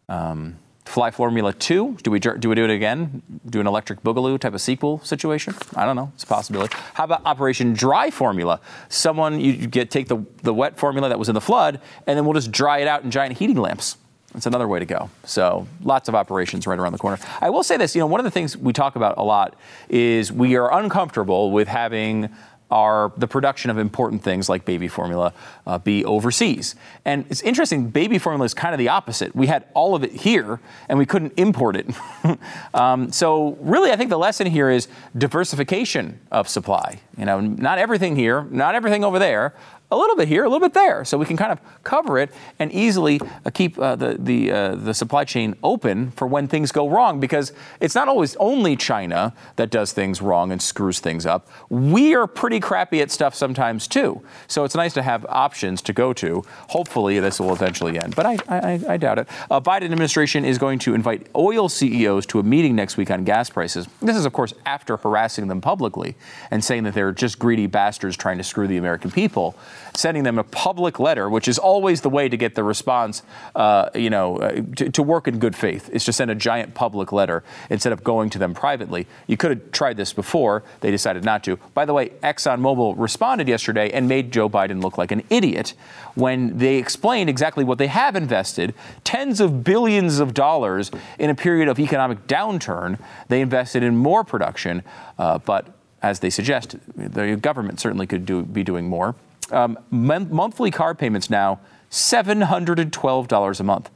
Um, 0.08 0.58
Fly 0.84 1.10
Formula 1.10 1.52
2, 1.52 1.98
do 2.02 2.10
we, 2.10 2.18
do 2.18 2.48
we 2.48 2.54
do 2.54 2.64
it 2.64 2.70
again? 2.70 3.20
Do 3.44 3.60
an 3.60 3.66
Electric 3.66 4.02
Boogaloo 4.02 4.38
type 4.38 4.54
of 4.54 4.60
sequel 4.62 5.00
situation? 5.00 5.54
I 5.76 5.84
don't 5.84 5.96
know. 5.96 6.10
It's 6.14 6.24
a 6.24 6.26
possibility. 6.26 6.74
How 6.94 7.04
about 7.04 7.26
Operation 7.26 7.74
Dry 7.74 8.10
Formula? 8.10 8.60
Someone, 8.88 9.38
you 9.38 9.66
get 9.66 9.90
take 9.90 10.08
the, 10.08 10.24
the 10.42 10.54
wet 10.54 10.78
formula 10.78 11.10
that 11.10 11.18
was 11.18 11.28
in 11.28 11.34
the 11.34 11.42
flood, 11.42 11.82
and 12.06 12.16
then 12.16 12.24
we'll 12.24 12.32
just 12.32 12.52
dry 12.52 12.78
it 12.78 12.88
out 12.88 13.04
in 13.04 13.10
giant 13.10 13.36
heating 13.36 13.58
lamps. 13.58 13.98
That's 14.32 14.46
another 14.46 14.68
way 14.68 14.78
to 14.78 14.86
go. 14.86 15.10
So 15.24 15.66
lots 15.82 16.08
of 16.08 16.14
operations 16.14 16.66
right 16.66 16.78
around 16.78 16.92
the 16.92 16.98
corner. 16.98 17.18
I 17.40 17.50
will 17.50 17.62
say 17.62 17.76
this, 17.76 17.94
you 17.94 18.00
know, 18.00 18.06
one 18.06 18.20
of 18.20 18.24
the 18.24 18.30
things 18.30 18.56
we 18.56 18.72
talk 18.72 18.96
about 18.96 19.18
a 19.18 19.22
lot 19.22 19.58
is 19.90 20.32
we 20.32 20.56
are 20.56 20.72
uncomfortable 20.72 21.50
with 21.50 21.68
having 21.68 22.30
are 22.70 23.12
the 23.16 23.26
production 23.26 23.70
of 23.70 23.78
important 23.78 24.22
things 24.22 24.48
like 24.48 24.64
baby 24.64 24.88
formula 24.88 25.32
uh, 25.66 25.78
be 25.78 26.04
overseas. 26.04 26.74
And 27.04 27.24
it's 27.30 27.40
interesting, 27.42 27.88
baby 27.88 28.18
formula 28.18 28.44
is 28.44 28.54
kind 28.54 28.74
of 28.74 28.78
the 28.78 28.88
opposite. 28.88 29.34
We 29.34 29.46
had 29.46 29.64
all 29.74 29.94
of 29.94 30.04
it 30.04 30.12
here 30.12 30.60
and 30.88 30.98
we 30.98 31.06
couldn't 31.06 31.32
import 31.36 31.76
it. 31.76 31.86
um, 32.74 33.10
so, 33.10 33.56
really, 33.60 33.90
I 33.90 33.96
think 33.96 34.10
the 34.10 34.18
lesson 34.18 34.46
here 34.46 34.70
is 34.70 34.88
diversification 35.16 36.20
of 36.30 36.48
supply. 36.48 37.00
You 37.16 37.24
know, 37.24 37.40
not 37.40 37.78
everything 37.78 38.16
here, 38.16 38.42
not 38.50 38.74
everything 38.74 39.02
over 39.04 39.18
there 39.18 39.54
a 39.90 39.96
little 39.96 40.16
bit 40.16 40.28
here, 40.28 40.44
a 40.44 40.48
little 40.48 40.66
bit 40.66 40.74
there, 40.74 41.04
so 41.04 41.16
we 41.16 41.24
can 41.24 41.36
kind 41.36 41.50
of 41.50 41.60
cover 41.82 42.18
it 42.18 42.30
and 42.58 42.70
easily 42.72 43.20
uh, 43.44 43.50
keep 43.50 43.78
uh, 43.78 43.96
the 43.96 44.16
the 44.18 44.52
uh, 44.52 44.74
the 44.74 44.92
supply 44.92 45.24
chain 45.24 45.56
open 45.62 46.10
for 46.10 46.26
when 46.26 46.46
things 46.46 46.72
go 46.72 46.88
wrong. 46.88 47.20
Because 47.20 47.52
it's 47.80 47.94
not 47.94 48.06
always 48.06 48.36
only 48.36 48.76
China 48.76 49.32
that 49.56 49.70
does 49.70 49.92
things 49.92 50.20
wrong 50.20 50.52
and 50.52 50.60
screws 50.60 51.00
things 51.00 51.24
up. 51.24 51.48
We 51.70 52.14
are 52.14 52.26
pretty 52.26 52.60
crappy 52.60 53.00
at 53.00 53.10
stuff 53.10 53.34
sometimes 53.34 53.88
too. 53.88 54.20
So 54.46 54.64
it's 54.64 54.74
nice 54.74 54.92
to 54.94 55.02
have 55.02 55.24
options 55.28 55.80
to 55.82 55.92
go 55.94 56.12
to. 56.14 56.44
Hopefully, 56.68 57.18
this 57.20 57.40
will 57.40 57.52
eventually 57.52 57.98
end, 57.98 58.14
but 58.14 58.26
I 58.26 58.36
I, 58.48 58.80
I 58.88 58.96
doubt 58.98 59.20
it. 59.20 59.28
Uh, 59.50 59.60
Biden 59.60 59.84
administration 59.84 60.44
is 60.44 60.58
going 60.58 60.78
to 60.80 60.94
invite 60.94 61.28
oil 61.34 61.68
CEOs 61.68 62.26
to 62.26 62.40
a 62.40 62.42
meeting 62.42 62.76
next 62.76 62.98
week 62.98 63.10
on 63.10 63.24
gas 63.24 63.48
prices. 63.48 63.86
This 64.02 64.16
is, 64.16 64.26
of 64.26 64.34
course, 64.34 64.52
after 64.66 64.98
harassing 64.98 65.48
them 65.48 65.62
publicly 65.62 66.16
and 66.50 66.62
saying 66.62 66.84
that 66.84 66.92
they're 66.94 67.12
just 67.12 67.38
greedy 67.38 67.66
bastards 67.66 68.16
trying 68.16 68.36
to 68.38 68.44
screw 68.44 68.66
the 68.66 68.76
American 68.76 69.10
people 69.10 69.56
sending 69.98 70.22
them 70.22 70.38
a 70.38 70.44
public 70.44 71.00
letter, 71.00 71.28
which 71.28 71.48
is 71.48 71.58
always 71.58 72.02
the 72.02 72.08
way 72.08 72.28
to 72.28 72.36
get 72.36 72.54
the 72.54 72.62
response, 72.62 73.22
uh, 73.56 73.90
you 73.96 74.08
know, 74.08 74.36
uh, 74.36 74.52
to, 74.76 74.90
to, 74.90 75.02
work 75.02 75.26
in 75.26 75.40
good 75.40 75.56
faith, 75.56 75.90
is 75.90 76.04
to 76.04 76.12
send 76.12 76.30
a 76.30 76.36
giant 76.36 76.72
public 76.72 77.10
letter 77.10 77.42
instead 77.68 77.92
of 77.92 78.04
going 78.04 78.30
to 78.30 78.38
them 78.38 78.54
privately. 78.54 79.08
You 79.26 79.36
could 79.36 79.50
have 79.50 79.72
tried 79.72 79.96
this 79.96 80.12
before. 80.12 80.62
They 80.82 80.92
decided 80.92 81.24
not 81.24 81.42
to. 81.44 81.56
By 81.74 81.84
the 81.84 81.92
way, 81.94 82.10
ExxonMobil 82.22 82.94
responded 82.96 83.48
yesterday 83.48 83.90
and 83.90 84.08
made 84.08 84.30
Joe 84.30 84.48
Biden 84.48 84.80
look 84.80 84.98
like 84.98 85.10
an 85.10 85.24
idiot 85.30 85.74
when 86.14 86.56
they 86.58 86.76
explained 86.76 87.28
exactly 87.28 87.64
what 87.64 87.78
they 87.78 87.88
have 87.88 88.14
invested 88.14 88.74
tens 89.02 89.40
of 89.40 89.64
billions 89.64 90.20
of 90.20 90.32
dollars 90.32 90.92
in 91.18 91.28
a 91.28 91.34
period 91.34 91.66
of 91.66 91.80
economic 91.80 92.28
downturn. 92.28 93.00
They 93.26 93.40
invested 93.40 93.82
in 93.82 93.96
more 93.96 94.22
production, 94.22 94.84
uh, 95.18 95.38
but 95.38 95.66
as 96.02 96.20
they 96.20 96.30
suggest, 96.30 96.76
the 96.94 97.34
government 97.34 97.80
certainly 97.80 98.06
could 98.06 98.24
do, 98.24 98.44
be 98.44 98.62
doing 98.62 98.88
more. 98.88 99.16
Um, 99.50 99.78
monthly 99.90 100.70
car 100.70 100.94
payments 100.94 101.30
now 101.30 101.60
$712 101.90 103.60
a 103.60 103.62
month. 103.64 103.90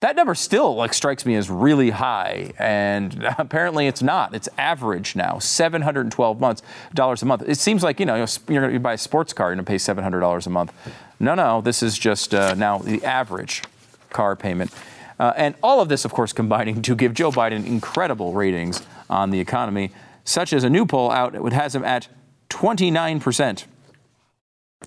That 0.00 0.16
number 0.16 0.34
still 0.34 0.74
like 0.74 0.92
strikes 0.92 1.24
me 1.24 1.34
as 1.34 1.48
really 1.48 1.88
high, 1.90 2.52
and 2.58 3.24
apparently 3.38 3.86
it's 3.86 4.02
not. 4.02 4.34
It's 4.34 4.48
average 4.58 5.16
now, 5.16 5.38
712 5.38 6.40
months 6.40 6.62
dollars 6.92 7.22
a 7.22 7.26
month. 7.26 7.42
It 7.46 7.56
seems 7.56 7.82
like 7.82 8.00
you 8.00 8.06
know 8.06 8.16
you're 8.16 8.60
going 8.60 8.74
to 8.74 8.80
buy 8.80 8.92
a 8.92 8.98
sports 8.98 9.32
car, 9.32 9.48
you're 9.48 9.56
to 9.56 9.62
pay 9.62 9.78
700 9.78 10.20
dollars 10.20 10.46
a 10.46 10.50
month. 10.50 10.74
No, 11.18 11.34
no, 11.34 11.62
this 11.62 11.82
is 11.82 11.96
just 11.96 12.34
uh, 12.34 12.54
now 12.54 12.78
the 12.78 13.02
average 13.02 13.62
car 14.10 14.36
payment, 14.36 14.72
uh, 15.18 15.32
and 15.36 15.54
all 15.62 15.80
of 15.80 15.88
this, 15.88 16.04
of 16.04 16.12
course, 16.12 16.34
combining 16.34 16.82
to 16.82 16.94
give 16.94 17.14
Joe 17.14 17.30
Biden 17.30 17.64
incredible 17.66 18.34
ratings 18.34 18.82
on 19.08 19.30
the 19.30 19.40
economy, 19.40 19.90
such 20.24 20.52
as 20.52 20.64
a 20.64 20.70
new 20.70 20.84
poll 20.84 21.10
out 21.10 21.34
it 21.34 21.52
has 21.54 21.74
him 21.74 21.84
at 21.84 22.08
29 22.50 23.20
percent 23.20 23.64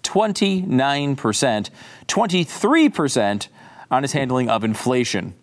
29%, 0.01 1.69
23% 2.07 3.47
on 3.89 4.03
his 4.03 4.11
handling 4.13 4.49
of 4.49 4.63
inflation. 4.63 5.33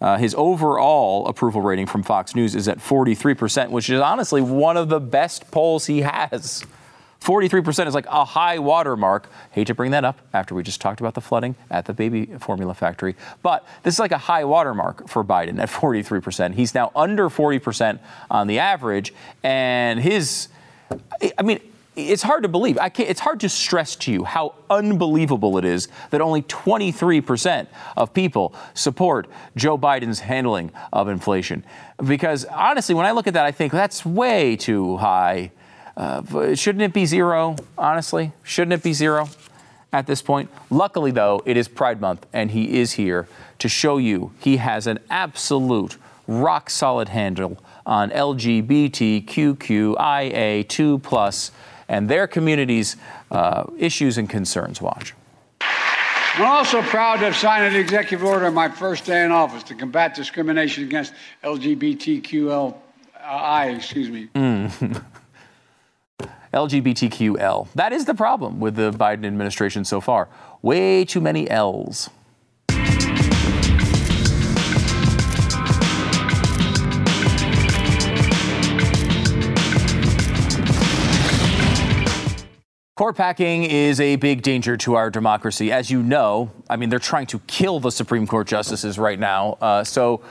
Uh, 0.00 0.18
his 0.18 0.34
overall 0.34 1.26
approval 1.26 1.62
rating 1.62 1.86
from 1.86 2.02
Fox 2.02 2.34
News 2.34 2.54
is 2.54 2.68
at 2.68 2.78
43%, 2.78 3.70
which 3.70 3.88
is 3.88 4.00
honestly 4.00 4.42
one 4.42 4.76
of 4.76 4.88
the 4.88 5.00
best 5.00 5.50
polls 5.50 5.86
he 5.86 6.02
has. 6.02 6.64
43% 7.20 7.86
is 7.86 7.94
like 7.94 8.06
a 8.06 8.24
high 8.24 8.58
watermark. 8.58 9.28
Hate 9.50 9.66
to 9.68 9.74
bring 9.74 9.90
that 9.92 10.04
up 10.04 10.20
after 10.32 10.54
we 10.54 10.62
just 10.62 10.80
talked 10.80 11.00
about 11.00 11.14
the 11.14 11.20
flooding 11.20 11.56
at 11.70 11.86
the 11.86 11.94
baby 11.94 12.26
formula 12.38 12.74
factory, 12.74 13.16
but 13.42 13.66
this 13.82 13.94
is 13.94 13.98
like 13.98 14.12
a 14.12 14.18
high 14.18 14.44
watermark 14.44 15.08
for 15.08 15.24
Biden 15.24 15.58
at 15.58 15.68
43%. 15.70 16.54
He's 16.54 16.74
now 16.74 16.92
under 16.94 17.28
40% 17.28 17.98
on 18.30 18.46
the 18.46 18.58
average, 18.58 19.14
and 19.42 19.98
his, 19.98 20.48
I 21.38 21.42
mean, 21.42 21.58
it's 21.96 22.22
hard 22.22 22.42
to 22.42 22.48
believe. 22.48 22.78
it's 22.98 23.20
hard 23.20 23.40
to 23.40 23.48
stress 23.48 23.96
to 23.96 24.12
you 24.12 24.24
how 24.24 24.54
unbelievable 24.68 25.56
it 25.56 25.64
is 25.64 25.88
that 26.10 26.20
only 26.20 26.42
23% 26.42 27.66
of 27.96 28.12
people 28.12 28.54
support 28.74 29.26
Joe 29.56 29.78
Biden's 29.78 30.20
handling 30.20 30.70
of 30.92 31.08
inflation. 31.08 31.64
Because 32.06 32.44
honestly, 32.44 32.94
when 32.94 33.06
I 33.06 33.12
look 33.12 33.26
at 33.26 33.32
that, 33.34 33.46
I 33.46 33.52
think 33.52 33.72
that's 33.72 34.04
way 34.04 34.56
too 34.56 34.98
high. 34.98 35.52
Uh, 35.96 36.54
shouldn't 36.54 36.82
it 36.82 36.92
be 36.92 37.06
zero, 37.06 37.56
honestly? 37.78 38.32
Shouldn't 38.42 38.74
it 38.74 38.82
be 38.82 38.92
zero 38.92 39.30
at 39.92 40.06
this 40.06 40.20
point? 40.20 40.50
Luckily, 40.68 41.10
though, 41.10 41.40
it 41.46 41.56
is 41.56 41.68
Pride 41.68 42.02
Month, 42.02 42.26
and 42.34 42.50
he 42.50 42.78
is 42.78 42.92
here 42.92 43.26
to 43.58 43.68
show 43.68 43.96
you 43.96 44.32
he 44.38 44.58
has 44.58 44.86
an 44.86 44.98
absolute 45.08 45.96
rock 46.26 46.68
solid 46.68 47.08
handle 47.08 47.56
on 47.86 48.10
LGBTQIA2 48.10 51.02
plus 51.02 51.50
and 51.88 52.08
their 52.08 52.26
community's 52.26 52.96
uh, 53.30 53.64
issues 53.78 54.18
and 54.18 54.28
concerns. 54.28 54.80
Watch. 54.80 55.14
I'm 55.60 56.44
also 56.44 56.82
proud 56.82 57.16
to 57.20 57.26
have 57.26 57.36
signed 57.36 57.64
an 57.64 57.80
executive 57.80 58.22
order 58.22 58.44
on 58.46 58.52
my 58.52 58.68
first 58.68 59.06
day 59.06 59.24
in 59.24 59.30
office 59.32 59.62
to 59.64 59.74
combat 59.74 60.14
discrimination 60.14 60.84
against 60.84 61.14
LGBTQLI, 61.42 62.74
excuse 63.76 64.10
me. 64.10 64.28
Mm. 64.36 65.02
LGBTQL. 66.52 67.68
That 67.74 67.92
is 67.92 68.06
the 68.06 68.14
problem 68.14 68.60
with 68.60 68.76
the 68.76 68.90
Biden 68.90 69.26
administration 69.26 69.84
so 69.84 70.00
far. 70.00 70.28
Way 70.62 71.04
too 71.04 71.20
many 71.20 71.48
L's. 71.50 72.08
Court 82.96 83.14
packing 83.14 83.64
is 83.64 84.00
a 84.00 84.16
big 84.16 84.40
danger 84.40 84.74
to 84.78 84.94
our 84.94 85.10
democracy. 85.10 85.70
As 85.70 85.90
you 85.90 86.02
know, 86.02 86.50
I 86.70 86.76
mean, 86.76 86.88
they're 86.88 86.98
trying 86.98 87.26
to 87.26 87.38
kill 87.40 87.78
the 87.78 87.90
Supreme 87.90 88.26
Court 88.26 88.46
justices 88.46 88.98
right 88.98 89.18
now. 89.18 89.58
Uh, 89.60 89.84
so 89.84 90.22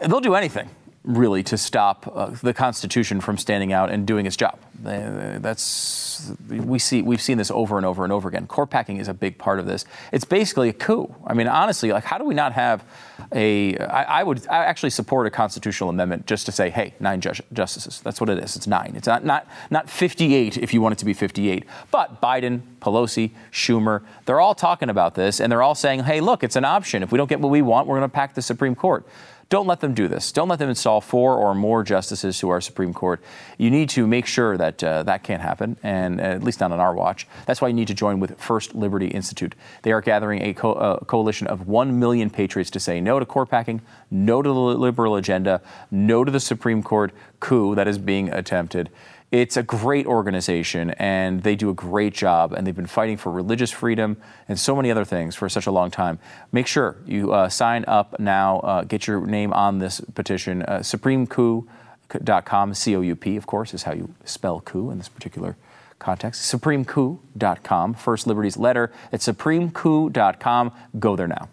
they'll 0.00 0.22
do 0.22 0.34
anything, 0.34 0.70
really, 1.04 1.42
to 1.44 1.56
stop 1.56 2.10
uh, 2.14 2.26
the 2.42 2.52
Constitution 2.52 3.20
from 3.20 3.38
standing 3.38 3.72
out 3.72 3.90
and 3.90 4.06
doing 4.06 4.26
its 4.26 4.36
job. 4.36 4.58
Uh, 4.84 5.38
that's 5.38 6.32
we 6.48 6.78
see 6.78 7.02
we've 7.02 7.20
seen 7.20 7.36
this 7.36 7.50
over 7.50 7.76
and 7.76 7.84
over 7.84 8.04
and 8.04 8.12
over 8.12 8.28
again. 8.28 8.46
Court 8.46 8.70
packing 8.70 8.98
is 8.98 9.08
a 9.08 9.14
big 9.14 9.36
part 9.36 9.58
of 9.58 9.66
this. 9.66 9.84
It's 10.12 10.24
basically 10.24 10.68
a 10.68 10.72
coup. 10.72 11.12
I 11.26 11.34
mean, 11.34 11.48
honestly, 11.48 11.90
like 11.90 12.04
how 12.04 12.16
do 12.16 12.24
we 12.24 12.34
not 12.34 12.52
have 12.52 12.84
a? 13.32 13.76
I, 13.78 14.20
I 14.20 14.22
would 14.22 14.46
I 14.46 14.64
actually 14.64 14.90
support 14.90 15.26
a 15.26 15.30
constitutional 15.30 15.90
amendment 15.90 16.26
just 16.26 16.46
to 16.46 16.52
say, 16.52 16.70
hey, 16.70 16.94
nine 17.00 17.20
ju- 17.20 17.32
justices. 17.52 18.00
That's 18.02 18.20
what 18.20 18.30
it 18.30 18.38
is. 18.38 18.54
It's 18.54 18.68
nine. 18.68 18.92
It's 18.94 19.08
not 19.08 19.24
not 19.24 19.48
not 19.70 19.90
58 19.90 20.58
if 20.58 20.72
you 20.72 20.80
want 20.80 20.92
it 20.92 20.98
to 20.98 21.04
be 21.04 21.14
58. 21.14 21.64
But 21.90 22.20
Biden, 22.20 22.60
Pelosi, 22.80 23.32
Schumer, 23.50 24.02
they're 24.26 24.40
all 24.40 24.54
talking 24.54 24.90
about 24.90 25.16
this 25.16 25.40
and 25.40 25.50
they're 25.50 25.62
all 25.62 25.74
saying, 25.74 26.04
hey, 26.04 26.20
look, 26.20 26.44
it's 26.44 26.56
an 26.56 26.64
option. 26.64 27.02
If 27.02 27.10
we 27.10 27.18
don't 27.18 27.28
get 27.28 27.40
what 27.40 27.50
we 27.50 27.62
want, 27.62 27.88
we're 27.88 27.98
going 27.98 28.08
to 28.08 28.14
pack 28.14 28.34
the 28.34 28.42
Supreme 28.42 28.76
Court. 28.76 29.04
Don't 29.50 29.66
let 29.66 29.80
them 29.80 29.94
do 29.94 30.08
this. 30.08 30.30
Don't 30.30 30.48
let 30.48 30.58
them 30.58 30.68
install 30.68 31.00
four 31.00 31.34
or 31.34 31.54
more 31.54 31.82
justices 31.82 32.38
to 32.40 32.50
our 32.50 32.60
Supreme 32.60 32.92
Court. 32.92 33.22
You 33.56 33.70
need 33.70 33.88
to 33.90 34.06
make 34.06 34.26
sure 34.26 34.58
that 34.58 34.84
uh, 34.84 35.04
that 35.04 35.22
can't 35.22 35.40
happen, 35.40 35.78
and 35.82 36.20
uh, 36.20 36.24
at 36.24 36.42
least 36.42 36.60
not 36.60 36.70
on 36.70 36.80
our 36.80 36.94
watch. 36.94 37.26
That's 37.46 37.62
why 37.62 37.68
you 37.68 37.74
need 37.74 37.88
to 37.88 37.94
join 37.94 38.20
with 38.20 38.38
First 38.38 38.74
Liberty 38.74 39.06
Institute. 39.06 39.54
They 39.82 39.92
are 39.92 40.02
gathering 40.02 40.42
a 40.42 40.52
co- 40.52 40.74
uh, 40.74 40.98
coalition 41.04 41.46
of 41.46 41.66
1 41.66 41.98
million 41.98 42.28
patriots 42.28 42.70
to 42.72 42.80
say 42.80 43.00
no 43.00 43.18
to 43.18 43.24
court 43.24 43.48
packing, 43.48 43.80
no 44.10 44.42
to 44.42 44.48
the 44.48 44.54
liberal 44.54 45.16
agenda, 45.16 45.62
no 45.90 46.24
to 46.24 46.30
the 46.30 46.40
Supreme 46.40 46.82
Court 46.82 47.10
coup 47.40 47.74
that 47.74 47.88
is 47.88 47.96
being 47.96 48.30
attempted. 48.30 48.90
It's 49.30 49.58
a 49.58 49.62
great 49.62 50.06
organization 50.06 50.90
and 50.92 51.42
they 51.42 51.54
do 51.54 51.68
a 51.68 51.74
great 51.74 52.14
job 52.14 52.54
and 52.54 52.66
they've 52.66 52.74
been 52.74 52.86
fighting 52.86 53.18
for 53.18 53.30
religious 53.30 53.70
freedom 53.70 54.16
and 54.48 54.58
so 54.58 54.74
many 54.74 54.90
other 54.90 55.04
things 55.04 55.36
for 55.36 55.50
such 55.50 55.66
a 55.66 55.70
long 55.70 55.90
time. 55.90 56.18
Make 56.50 56.66
sure 56.66 56.96
you 57.06 57.32
uh, 57.34 57.50
sign 57.50 57.84
up 57.86 58.18
now, 58.18 58.60
uh, 58.60 58.84
get 58.84 59.06
your 59.06 59.26
name 59.26 59.52
on 59.52 59.80
this 59.80 60.00
petition. 60.14 60.62
Uh, 60.62 60.78
SupremeCoup.com, 60.78 62.74
C 62.74 62.96
O 62.96 63.02
U 63.02 63.16
P, 63.16 63.36
of 63.36 63.46
course, 63.46 63.74
is 63.74 63.82
how 63.82 63.92
you 63.92 64.14
spell 64.24 64.60
coup 64.60 64.90
in 64.90 64.96
this 64.96 65.10
particular 65.10 65.56
context. 65.98 66.50
SupremeCoup.com, 66.50 67.94
First 67.94 68.26
Liberty's 68.26 68.56
letter 68.56 68.90
at 69.12 69.20
SupremeCoup.com. 69.20 70.72
Go 70.98 71.16
there 71.16 71.28
now. 71.28 71.50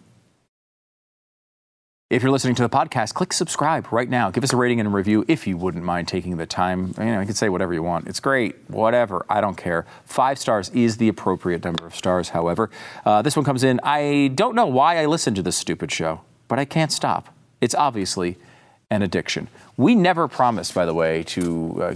If 2.08 2.22
you're 2.22 2.30
listening 2.30 2.54
to 2.54 2.62
the 2.62 2.68
podcast, 2.68 3.14
click 3.14 3.32
subscribe 3.32 3.90
right 3.90 4.08
now. 4.08 4.30
Give 4.30 4.44
us 4.44 4.52
a 4.52 4.56
rating 4.56 4.78
and 4.78 4.86
a 4.86 4.92
review 4.92 5.24
if 5.26 5.44
you 5.44 5.56
wouldn't 5.56 5.82
mind 5.82 6.06
taking 6.06 6.36
the 6.36 6.46
time. 6.46 6.94
You 6.98 7.06
know, 7.06 7.18
you 7.18 7.26
can 7.26 7.34
say 7.34 7.48
whatever 7.48 7.74
you 7.74 7.82
want. 7.82 8.06
It's 8.06 8.20
great, 8.20 8.54
whatever. 8.68 9.26
I 9.28 9.40
don't 9.40 9.56
care. 9.56 9.86
Five 10.04 10.38
stars 10.38 10.68
is 10.68 10.98
the 10.98 11.08
appropriate 11.08 11.64
number 11.64 11.84
of 11.84 11.96
stars, 11.96 12.28
however. 12.28 12.70
Uh, 13.04 13.22
this 13.22 13.34
one 13.34 13.44
comes 13.44 13.64
in. 13.64 13.80
I 13.82 14.30
don't 14.36 14.54
know 14.54 14.66
why 14.66 14.98
I 14.98 15.06
listen 15.06 15.34
to 15.34 15.42
this 15.42 15.56
stupid 15.56 15.90
show, 15.90 16.20
but 16.46 16.60
I 16.60 16.64
can't 16.64 16.92
stop. 16.92 17.34
It's 17.60 17.74
obviously 17.74 18.36
an 18.88 19.02
addiction. 19.02 19.48
We 19.76 19.96
never 19.96 20.28
promise, 20.28 20.70
by 20.70 20.86
the 20.86 20.94
way, 20.94 21.24
to, 21.24 21.82
uh, 21.82 21.94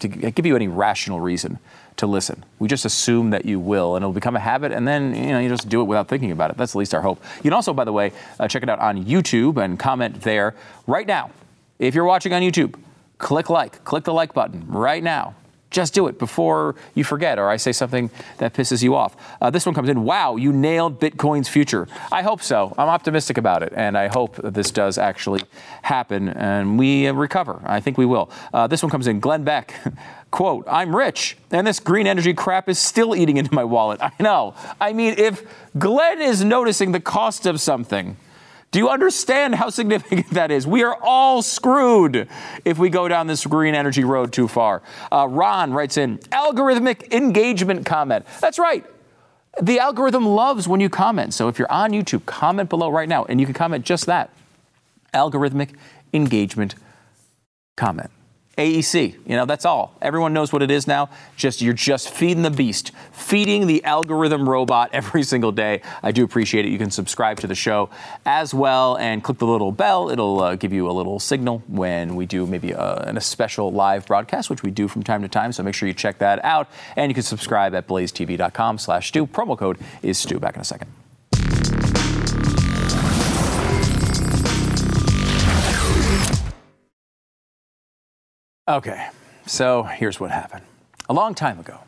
to 0.00 0.08
give 0.08 0.44
you 0.44 0.56
any 0.56 0.66
rational 0.66 1.20
reason 1.20 1.60
to 1.96 2.06
listen. 2.06 2.44
We 2.58 2.68
just 2.68 2.84
assume 2.84 3.30
that 3.30 3.44
you 3.44 3.60
will, 3.60 3.96
and 3.96 4.02
it'll 4.02 4.12
become 4.12 4.36
a 4.36 4.40
habit, 4.40 4.72
and 4.72 4.86
then 4.86 5.14
you 5.14 5.32
know 5.32 5.38
you 5.38 5.48
just 5.48 5.68
do 5.68 5.80
it 5.80 5.84
without 5.84 6.08
thinking 6.08 6.30
about 6.30 6.50
it. 6.50 6.56
That's 6.56 6.74
at 6.74 6.78
least 6.78 6.94
our 6.94 7.02
hope. 7.02 7.22
You 7.38 7.42
can 7.44 7.52
also, 7.52 7.72
by 7.72 7.84
the 7.84 7.92
way, 7.92 8.12
uh, 8.40 8.48
check 8.48 8.62
it 8.62 8.68
out 8.68 8.78
on 8.78 9.04
YouTube 9.04 9.62
and 9.62 9.78
comment 9.78 10.22
there 10.22 10.54
right 10.86 11.06
now. 11.06 11.30
If 11.78 11.94
you're 11.94 12.04
watching 12.04 12.32
on 12.32 12.42
YouTube, 12.42 12.78
click 13.18 13.50
like, 13.50 13.84
click 13.84 14.04
the 14.04 14.12
like 14.12 14.34
button 14.34 14.66
right 14.68 15.02
now. 15.02 15.34
Just 15.72 15.94
do 15.94 16.06
it 16.06 16.18
before 16.18 16.76
you 16.94 17.02
forget, 17.02 17.38
or 17.38 17.48
I 17.48 17.56
say 17.56 17.72
something 17.72 18.10
that 18.38 18.54
pisses 18.54 18.82
you 18.82 18.94
off. 18.94 19.16
Uh, 19.40 19.50
this 19.50 19.66
one 19.66 19.74
comes 19.74 19.88
in. 19.88 20.04
Wow, 20.04 20.36
you 20.36 20.52
nailed 20.52 21.00
Bitcoin's 21.00 21.48
future. 21.48 21.88
I 22.12 22.22
hope 22.22 22.42
so. 22.42 22.74
I'm 22.78 22.88
optimistic 22.88 23.38
about 23.38 23.62
it, 23.62 23.72
and 23.74 23.98
I 23.98 24.08
hope 24.08 24.36
this 24.36 24.70
does 24.70 24.98
actually 24.98 25.42
happen 25.82 26.28
and 26.28 26.78
we 26.78 27.06
uh, 27.08 27.12
recover. 27.12 27.60
I 27.64 27.80
think 27.80 27.98
we 27.98 28.06
will. 28.06 28.30
Uh, 28.52 28.66
this 28.66 28.82
one 28.82 28.90
comes 28.90 29.06
in. 29.06 29.20
Glenn 29.20 29.44
Beck. 29.44 29.74
Quote, 30.30 30.64
I'm 30.66 30.96
rich, 30.96 31.36
and 31.50 31.66
this 31.66 31.78
green 31.78 32.06
energy 32.06 32.32
crap 32.32 32.66
is 32.66 32.78
still 32.78 33.14
eating 33.14 33.36
into 33.36 33.52
my 33.52 33.64
wallet. 33.64 34.00
I 34.02 34.12
know. 34.18 34.54
I 34.80 34.94
mean, 34.94 35.14
if 35.18 35.42
Glenn 35.78 36.22
is 36.22 36.42
noticing 36.42 36.92
the 36.92 37.00
cost 37.00 37.44
of 37.44 37.60
something, 37.60 38.16
do 38.72 38.78
you 38.78 38.88
understand 38.88 39.54
how 39.54 39.68
significant 39.70 40.30
that 40.32 40.50
is? 40.50 40.66
We 40.66 40.82
are 40.82 40.98
all 41.00 41.42
screwed 41.42 42.28
if 42.64 42.78
we 42.78 42.88
go 42.88 43.06
down 43.06 43.28
this 43.28 43.46
green 43.46 43.74
energy 43.74 44.02
road 44.02 44.32
too 44.32 44.48
far. 44.48 44.82
Uh, 45.12 45.28
Ron 45.28 45.72
writes 45.72 45.96
in 45.96 46.18
algorithmic 46.30 47.12
engagement 47.12 47.86
comment. 47.86 48.26
That's 48.40 48.58
right. 48.58 48.84
The 49.60 49.78
algorithm 49.78 50.24
loves 50.24 50.66
when 50.66 50.80
you 50.80 50.88
comment. 50.88 51.34
So 51.34 51.48
if 51.48 51.58
you're 51.58 51.70
on 51.70 51.92
YouTube, 51.92 52.24
comment 52.24 52.70
below 52.70 52.90
right 52.90 53.08
now, 53.08 53.24
and 53.26 53.38
you 53.38 53.46
can 53.46 53.54
comment 53.54 53.84
just 53.84 54.06
that 54.06 54.30
algorithmic 55.12 55.76
engagement 56.14 56.74
comment. 57.76 58.10
AEC, 58.58 59.14
you 59.26 59.36
know, 59.36 59.46
that's 59.46 59.64
all. 59.64 59.96
Everyone 60.02 60.34
knows 60.34 60.52
what 60.52 60.62
it 60.62 60.70
is 60.70 60.86
now. 60.86 61.08
Just 61.36 61.62
you're 61.62 61.72
just 61.72 62.10
feeding 62.10 62.42
the 62.42 62.50
beast, 62.50 62.92
feeding 63.10 63.66
the 63.66 63.82
algorithm 63.84 64.46
robot 64.46 64.90
every 64.92 65.22
single 65.22 65.52
day. 65.52 65.80
I 66.02 66.12
do 66.12 66.22
appreciate 66.22 66.66
it. 66.66 66.68
You 66.68 66.78
can 66.78 66.90
subscribe 66.90 67.40
to 67.40 67.46
the 67.46 67.54
show 67.54 67.88
as 68.26 68.52
well 68.52 68.96
and 68.98 69.24
click 69.24 69.38
the 69.38 69.46
little 69.46 69.72
bell. 69.72 70.10
It'll 70.10 70.40
uh, 70.40 70.56
give 70.56 70.72
you 70.72 70.90
a 70.90 70.92
little 70.92 71.18
signal 71.18 71.62
when 71.66 72.14
we 72.14 72.26
do 72.26 72.46
maybe 72.46 72.72
a, 72.72 73.14
a 73.16 73.20
special 73.22 73.72
live 73.72 74.06
broadcast, 74.06 74.50
which 74.50 74.62
we 74.62 74.70
do 74.70 74.86
from 74.86 75.02
time 75.02 75.22
to 75.22 75.28
time. 75.28 75.52
So 75.52 75.62
make 75.62 75.74
sure 75.74 75.88
you 75.88 75.94
check 75.94 76.18
that 76.18 76.44
out. 76.44 76.68
And 76.96 77.10
you 77.10 77.14
can 77.14 77.22
subscribe 77.22 77.74
at 77.74 77.88
blazetv.com 77.88 78.78
slash 78.78 79.08
Stu. 79.08 79.26
Promo 79.26 79.56
code 79.56 79.78
is 80.02 80.18
Stu. 80.18 80.38
Back 80.38 80.56
in 80.56 80.60
a 80.60 80.64
second. 80.64 81.01
Okay, 88.68 89.08
so 89.44 89.82
here's 89.82 90.20
what 90.20 90.30
happened. 90.30 90.62
A 91.08 91.12
long 91.12 91.34
time 91.34 91.58
ago, 91.58 91.78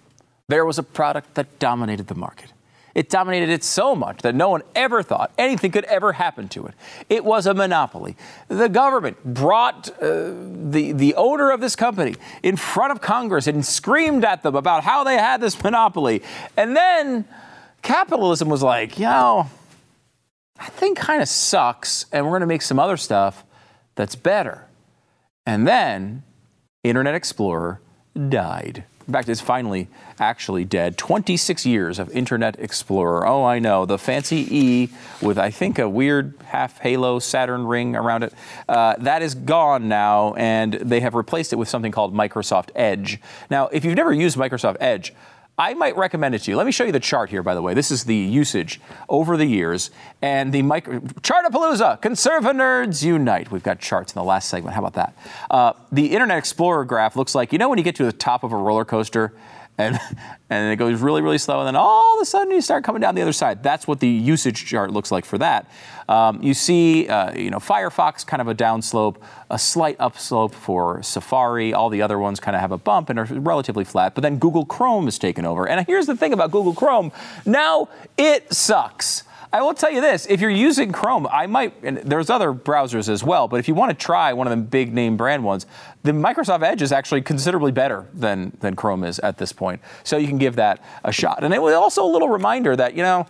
there 0.48 0.64
was 0.64 0.76
a 0.76 0.82
product 0.82 1.34
that 1.34 1.60
dominated 1.60 2.08
the 2.08 2.16
market. 2.16 2.52
It 2.96 3.10
dominated 3.10 3.48
it 3.48 3.62
so 3.62 3.94
much 3.94 4.22
that 4.22 4.34
no 4.34 4.48
one 4.48 4.62
ever 4.74 5.02
thought 5.02 5.32
anything 5.38 5.70
could 5.70 5.84
ever 5.84 6.12
happen 6.12 6.48
to 6.48 6.66
it. 6.66 6.74
It 7.08 7.24
was 7.24 7.46
a 7.46 7.54
monopoly. 7.54 8.16
The 8.48 8.68
government 8.68 9.22
brought 9.24 9.88
uh, 10.00 10.32
the, 10.70 10.92
the 10.92 11.14
owner 11.14 11.50
of 11.50 11.60
this 11.60 11.76
company 11.76 12.16
in 12.42 12.56
front 12.56 12.92
of 12.92 13.00
Congress 13.00 13.46
and 13.46 13.64
screamed 13.64 14.24
at 14.24 14.42
them 14.42 14.54
about 14.56 14.84
how 14.84 15.04
they 15.04 15.16
had 15.16 15.40
this 15.40 15.60
monopoly. 15.62 16.22
And 16.56 16.76
then 16.76 17.24
capitalism 17.82 18.48
was 18.48 18.62
like, 18.62 18.98
you 18.98 19.06
know, 19.06 19.48
that 20.58 20.72
thing 20.72 20.94
kind 20.94 21.22
of 21.22 21.28
sucks, 21.28 22.06
and 22.12 22.24
we're 22.24 22.32
going 22.32 22.40
to 22.40 22.46
make 22.46 22.62
some 22.62 22.78
other 22.78 22.96
stuff 22.96 23.44
that's 23.96 24.14
better. 24.14 24.66
And 25.46 25.66
then 25.66 26.22
Internet 26.84 27.14
Explorer 27.14 27.80
died. 28.28 28.84
In 29.06 29.12
fact, 29.12 29.28
it's 29.28 29.40
finally 29.40 29.88
actually 30.18 30.64
dead. 30.64 30.96
26 30.96 31.66
years 31.66 31.98
of 31.98 32.10
Internet 32.10 32.58
Explorer. 32.58 33.26
Oh, 33.26 33.44
I 33.44 33.58
know. 33.58 33.84
The 33.84 33.98
fancy 33.98 34.46
E 34.50 34.88
with, 35.20 35.38
I 35.38 35.50
think, 35.50 35.78
a 35.78 35.88
weird 35.88 36.34
half 36.44 36.78
halo 36.78 37.18
Saturn 37.18 37.66
ring 37.66 37.96
around 37.96 38.22
it. 38.22 38.32
Uh, 38.66 38.94
that 38.98 39.20
is 39.20 39.34
gone 39.34 39.88
now, 39.88 40.32
and 40.34 40.74
they 40.74 41.00
have 41.00 41.14
replaced 41.14 41.52
it 41.52 41.56
with 41.56 41.68
something 41.68 41.92
called 41.92 42.14
Microsoft 42.14 42.70
Edge. 42.74 43.20
Now, 43.50 43.66
if 43.68 43.84
you've 43.84 43.96
never 43.96 44.12
used 44.12 44.38
Microsoft 44.38 44.76
Edge, 44.80 45.12
I 45.56 45.74
might 45.74 45.96
recommend 45.96 46.34
it 46.34 46.40
to 46.42 46.50
you. 46.50 46.56
Let 46.56 46.66
me 46.66 46.72
show 46.72 46.82
you 46.82 46.90
the 46.90 46.98
chart 46.98 47.30
here, 47.30 47.42
by 47.42 47.54
the 47.54 47.62
way. 47.62 47.74
This 47.74 47.92
is 47.92 48.04
the 48.04 48.16
usage 48.16 48.80
over 49.08 49.36
the 49.36 49.44
years. 49.44 49.92
And 50.20 50.52
the 50.52 50.62
micro 50.62 50.98
Chartapalooza, 50.98 52.00
Conserva 52.02 52.52
Nerds 52.52 53.04
Unite. 53.04 53.52
We've 53.52 53.62
got 53.62 53.78
charts 53.78 54.12
in 54.12 54.18
the 54.18 54.24
last 54.24 54.48
segment. 54.48 54.74
How 54.74 54.80
about 54.80 54.94
that? 54.94 55.16
Uh, 55.48 55.74
the 55.92 56.06
Internet 56.06 56.38
Explorer 56.38 56.84
graph 56.84 57.14
looks 57.14 57.36
like, 57.36 57.52
you 57.52 57.58
know, 57.58 57.68
when 57.68 57.78
you 57.78 57.84
get 57.84 57.94
to 57.96 58.04
the 58.04 58.12
top 58.12 58.42
of 58.42 58.52
a 58.52 58.56
roller 58.56 58.84
coaster 58.84 59.32
and, 59.78 59.98
and 60.50 60.72
it 60.72 60.76
goes 60.76 61.00
really, 61.00 61.22
really 61.22 61.38
slow, 61.38 61.60
and 61.60 61.66
then 61.66 61.76
all 61.76 62.16
of 62.16 62.22
a 62.22 62.24
sudden 62.24 62.52
you 62.52 62.60
start 62.60 62.84
coming 62.84 63.00
down 63.00 63.14
the 63.14 63.22
other 63.22 63.32
side. 63.32 63.62
That's 63.62 63.86
what 63.86 64.00
the 64.00 64.08
usage 64.08 64.64
chart 64.64 64.90
looks 64.90 65.10
like 65.10 65.24
for 65.24 65.38
that. 65.38 65.70
Um, 66.08 66.42
you 66.42 66.54
see, 66.54 67.08
uh, 67.08 67.34
you 67.34 67.50
know, 67.50 67.58
Firefox 67.58 68.26
kind 68.26 68.40
of 68.40 68.48
a 68.48 68.54
downslope, 68.54 69.16
a 69.50 69.58
slight 69.58 69.96
upslope 69.98 70.54
for 70.54 71.02
Safari. 71.02 71.72
All 71.72 71.88
the 71.88 72.02
other 72.02 72.18
ones 72.18 72.40
kind 72.40 72.54
of 72.54 72.60
have 72.60 72.72
a 72.72 72.78
bump 72.78 73.10
and 73.10 73.18
are 73.18 73.24
relatively 73.24 73.84
flat. 73.84 74.14
But 74.14 74.22
then 74.22 74.38
Google 74.38 74.66
Chrome 74.66 75.08
is 75.08 75.18
taken 75.18 75.44
over. 75.46 75.66
And 75.68 75.86
here's 75.86 76.06
the 76.06 76.16
thing 76.16 76.32
about 76.32 76.50
Google 76.50 76.74
Chrome: 76.74 77.10
now 77.46 77.88
it 78.16 78.52
sucks. 78.52 79.24
I 79.54 79.62
will 79.62 79.72
tell 79.72 79.92
you 79.92 80.00
this: 80.00 80.26
if 80.28 80.40
you're 80.40 80.50
using 80.50 80.90
Chrome, 80.90 81.28
I 81.30 81.46
might. 81.46 81.74
And 81.84 81.98
there's 81.98 82.28
other 82.28 82.52
browsers 82.52 83.08
as 83.08 83.22
well, 83.22 83.46
but 83.46 83.60
if 83.60 83.68
you 83.68 83.74
want 83.74 83.96
to 83.96 83.96
try 83.96 84.32
one 84.32 84.48
of 84.48 84.50
the 84.50 84.56
big 84.56 84.92
name 84.92 85.16
brand 85.16 85.44
ones, 85.44 85.64
the 86.02 86.10
Microsoft 86.10 86.64
Edge 86.64 86.82
is 86.82 86.90
actually 86.90 87.22
considerably 87.22 87.70
better 87.70 88.04
than 88.12 88.56
than 88.58 88.74
Chrome 88.74 89.04
is 89.04 89.20
at 89.20 89.38
this 89.38 89.52
point. 89.52 89.80
So 90.02 90.16
you 90.16 90.26
can 90.26 90.38
give 90.38 90.56
that 90.56 90.82
a 91.04 91.12
shot. 91.12 91.44
And 91.44 91.54
it 91.54 91.62
was 91.62 91.72
also 91.72 92.04
a 92.04 92.10
little 92.10 92.28
reminder 92.28 92.74
that 92.74 92.96
you 92.96 93.04
know 93.04 93.28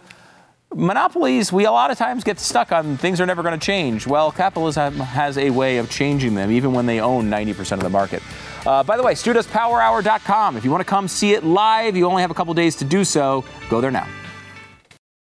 monopolies, 0.75 1.53
we 1.53 1.66
a 1.66 1.70
lot 1.70 1.91
of 1.91 1.99
times 1.99 2.25
get 2.25 2.41
stuck 2.41 2.72
on 2.72 2.97
things 2.97 3.20
are 3.20 3.27
never 3.27 3.43
going 3.43 3.61
to 3.61 3.64
change. 3.64 4.07
Well, 4.07 4.33
capitalism 4.33 4.95
has 4.95 5.37
a 5.37 5.51
way 5.51 5.77
of 5.77 5.91
changing 5.91 6.35
them, 6.35 6.51
even 6.51 6.72
when 6.72 6.87
they 6.87 7.01
own 7.01 7.29
90% 7.31 7.72
of 7.72 7.81
the 7.81 7.91
market. 7.91 8.22
Uh, 8.64 8.83
by 8.83 8.97
the 8.97 9.03
way, 9.03 9.12
StuDoesPowerHour.com. 9.12 10.57
If 10.57 10.64
you 10.64 10.70
want 10.70 10.81
to 10.81 10.89
come 10.89 11.07
see 11.07 11.35
it 11.35 11.45
live, 11.45 11.97
you 11.97 12.07
only 12.07 12.22
have 12.22 12.31
a 12.31 12.35
couple 12.35 12.55
days 12.55 12.77
to 12.77 12.85
do 12.87 13.05
so. 13.05 13.45
Go 13.68 13.83
there 13.83 13.91
now. 13.91 14.09